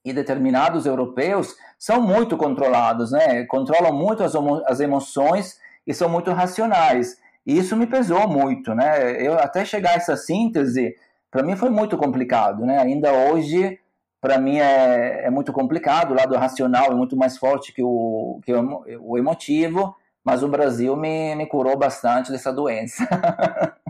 e 0.05 0.13
determinados 0.13 0.87
europeus 0.87 1.55
são 1.79 2.01
muito 2.01 2.37
controlados, 2.37 3.13
né? 3.13 3.45
Controlam 3.45 3.93
muito 3.93 4.23
as, 4.23 4.35
as 4.67 4.81
emoções 4.81 5.59
e 5.87 5.95
são 5.95 6.09
muito 6.09 6.31
racionais. 6.33 7.19
E 7.47 7.59
isso 7.59 7.77
me 7.77 7.87
pesou 7.87 8.29
muito, 8.29 8.75
né? 8.75 9.21
Eu 9.25 9.35
até 9.39 9.65
chegar 9.65 9.93
a 9.93 9.95
essa 9.95 10.17
síntese, 10.17 10.95
para 11.31 11.43
mim 11.43 11.57
foi 11.57 11.71
muito 11.71 11.97
complicado, 11.97 12.65
né? 12.65 12.79
Ainda 12.79 13.13
hoje, 13.13 13.79
para 14.21 14.39
mim 14.39 14.59
é, 14.59 15.27
é, 15.27 15.31
muito 15.31 15.53
complicado. 15.53 16.13
O 16.13 16.15
lado 16.15 16.37
racional 16.37 16.93
é 16.93 16.95
muito 16.95 17.17
mais 17.17 17.37
forte 17.39 17.73
que 17.73 17.83
o, 17.83 18.41
que 18.45 18.53
o, 18.53 18.85
o 19.01 19.19
emotivo, 19.19 19.95
mas 20.25 20.43
o 20.43 20.49
Brasil 20.49 20.97
me, 20.97 21.35
me 21.35 21.47
curou 21.47 21.77
bastante 21.79 22.31
dessa 22.31 22.53
doença. 22.53 23.07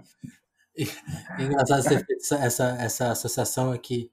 Engraçado 1.39 1.83
você 1.83 2.05
fez 2.05 2.33
essa, 2.33 2.77
essa 2.81 3.11
associação 3.11 3.73
aqui 3.73 4.11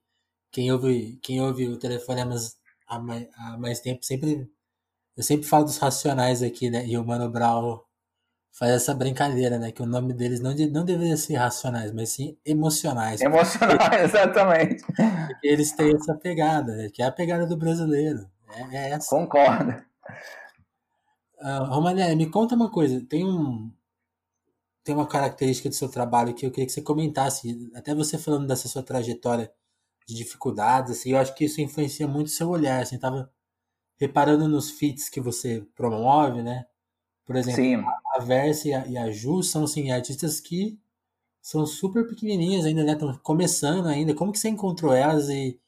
quem 0.52 0.72
ouve, 0.72 1.20
quem 1.22 1.42
ouve 1.42 1.68
o 1.68 1.78
Telefonemas 1.78 2.58
há 2.88 3.00
mais, 3.00 3.28
há 3.36 3.58
mais 3.58 3.80
tempo 3.80 4.04
sempre. 4.04 4.50
Eu 5.16 5.24
sempre 5.24 5.48
falo 5.48 5.66
dos 5.66 5.78
racionais 5.78 6.44
aqui, 6.44 6.70
né? 6.70 6.86
E 6.86 6.98
o 6.98 7.06
Mano 7.06 7.30
Brown 7.30 7.80
faz 8.52 8.72
essa 8.72 8.94
brincadeira, 8.94 9.60
né? 9.60 9.72
Que 9.72 9.82
o 9.82 9.86
nome 9.86 10.14
deles 10.14 10.40
não, 10.40 10.54
não 10.72 10.86
deveria 10.86 11.18
ser 11.18 11.36
racionais, 11.36 11.92
mas 11.92 12.10
sim 12.10 12.38
emocionais. 12.46 13.22
Emocionais, 13.22 14.04
exatamente. 14.14 14.84
Porque 14.86 15.48
eles 15.48 15.72
têm 15.74 15.96
essa 15.96 16.16
pegada, 16.16 16.76
né? 16.76 16.90
que 16.90 17.02
é 17.02 17.06
a 17.06 17.12
pegada 17.12 17.46
do 17.46 17.58
brasileiro. 17.58 18.28
É, 18.50 18.76
é 18.76 18.90
essa. 18.92 19.10
Concordo. 19.10 19.72
Uh, 21.40 21.66
Romané, 21.66 22.16
me 22.16 22.30
conta 22.30 22.56
uma 22.56 22.72
coisa. 22.72 23.00
Tem 23.08 23.24
um. 23.26 23.72
Tem 24.84 24.96
uma 24.96 25.06
característica 25.06 25.68
do 25.70 25.76
seu 25.76 25.90
trabalho 25.90 26.34
que 26.34 26.46
eu 26.46 26.52
queria 26.52 26.66
que 26.66 26.72
você 26.72 26.82
comentasse. 26.82 27.70
Até 27.76 27.94
você 27.94 28.18
falando 28.18 28.48
dessa 28.48 28.68
sua 28.68 28.82
trajetória 28.82 29.52
de 30.08 30.16
dificuldades, 30.16 30.92
assim, 30.92 31.12
eu 31.12 31.18
acho 31.18 31.36
que 31.36 31.46
isso 31.46 31.60
influencia 31.60 32.08
muito 32.08 32.28
o 32.28 32.32
seu 32.32 32.50
olhar, 32.50 32.82
assim, 32.82 32.98
tava 32.98 33.30
reparando 34.00 34.48
nos 34.48 34.72
feats 34.72 35.10
que 35.10 35.20
você 35.20 35.66
promove, 35.76 36.42
né? 36.42 36.66
Por 37.26 37.36
exemplo, 37.36 37.62
Sim. 37.62 37.84
a 38.16 38.20
Versa 38.22 38.70
e 38.70 38.74
a, 38.74 38.88
e 38.88 38.98
a 38.98 39.12
Ju 39.12 39.44
são, 39.44 39.66
assim, 39.66 39.92
artistas 39.92 40.40
que 40.40 40.80
são 41.42 41.66
super 41.66 42.08
pequenininhas 42.08 42.66
ainda, 42.66 42.84
né? 42.84 42.94
Estão 42.94 43.18
começando 43.18 43.88
ainda. 43.88 44.16
Como 44.16 44.32
que 44.32 44.40
você 44.40 44.48
encontrou 44.48 44.94
elas 44.94 45.28
e, 45.28 45.60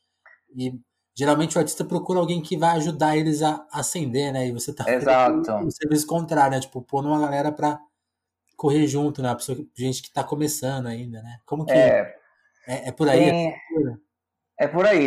e 0.55 0.79
geralmente 1.13 1.57
o 1.57 1.59
artista 1.59 1.83
procura 1.83 2.19
alguém 2.19 2.41
que 2.41 2.55
vai 2.55 2.77
ajudar 2.77 3.17
eles 3.17 3.41
a 3.41 3.67
ascender, 3.73 4.31
né? 4.31 4.47
E 4.47 4.53
você 4.53 4.71
tá 4.71 4.89
Exato. 4.89 5.51
o 5.65 5.71
serviço 5.71 6.07
contrário, 6.07 6.51
né? 6.51 6.61
Tipo, 6.61 6.81
pôr 6.81 7.03
uma 7.05 7.19
galera 7.19 7.51
para 7.51 7.79
correr 8.55 8.87
junto, 8.87 9.21
né? 9.21 9.33
Pessoa, 9.35 9.57
gente 9.75 10.01
que 10.01 10.11
tá 10.11 10.23
começando 10.23 10.87
ainda, 10.87 11.21
né? 11.21 11.39
Como 11.45 11.65
que 11.65 11.73
é, 11.73 12.15
é, 12.67 12.87
é 12.87 12.91
por 12.91 13.09
aí? 13.09 13.29
Tem... 13.29 13.47
É 13.47 13.53
por 13.73 13.87
aí, 13.89 13.97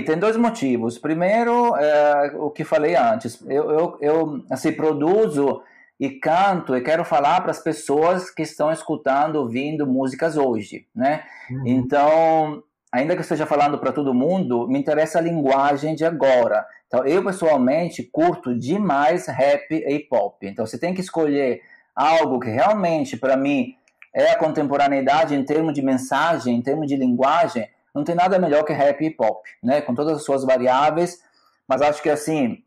tem 0.03 0.17
dois 0.17 0.37
motivos. 0.37 0.99
Primeiro, 0.99 1.77
é, 1.77 2.33
o 2.37 2.51
que 2.51 2.65
falei 2.65 2.97
antes, 2.97 3.39
eu, 3.47 3.71
eu, 3.71 3.99
eu 4.01 4.45
assim, 4.51 4.73
produzo 4.73 5.63
e 6.01 6.09
canto 6.11 6.75
e 6.75 6.81
quero 6.81 7.05
falar 7.05 7.43
para 7.43 7.51
as 7.51 7.61
pessoas 7.61 8.31
que 8.31 8.43
estão 8.43 8.73
escutando, 8.73 9.37
ouvindo 9.37 9.87
músicas 9.87 10.39
hoje, 10.39 10.87
né? 10.95 11.23
Uhum. 11.51 11.63
Então, 11.67 12.63
ainda 12.91 13.13
que 13.15 13.21
eu 13.21 13.23
esteja 13.23 13.45
falando 13.45 13.79
para 13.79 13.93
todo 13.93 14.15
mundo, 14.15 14.67
me 14.67 14.79
interessa 14.79 15.19
a 15.19 15.23
linguagem 15.23 15.95
de 15.95 16.05
agora. 16.05 16.67
Então, 16.87 17.05
eu 17.07 17.23
pessoalmente 17.23 18.03
curto 18.03 18.59
demais 18.59 19.27
rap 19.27 19.71
e 19.71 19.95
hip 19.95 20.09
hop. 20.11 20.43
Então, 20.45 20.67
você 20.67 20.79
tem 20.79 20.95
que 20.95 21.01
escolher 21.03 21.61
algo 21.95 22.41
que 22.41 22.49
realmente, 22.49 23.19
para 23.19 23.37
mim, 23.37 23.77
é 24.15 24.31
a 24.31 24.39
contemporaneidade 24.39 25.35
em 25.35 25.45
termos 25.45 25.75
de 25.75 25.83
mensagem, 25.83 26.57
em 26.57 26.63
termos 26.63 26.87
de 26.87 26.97
linguagem 26.97 27.69
não 27.95 28.05
tem 28.05 28.15
nada 28.15 28.39
melhor 28.39 28.65
que 28.65 28.73
rap 28.73 29.01
e 29.01 29.09
hip 29.09 29.17
hop, 29.21 29.45
né? 29.63 29.81
Com 29.81 29.95
todas 29.95 30.17
as 30.17 30.25
suas 30.25 30.45
variáveis, 30.45 31.21
mas 31.69 31.83
acho 31.83 32.03
que 32.03 32.11
assim 32.11 32.63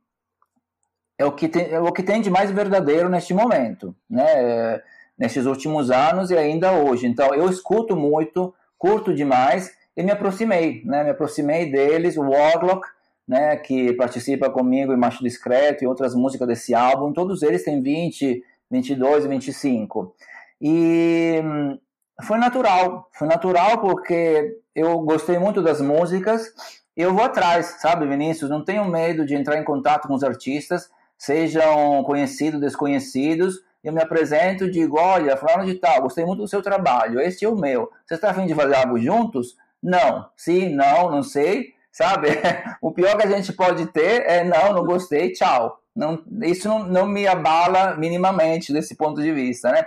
é 1.17 1.25
o 1.25 1.31
que 1.31 1.47
tem, 1.47 1.71
é 1.71 1.79
o 1.79 1.91
que 1.91 2.03
tem 2.03 2.21
de 2.21 2.29
mais 2.29 2.51
verdadeiro 2.51 3.09
neste 3.09 3.33
momento, 3.33 3.95
né? 4.09 4.81
Nestes 5.17 5.45
últimos 5.45 5.89
anos 5.89 6.29
e 6.29 6.37
ainda 6.37 6.73
hoje. 6.73 7.07
Então 7.07 7.33
eu 7.33 7.49
escuto 7.49 7.95
muito, 7.95 8.53
curto 8.77 9.13
demais 9.13 9.73
e 9.95 10.03
me 10.03 10.11
aproximei, 10.11 10.83
né? 10.85 11.03
Me 11.03 11.11
aproximei 11.11 11.71
deles, 11.71 12.17
o 12.17 12.29
Warlock, 12.29 12.87
né? 13.27 13.55
Que 13.57 13.93
participa 13.93 14.49
comigo 14.49 14.93
em 14.93 14.97
Macho 14.97 15.23
Discreto 15.23 15.83
e 15.83 15.87
outras 15.87 16.13
músicas 16.13 16.47
desse 16.47 16.73
álbum. 16.75 17.13
Todos 17.13 17.41
eles 17.41 17.63
têm 17.63 17.81
20, 17.81 18.43
22, 18.69 19.25
25 19.25 20.15
e 20.61 21.41
hum, 21.43 21.77
foi 22.23 22.37
natural, 22.37 23.09
foi 23.13 23.27
natural 23.27 23.79
porque 23.79 24.57
eu 24.75 24.99
gostei 24.99 25.39
muito 25.39 25.61
das 25.61 25.79
músicas 25.79 26.53
eu 26.95 27.13
vou 27.13 27.25
atrás, 27.25 27.75
sabe, 27.81 28.07
Vinícius? 28.07 28.49
Não 28.49 28.63
tenho 28.63 28.85
medo 28.85 29.25
de 29.25 29.35
entrar 29.35 29.59
em 29.59 29.65
contato 29.65 30.07
com 30.07 30.13
os 30.13 30.23
artistas, 30.23 30.89
sejam 31.17 32.01
conhecidos, 32.03 32.61
desconhecidos. 32.61 33.61
Eu 33.83 33.91
me 33.91 34.01
apresento 34.01 34.65
e 34.65 34.71
digo: 34.71 34.97
olha, 34.97 35.35
falando 35.35 35.65
de 35.65 35.75
tal, 35.75 36.03
gostei 36.03 36.23
muito 36.23 36.39
do 36.39 36.47
seu 36.47 36.61
trabalho, 36.61 37.19
este 37.19 37.43
é 37.43 37.49
o 37.49 37.55
meu. 37.55 37.91
Você 38.05 38.15
está 38.15 38.29
afim 38.29 38.45
de 38.45 38.55
fazer 38.55 38.75
algo 38.75 38.97
juntos? 38.97 39.57
Não. 39.83 40.29
Sim, 40.37 40.69
não, 40.69 41.11
não 41.11 41.21
sei. 41.21 41.73
Sabe? 41.91 42.29
o 42.81 42.91
pior 42.91 43.17
que 43.17 43.27
a 43.27 43.29
gente 43.29 43.51
pode 43.51 43.87
ter 43.87 44.23
é: 44.25 44.45
não, 44.45 44.71
não 44.71 44.85
gostei, 44.85 45.33
tchau. 45.33 45.81
Não, 45.93 46.23
isso 46.43 46.67
não, 46.67 46.79
não 46.79 47.05
me 47.05 47.27
abala 47.27 47.95
minimamente 47.95 48.71
desse 48.71 48.95
ponto 48.95 49.21
de 49.21 49.31
vista, 49.31 49.69
né? 49.69 49.85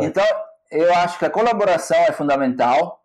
Então, 0.00 0.24
eu 0.70 0.92
acho 0.94 1.18
que 1.18 1.24
a 1.24 1.30
colaboração 1.30 1.98
é 1.98 2.12
fundamental. 2.12 2.99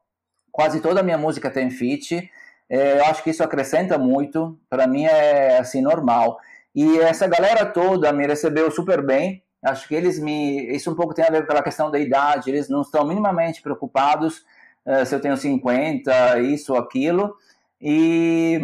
Quase 0.56 0.80
toda 0.80 1.02
a 1.02 1.04
minha 1.04 1.18
música 1.18 1.52
tem 1.52 1.70
feat. 1.70 2.32
É, 2.70 3.00
eu 3.00 3.06
acho 3.08 3.22
que 3.22 3.30
isso 3.30 3.44
acrescenta 3.44 3.98
muito. 3.98 4.58
Para 4.70 4.88
mim 4.88 5.04
é 5.04 5.58
assim 5.58 5.82
normal. 5.82 6.38
E 6.74 6.98
essa 7.00 7.28
galera 7.28 7.66
toda 7.66 8.14
me 8.14 8.26
recebeu 8.26 8.72
super 8.72 9.06
bem. 9.06 9.44
Acho 9.62 9.86
que 9.86 9.94
eles 9.94 10.18
me. 10.18 10.66
Isso 10.74 10.90
um 10.90 10.96
pouco 10.96 11.14
tem 11.14 11.26
a 11.26 11.30
ver 11.30 11.40
com 11.40 11.44
aquela 11.44 11.62
questão 11.62 11.92
da 11.92 12.00
idade. 12.00 12.50
Eles 12.50 12.70
não 12.70 12.84
estão 12.84 13.06
minimamente 13.06 13.62
preocupados 13.62 14.46
uh, 14.86 15.06
se 15.06 15.14
eu 15.14 15.20
tenho 15.20 15.36
50, 15.36 16.40
isso 16.40 16.72
ou 16.72 16.80
aquilo. 16.80 17.36
E, 17.82 18.58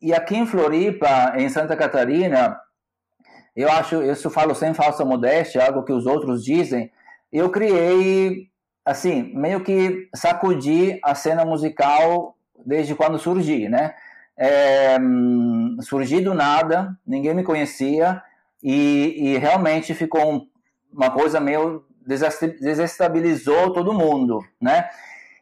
e 0.00 0.12
aqui 0.12 0.36
em 0.36 0.44
Floripa, 0.44 1.34
em 1.36 1.48
Santa 1.48 1.76
Catarina, 1.76 2.58
eu 3.54 3.70
acho, 3.70 4.02
isso 4.02 4.28
falo 4.28 4.56
sem 4.56 4.74
falsa 4.74 5.04
modéstia, 5.04 5.64
algo 5.64 5.84
que 5.84 5.92
os 5.92 6.04
outros 6.04 6.42
dizem. 6.44 6.90
Eu 7.32 7.48
criei, 7.48 8.50
assim, 8.84 9.32
meio 9.34 9.62
que 9.62 10.08
sacudi 10.14 10.98
a 11.02 11.14
cena 11.14 11.44
musical 11.44 12.36
desde 12.64 12.94
quando 12.94 13.18
surgi, 13.18 13.68
né? 13.68 13.94
É, 14.36 14.96
surgi 15.80 16.20
do 16.20 16.34
nada, 16.34 16.96
ninguém 17.06 17.34
me 17.34 17.42
conhecia 17.42 18.22
e, 18.62 19.14
e 19.18 19.38
realmente 19.38 19.94
ficou 19.94 20.32
um, 20.32 20.46
uma 20.92 21.10
coisa 21.10 21.38
meio 21.40 21.84
desestabilizou 22.04 23.72
todo 23.72 23.92
mundo, 23.92 24.44
né? 24.60 24.88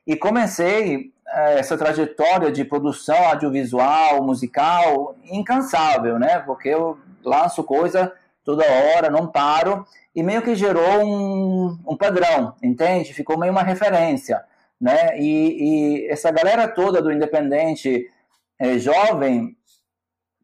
E 0.07 0.16
comecei 0.16 1.12
é, 1.28 1.59
essa 1.59 1.78
trajetória 1.78 2.51
de 2.51 2.64
produção 2.64 3.16
audiovisual, 3.28 4.22
musical, 4.22 5.16
incansável, 5.24 6.18
né? 6.18 6.41
Porque 6.41 6.68
eu 6.68 6.99
lanço 7.24 7.64
coisa 7.64 8.12
toda 8.51 8.96
hora, 8.96 9.11
não 9.11 9.26
paro, 9.26 9.86
e 10.14 10.22
meio 10.22 10.42
que 10.42 10.55
gerou 10.55 11.05
um, 11.05 11.78
um 11.86 11.96
padrão, 11.96 12.55
entende? 12.62 13.14
Ficou 13.14 13.38
meio 13.38 13.53
uma 13.53 13.62
referência 13.62 14.44
né? 14.80 15.18
E, 15.18 16.05
e 16.05 16.09
essa 16.09 16.30
galera 16.30 16.66
toda 16.66 17.03
do 17.03 17.12
independente 17.12 18.11
é, 18.59 18.78
jovem, 18.78 19.57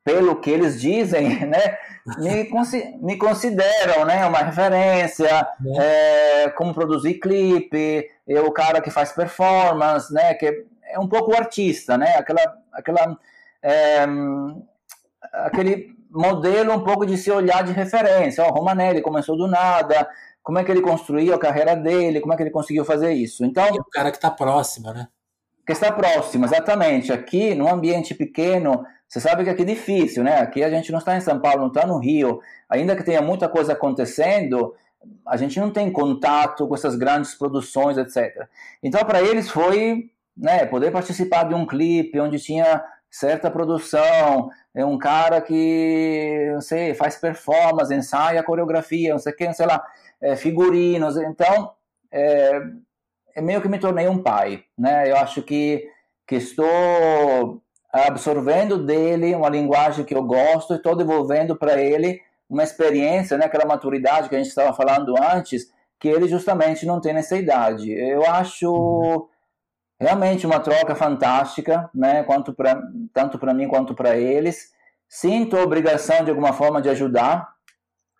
pelo 0.04 0.36
que 0.36 0.50
eles 0.50 0.80
dizem, 0.80 1.40
né? 1.46 1.78
Me, 2.18 2.48
me 3.00 3.16
consideram, 3.16 4.04
né? 4.04 4.26
Uma 4.26 4.40
referência, 4.40 5.48
é. 5.78 6.44
É, 6.44 6.50
como 6.50 6.74
produzir 6.74 7.14
clipe, 7.14 8.09
eu 8.28 8.46
o 8.46 8.52
cara 8.52 8.80
que 8.80 8.90
faz 8.90 9.12
performance, 9.12 10.12
né? 10.12 10.34
Que 10.34 10.66
é 10.84 10.98
um 11.00 11.09
pouco 11.09 11.34
artista, 11.34 11.96
né? 11.96 12.16
Aquela, 12.16 12.59
aquela, 12.72 13.18
é, 13.62 14.07
aquele 15.32 15.95
modelo 16.16 16.72
um 16.72 16.80
pouco 16.80 17.06
de 17.06 17.16
se 17.16 17.30
olhar 17.30 17.62
de 17.62 17.72
referência. 17.72 18.44
Ó, 18.44 18.50
Romanelli 18.50 19.00
começou 19.00 19.36
do 19.36 19.46
nada, 19.46 20.08
como 20.42 20.58
é 20.58 20.64
que 20.64 20.70
ele 20.70 20.80
construiu 20.80 21.34
a 21.34 21.38
carreira 21.38 21.74
dele, 21.74 22.20
como 22.20 22.32
é 22.32 22.36
que 22.36 22.42
ele 22.42 22.50
conseguiu 22.50 22.84
fazer 22.84 23.12
isso. 23.12 23.44
Então, 23.44 23.66
e 23.66 23.78
o 23.78 23.84
cara 23.84 24.10
que 24.10 24.16
está 24.16 24.30
próximo, 24.30 24.92
né? 24.92 25.08
Que 25.66 25.72
está 25.72 25.90
próximo, 25.90 26.44
exatamente. 26.44 27.12
Aqui, 27.12 27.54
num 27.54 27.68
ambiente 27.68 28.14
pequeno, 28.14 28.84
você 29.08 29.20
sabe 29.20 29.44
que 29.44 29.50
aqui 29.50 29.62
é 29.62 29.66
difícil, 29.66 30.22
né? 30.22 30.38
Aqui 30.38 30.62
a 30.62 30.70
gente 30.70 30.92
não 30.92 30.98
está 30.98 31.16
em 31.16 31.20
São 31.20 31.40
Paulo, 31.40 31.60
não 31.60 31.68
está 31.68 31.86
no 31.86 31.98
Rio. 31.98 32.40
Ainda 32.68 32.94
que 32.94 33.02
tenha 33.02 33.20
muita 33.20 33.48
coisa 33.48 33.72
acontecendo, 33.72 34.74
a 35.26 35.36
gente 35.36 35.58
não 35.58 35.70
tem 35.70 35.90
contato 35.90 36.66
com 36.66 36.74
essas 36.74 36.96
grandes 36.96 37.34
produções, 37.34 37.98
etc. 37.98 38.46
Então, 38.82 39.04
para 39.04 39.22
eles 39.22 39.48
foi 39.48 40.10
né, 40.36 40.66
poder 40.66 40.90
participar 40.90 41.44
de 41.44 41.54
um 41.54 41.66
clipe 41.66 42.20
onde 42.20 42.38
tinha 42.38 42.84
certa 43.18 43.50
produção, 43.50 44.50
é 44.74 44.84
um 44.84 44.98
cara 44.98 45.40
que, 45.40 46.50
não 46.52 46.60
sei, 46.60 46.94
faz 46.94 47.16
performance, 47.16 47.94
ensaia 47.94 48.42
coreografia, 48.42 49.12
não 49.12 49.18
sei 49.18 49.32
o 49.32 49.36
que, 49.36 49.52
sei 49.54 49.66
lá 49.66 49.82
é, 50.20 50.36
figurinos. 50.36 51.16
Então, 51.16 51.72
é, 52.10 52.60
é, 53.34 53.40
meio 53.40 53.60
que 53.60 53.68
me 53.68 53.78
tornei 53.78 54.08
um 54.08 54.22
pai, 54.22 54.64
né? 54.78 55.10
Eu 55.10 55.16
acho 55.16 55.42
que, 55.42 55.88
que 56.26 56.36
estou 56.36 57.62
absorvendo 57.92 58.84
dele 58.84 59.34
uma 59.34 59.48
linguagem 59.48 60.04
que 60.04 60.14
eu 60.14 60.22
gosto 60.22 60.74
e 60.74 60.76
estou 60.76 60.94
devolvendo 60.94 61.56
para 61.56 61.80
ele 61.80 62.20
uma 62.48 62.62
experiência, 62.62 63.36
né? 63.38 63.46
Aquela 63.46 63.66
maturidade 63.66 64.28
que 64.28 64.34
a 64.34 64.38
gente 64.38 64.48
estava 64.48 64.74
falando 64.74 65.14
antes, 65.20 65.72
que 65.98 66.08
ele 66.08 66.28
justamente 66.28 66.84
não 66.86 67.00
tem 67.00 67.14
nessa 67.14 67.36
idade. 67.36 67.92
Eu 67.92 68.26
acho 68.26 69.28
realmente 69.99 70.47
uma 70.47 70.61
troca 70.61 70.94
fantástica, 70.94 71.90
né? 71.94 72.22
Quanto 72.24 72.53
pra, 72.53 72.80
tanto 73.12 73.38
para 73.38 73.55
mim 73.55 73.68
quanto 73.68 73.94
para 73.94 74.16
eles. 74.16 74.72
Sinto 75.09 75.57
a 75.57 75.62
obrigação 75.62 76.24
de 76.24 76.30
alguma 76.30 76.53
forma 76.53 76.82
de 76.82 76.88
ajudar, 76.88 77.55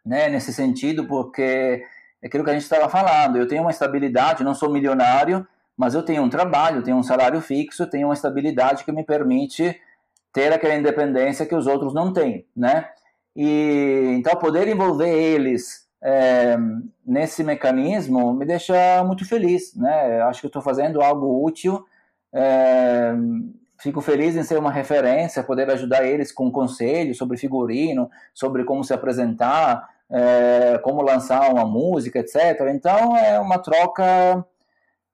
né, 0.05 0.29
nesse 0.29 0.53
sentido, 0.53 1.07
porque 1.07 1.83
é 2.23 2.27
aquilo 2.29 2.45
que 2.45 2.51
a 2.51 2.53
gente 2.53 2.63
estava 2.63 2.89
falando, 2.89 3.37
eu 3.37 3.49
tenho 3.49 3.63
uma 3.63 3.73
estabilidade, 3.73 4.45
não 4.45 4.55
sou 4.55 4.71
milionário, 4.71 5.47
mas 5.77 5.95
eu 5.95 6.03
tenho 6.03 6.23
um 6.23 6.31
trabalho, 6.31 6.83
tenho 6.83 6.97
um 6.97 7.03
salário 7.03 7.41
fixo, 7.41 7.89
tenho 7.89 8.07
uma 8.07 8.15
estabilidade 8.15 8.85
que 8.85 8.93
me 8.93 9.05
permite 9.05 9.79
ter 10.33 10.53
aquela 10.53 10.77
independência 10.77 11.45
que 11.45 11.55
os 11.55 11.67
outros 11.67 11.93
não 11.93 12.13
têm, 12.13 12.47
né? 12.57 12.89
E 13.35 14.15
então 14.17 14.37
poder 14.37 14.69
envolver 14.69 15.11
eles 15.11 15.86
é, 16.09 16.57
nesse 17.05 17.43
mecanismo 17.43 18.33
me 18.33 18.47
deixa 18.47 19.03
muito 19.03 19.29
feliz, 19.29 19.75
né? 19.75 20.23
Acho 20.23 20.41
que 20.41 20.47
estou 20.47 20.63
fazendo 20.63 21.03
algo 21.03 21.45
útil. 21.45 21.85
É, 22.33 23.13
fico 23.81 24.01
feliz 24.01 24.37
em 24.37 24.45
ser 24.45 24.57
uma 24.57 24.71
referência, 24.71 25.43
poder 25.43 25.69
ajudar 25.69 26.07
eles 26.07 26.31
com 26.31 26.49
conselhos 26.49 27.19
sobre 27.19 27.37
figurino, 27.37 28.09
sobre 28.33 28.63
como 28.63 28.85
se 28.85 28.95
apresentar, 28.95 29.89
é, 30.09 30.79
como 30.79 31.03
lançar 31.03 31.53
uma 31.53 31.67
música, 31.67 32.21
etc. 32.21 32.37
Então 32.73 33.17
é 33.17 33.41
uma 33.41 33.59
troca 33.59 34.47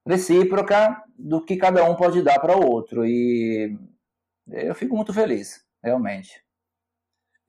recíproca 0.06 1.02
do 1.18 1.42
que 1.42 1.56
cada 1.56 1.82
um 1.88 1.94
pode 1.94 2.20
dar 2.20 2.38
para 2.38 2.54
o 2.54 2.70
outro 2.70 3.06
e 3.06 3.78
eu 4.50 4.74
fico 4.74 4.94
muito 4.94 5.14
feliz, 5.14 5.64
realmente. 5.82 6.42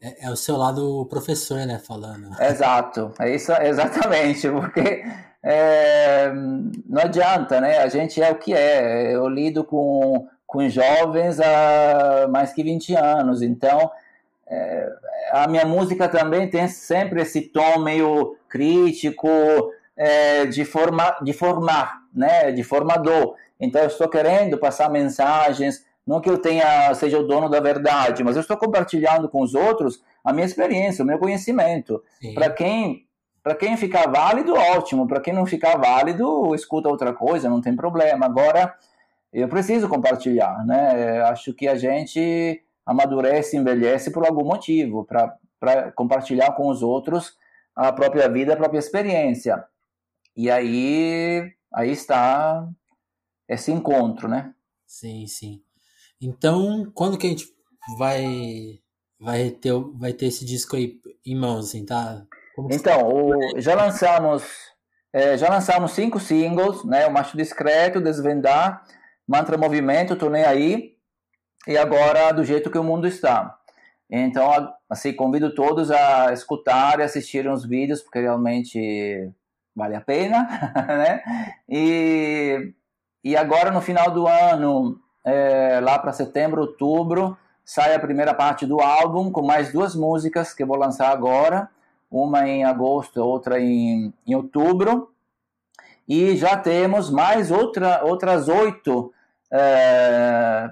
É, 0.03 0.25
é, 0.25 0.29
o 0.29 0.35
seu 0.35 0.57
lado 0.57 1.05
professor, 1.09 1.65
né, 1.65 1.79
falando. 1.79 2.29
Exato, 2.41 3.13
é 3.21 3.33
isso, 3.33 3.53
exatamente, 3.53 4.49
porque 4.49 5.05
é, 5.41 6.29
não 6.85 7.01
adianta, 7.01 7.61
né? 7.61 7.77
A 7.77 7.87
gente 7.87 8.21
é 8.21 8.29
o 8.29 8.35
que 8.35 8.53
é. 8.53 9.15
Eu 9.15 9.29
lido 9.29 9.63
com, 9.63 10.27
com 10.45 10.67
jovens 10.67 11.39
há 11.39 12.27
mais 12.29 12.51
que 12.51 12.61
20 12.61 12.95
anos, 12.95 13.41
então 13.41 13.89
é, 14.45 14.89
a 15.31 15.47
minha 15.47 15.65
música 15.65 16.09
também 16.09 16.49
tem 16.49 16.67
sempre 16.67 17.21
esse 17.21 17.41
tom 17.41 17.79
meio 17.79 18.35
crítico, 18.49 19.29
é, 19.95 20.45
de, 20.45 20.65
forma, 20.65 21.15
de 21.23 21.31
formar, 21.31 22.01
né, 22.13 22.51
de 22.51 22.61
formador. 22.61 23.35
Então 23.57 23.81
eu 23.81 23.87
estou 23.87 24.09
querendo 24.09 24.57
passar 24.57 24.89
mensagens, 24.89 25.85
não 26.05 26.19
que 26.19 26.29
eu 26.29 26.37
tenha 26.37 26.93
seja 26.95 27.19
o 27.19 27.27
dono 27.27 27.49
da 27.49 27.59
verdade, 27.59 28.23
mas 28.23 28.35
eu 28.35 28.41
estou 28.41 28.57
compartilhando 28.57 29.29
com 29.29 29.41
os 29.41 29.55
outros 29.55 30.03
a 30.23 30.33
minha 30.33 30.45
experiência, 30.45 31.03
o 31.03 31.07
meu 31.07 31.17
conhecimento. 31.17 32.03
Para 32.33 32.49
quem 32.49 33.05
para 33.43 33.55
quem 33.55 33.75
ficar 33.75 34.09
válido, 34.09 34.53
ótimo. 34.53 35.05
Para 35.05 35.19
quem 35.19 35.33
não 35.33 35.45
ficar 35.45 35.77
válido, 35.77 36.55
escuta 36.55 36.87
outra 36.87 37.13
coisa, 37.13 37.49
não 37.49 37.59
tem 37.59 37.75
problema. 37.75 38.25
Agora 38.25 38.73
eu 39.33 39.49
preciso 39.49 39.89
compartilhar, 39.89 40.65
né? 40.65 41.21
Acho 41.23 41.53
que 41.53 41.67
a 41.67 41.75
gente 41.75 42.63
amadurece, 42.85 43.57
envelhece 43.57 44.11
por 44.11 44.25
algum 44.25 44.45
motivo, 44.45 45.05
para 45.05 45.91
compartilhar 45.91 46.53
com 46.53 46.69
os 46.69 46.81
outros 46.81 47.37
a 47.75 47.91
própria 47.91 48.29
vida, 48.29 48.53
a 48.53 48.57
própria 48.57 48.79
experiência. 48.79 49.63
E 50.35 50.49
aí, 50.49 51.51
aí 51.73 51.91
está 51.91 52.67
esse 53.47 53.71
encontro, 53.71 54.27
né? 54.27 54.53
Sim, 54.85 55.27
sim. 55.27 55.61
Então, 56.23 56.89
quando 56.93 57.17
que 57.17 57.27
a 57.27 57.29
gente 57.29 57.53
vai 57.97 58.79
vai 59.19 59.51
ter 59.51 59.73
vai 59.95 60.13
ter 60.13 60.27
esse 60.27 60.45
disco 60.45 60.75
aí 60.75 60.99
em 61.25 61.35
mãos, 61.35 61.67
assim, 61.67 61.85
tá? 61.85 62.23
então, 62.71 63.09
o, 63.09 63.59
já 63.59 63.75
lançamos 63.75 64.43
é, 65.11 65.37
já 65.37 65.49
lançamos 65.49 65.91
cinco 65.91 66.19
singles, 66.19 66.83
né? 66.85 67.05
O 67.05 67.11
Macho 67.11 67.35
Discreto, 67.35 68.01
Desvendar, 68.01 68.83
Mantra 69.27 69.57
Movimento, 69.57 70.15
Tô 70.15 70.29
Nem 70.29 70.43
Aí, 70.43 70.95
e 71.67 71.77
agora 71.77 72.31
do 72.31 72.43
jeito 72.43 72.71
que 72.71 72.77
o 72.77 72.83
mundo 72.83 73.05
está. 73.05 73.57
Então, 74.09 74.73
assim, 74.89 75.13
convido 75.13 75.53
todos 75.53 75.91
a 75.91 76.31
escutar 76.33 76.99
e 76.99 77.03
assistirem 77.03 77.51
os 77.51 77.65
vídeos, 77.65 78.01
porque 78.01 78.19
realmente 78.19 79.31
vale 79.75 79.95
a 79.95 80.01
pena, 80.01 80.47
né? 80.87 81.21
E, 81.67 82.73
e 83.23 83.35
agora, 83.35 83.71
no 83.71 83.81
final 83.81 84.11
do 84.11 84.27
ano, 84.27 84.99
é, 85.23 85.79
lá 85.81 85.97
para 85.99 86.13
setembro, 86.13 86.61
outubro, 86.61 87.37
sai 87.63 87.95
a 87.95 87.99
primeira 87.99 88.33
parte 88.33 88.65
do 88.65 88.81
álbum, 88.81 89.31
com 89.31 89.41
mais 89.41 89.71
duas 89.71 89.95
músicas 89.95 90.53
que 90.53 90.63
eu 90.63 90.67
vou 90.67 90.77
lançar 90.77 91.09
agora, 91.09 91.69
uma 92.11 92.47
em 92.47 92.63
agosto, 92.63 93.17
outra 93.23 93.59
em, 93.59 94.13
em 94.27 94.35
outubro, 94.35 95.09
e 96.07 96.35
já 96.35 96.57
temos 96.57 97.09
mais 97.09 97.49
outra, 97.49 98.03
outras 98.03 98.47
oito 98.47 99.13
é, 99.51 100.69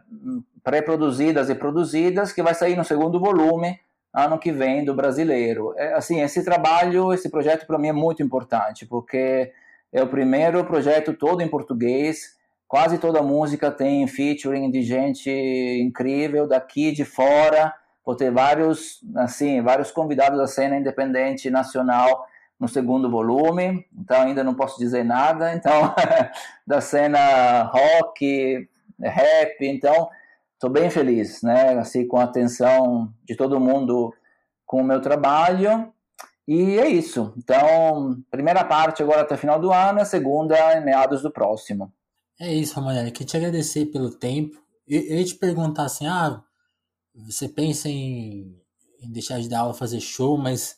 pré-produzidas 0.64 1.50
e 1.50 1.56
produzidas, 1.56 2.34
que 2.34 2.44
vai 2.44 2.54
sair 2.54 2.76
no 2.76 2.84
segundo 2.84 3.20
volume 3.20 3.80
ano 4.14 4.38
que 4.38 4.52
vem 4.52 4.84
do 4.84 4.94
brasileiro. 4.94 5.74
É, 5.78 5.94
assim, 5.94 6.22
esse 6.22 6.44
trabalho, 6.44 7.14
esse 7.14 7.30
projeto 7.30 7.66
para 7.66 7.80
mim 7.80 7.88
é 7.88 7.94
muito 7.94 8.22
importante, 8.22 8.86
porque 8.86 9.52
é 9.92 10.04
o 10.04 10.08
primeiro 10.08 10.64
projeto 10.66 11.14
todo 11.14 11.42
em 11.42 11.48
português, 11.48 12.38
quase 12.72 12.98
toda 12.98 13.22
música 13.22 13.70
tem 13.70 14.08
featuring 14.08 14.72
de 14.72 14.82
gente 14.82 15.30
incrível 15.30 16.48
daqui 16.48 16.94
de 16.94 17.04
fora. 17.04 17.74
Vou 18.06 18.16
ter 18.16 18.32
vários, 18.32 19.02
assim, 19.18 19.62
vários 19.62 19.92
convidados 19.92 20.40
da 20.40 20.48
cena 20.48 20.78
independente 20.78 21.50
nacional 21.50 22.26
no 22.58 22.70
segundo 22.70 23.12
volume, 23.12 23.86
então 23.94 24.22
ainda 24.22 24.42
não 24.42 24.56
posso 24.56 24.80
dizer 24.80 25.04
nada. 25.04 25.54
Então, 25.54 25.94
da 26.66 26.80
cena 26.80 27.64
rock, 27.64 28.70
rap, 29.02 29.58
então 29.60 30.10
estou 30.54 30.70
bem 30.70 30.90
feliz, 30.90 31.42
né? 31.42 31.78
Assim, 31.78 32.08
com 32.08 32.20
a 32.20 32.24
atenção 32.24 33.14
de 33.26 33.36
todo 33.36 33.60
mundo 33.60 34.14
com 34.66 34.80
o 34.80 34.86
meu 34.86 35.02
trabalho. 35.02 35.92
E 36.48 36.80
é 36.80 36.88
isso. 36.88 37.34
Então, 37.38 38.16
primeira 38.32 38.64
parte 38.64 39.04
agora 39.04 39.24
até 39.24 39.36
final 39.36 39.60
do 39.60 39.74
ano, 39.74 40.00
a 40.00 40.06
segunda 40.06 40.78
em 40.78 40.86
meados 40.86 41.22
do 41.22 41.30
próximo. 41.30 41.92
É 42.42 42.52
isso, 42.52 42.74
Ramanelli. 42.74 43.12
Queria 43.12 43.28
te 43.28 43.38
agradecer 43.38 43.86
pelo 43.86 44.10
tempo. 44.10 44.58
Eu, 44.88 45.00
eu 45.00 45.18
ia 45.18 45.24
te 45.24 45.36
perguntar 45.36 45.84
assim, 45.84 46.08
ah, 46.08 46.42
você 47.14 47.48
pensa 47.48 47.88
em, 47.88 48.60
em 49.00 49.12
deixar 49.12 49.40
de 49.40 49.48
dar 49.48 49.60
aula, 49.60 49.76
fazer 49.76 50.00
show, 50.00 50.40
mas 50.40 50.76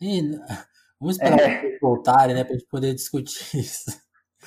vamos 1.00 1.16
esperar 1.16 1.38
é. 1.38 1.78
voltarem, 1.80 2.34
né, 2.34 2.42
para 2.42 2.54
gente 2.54 2.66
poder 2.66 2.92
discutir 2.94 3.46
isso. 3.56 3.96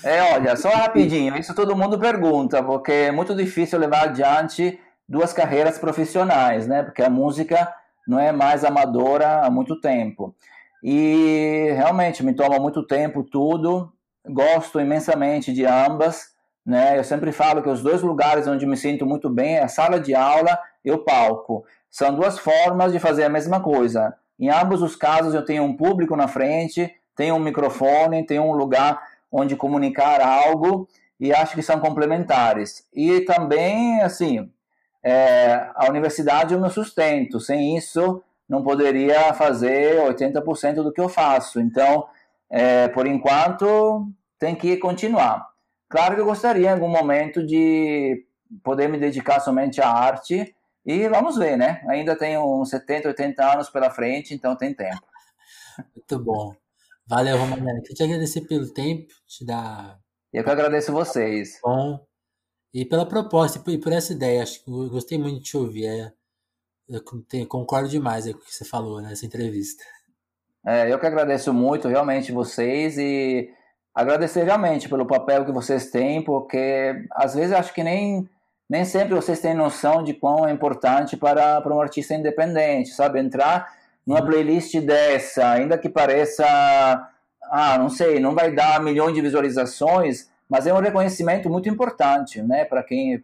É, 0.03 0.21
olha, 0.33 0.57
só 0.57 0.69
rapidinho, 0.69 1.37
isso 1.37 1.55
todo 1.55 1.75
mundo 1.75 1.97
pergunta, 1.97 2.61
porque 2.61 2.91
é 2.91 3.11
muito 3.13 3.33
difícil 3.33 3.79
levar 3.79 4.09
adiante 4.09 4.77
duas 5.07 5.31
carreiras 5.31 5.79
profissionais, 5.79 6.67
né? 6.67 6.83
Porque 6.83 7.01
a 7.01 7.09
música 7.09 7.73
não 8.05 8.19
é 8.19 8.33
mais 8.33 8.65
amadora 8.65 9.45
há 9.45 9.49
muito 9.49 9.79
tempo. 9.79 10.35
E 10.83 11.71
realmente 11.77 12.23
me 12.23 12.33
toma 12.33 12.59
muito 12.59 12.85
tempo 12.85 13.23
tudo. 13.23 13.91
Gosto 14.27 14.81
imensamente 14.81 15.53
de 15.53 15.65
ambas, 15.65 16.36
né? 16.67 16.99
Eu 16.99 17.03
sempre 17.05 17.31
falo 17.31 17.63
que 17.63 17.69
os 17.69 17.81
dois 17.81 18.01
lugares 18.01 18.45
onde 18.45 18.65
me 18.65 18.75
sinto 18.75 19.05
muito 19.05 19.29
bem 19.29 19.55
é 19.55 19.63
a 19.63 19.69
sala 19.69 20.01
de 20.01 20.13
aula 20.13 20.59
e 20.83 20.91
o 20.91 20.97
palco. 20.97 21.63
São 21.89 22.13
duas 22.13 22.37
formas 22.37 22.91
de 22.91 22.99
fazer 22.99 23.23
a 23.23 23.29
mesma 23.29 23.61
coisa. 23.61 24.13
Em 24.37 24.49
ambos 24.49 24.81
os 24.81 24.93
casos 24.93 25.33
eu 25.33 25.45
tenho 25.45 25.63
um 25.63 25.77
público 25.77 26.13
na 26.17 26.27
frente, 26.27 26.93
tenho 27.15 27.35
um 27.35 27.39
microfone, 27.39 28.25
tenho 28.25 28.43
um 28.43 28.51
lugar 28.51 29.01
onde 29.31 29.55
comunicar 29.55 30.19
algo 30.19 30.89
e 31.17 31.33
acho 31.33 31.55
que 31.55 31.61
são 31.61 31.79
complementares. 31.79 32.85
E 32.93 33.21
também, 33.21 34.01
assim, 34.01 34.51
é, 35.01 35.69
a 35.73 35.87
universidade 35.87 36.53
é 36.53 36.57
o 36.57 36.59
meu 36.59 36.69
sustento. 36.69 37.39
Sem 37.39 37.77
isso, 37.77 38.21
não 38.47 38.61
poderia 38.61 39.33
fazer 39.33 40.01
80% 40.01 40.83
do 40.83 40.91
que 40.91 40.99
eu 40.99 41.07
faço. 41.07 41.61
Então, 41.61 42.07
é, 42.49 42.89
por 42.89 43.07
enquanto, 43.07 44.05
tem 44.37 44.53
que 44.53 44.75
continuar. 44.75 45.47
Claro 45.89 46.15
que 46.15 46.21
eu 46.21 46.25
gostaria, 46.25 46.69
em 46.69 46.73
algum 46.73 46.89
momento, 46.89 47.45
de 47.45 48.25
poder 48.63 48.87
me 48.87 48.97
dedicar 48.97 49.39
somente 49.39 49.81
à 49.81 49.89
arte. 49.89 50.53
E 50.85 51.07
vamos 51.09 51.37
ver, 51.37 51.57
né? 51.57 51.81
Ainda 51.89 52.15
tenho 52.15 52.43
uns 52.59 52.69
70, 52.69 53.09
80 53.09 53.53
anos 53.53 53.69
pela 53.69 53.89
frente, 53.89 54.33
então 54.33 54.55
tem 54.55 54.73
tempo. 54.73 55.05
Muito 55.95 56.19
bom. 56.23 56.55
Valeu, 57.05 57.37
Romanelli. 57.37 57.81
Queria 57.81 57.95
te 57.95 58.03
agradecer 58.03 58.41
pelo 58.41 58.71
tempo, 58.73 59.13
te 59.25 59.45
dar. 59.45 59.99
Eu 60.31 60.43
que 60.43 60.49
agradeço 60.49 60.91
vocês. 60.91 61.59
Bom. 61.63 62.05
E 62.73 62.85
pela 62.85 63.05
proposta 63.05 63.61
e 63.71 63.77
por 63.77 63.93
essa 63.93 64.13
ideia. 64.13 64.43
Acho 64.43 64.63
que 64.63 64.69
eu 64.69 64.89
gostei 64.89 65.17
muito 65.17 65.39
de 65.39 65.43
te 65.43 65.57
ouvir. 65.57 65.87
É, 65.87 66.13
eu 66.89 67.01
concordo 67.47 67.89
demais 67.89 68.25
com 68.25 68.31
o 68.31 68.39
que 68.39 68.53
você 68.53 68.65
falou 68.65 69.01
nessa 69.01 69.25
entrevista. 69.25 69.83
É, 70.65 70.91
eu 70.91 70.99
que 70.99 71.05
agradeço 71.05 71.53
muito, 71.53 71.87
realmente, 71.87 72.31
vocês 72.31 72.97
e 72.97 73.49
agradecer 73.97 74.43
realmente 74.43 74.87
pelo 74.87 75.07
papel 75.07 75.43
que 75.43 75.51
vocês 75.51 75.89
têm, 75.89 76.21
porque 76.21 77.03
às 77.13 77.33
vezes 77.33 77.51
acho 77.51 77.73
que 77.73 77.83
nem, 77.83 78.29
nem 78.69 78.85
sempre 78.85 79.15
vocês 79.15 79.39
têm 79.39 79.55
noção 79.55 80.03
de 80.03 80.13
quão 80.13 80.47
é 80.47 80.51
importante 80.51 81.17
para, 81.17 81.59
para 81.61 81.73
um 81.73 81.81
artista 81.81 82.13
independente, 82.13 82.89
sabe? 82.89 83.19
Entrar 83.19 83.73
numa 84.05 84.23
playlist 84.23 84.79
dessa, 84.81 85.49
ainda 85.49 85.79
que 85.79 85.89
pareça, 85.89 86.45
ah, 87.49 87.77
não 87.79 87.89
sei, 87.89 88.19
não 88.19 88.35
vai 88.35 88.53
dar 88.53 88.79
milhões 88.83 89.15
de 89.15 89.21
visualizações, 89.21 90.29
mas 90.47 90.67
é 90.67 90.73
um 90.73 90.79
reconhecimento 90.79 91.49
muito 91.49 91.67
importante, 91.67 92.39
né, 92.43 92.65
para 92.65 92.83
quem, 92.83 93.19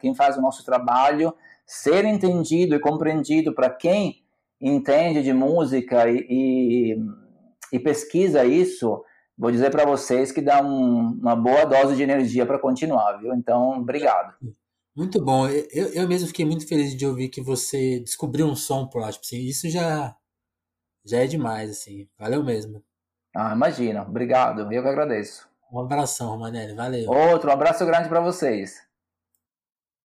quem 0.00 0.12
faz 0.12 0.36
o 0.36 0.42
nosso 0.42 0.64
trabalho, 0.64 1.32
ser 1.64 2.04
entendido 2.04 2.74
e 2.74 2.80
compreendido 2.80 3.54
para 3.54 3.70
quem 3.70 4.24
entende 4.60 5.22
de 5.22 5.32
música 5.32 6.10
e, 6.10 6.26
e, 6.28 6.96
e 7.72 7.78
pesquisa 7.78 8.44
isso, 8.44 9.04
vou 9.36 9.50
dizer 9.50 9.70
para 9.70 9.84
vocês 9.84 10.32
que 10.32 10.40
dá 10.40 10.62
um, 10.62 11.18
uma 11.20 11.36
boa 11.36 11.64
dose 11.64 11.96
de 11.96 12.02
energia 12.02 12.46
para 12.46 12.58
continuar, 12.58 13.18
viu? 13.18 13.34
Então, 13.34 13.80
obrigado. 13.80 14.34
Muito 14.96 15.22
bom. 15.22 15.46
Eu, 15.48 15.88
eu 15.92 16.08
mesmo 16.08 16.28
fiquei 16.28 16.44
muito 16.44 16.66
feliz 16.66 16.96
de 16.96 17.06
ouvir 17.06 17.28
que 17.28 17.42
você 17.42 18.00
descobriu 18.00 18.46
um 18.46 18.56
som 18.56 18.86
por 18.86 19.02
lá. 19.02 19.12
Tipo 19.12 19.24
assim, 19.24 19.40
isso 19.40 19.68
já 19.68 20.16
já 21.04 21.18
é 21.18 21.26
demais, 21.26 21.70
assim. 21.70 22.08
Valeu 22.18 22.42
mesmo. 22.42 22.82
Ah, 23.34 23.52
imagina. 23.54 24.02
Obrigado. 24.02 24.60
Eu 24.72 24.82
que 24.82 24.88
agradeço. 24.88 25.46
Um 25.70 25.80
abração, 25.80 26.30
Romanelli. 26.30 26.74
Valeu. 26.74 27.10
Outro 27.10 27.50
um 27.50 27.52
abraço 27.52 27.84
grande 27.84 28.08
para 28.08 28.20
vocês. 28.20 28.85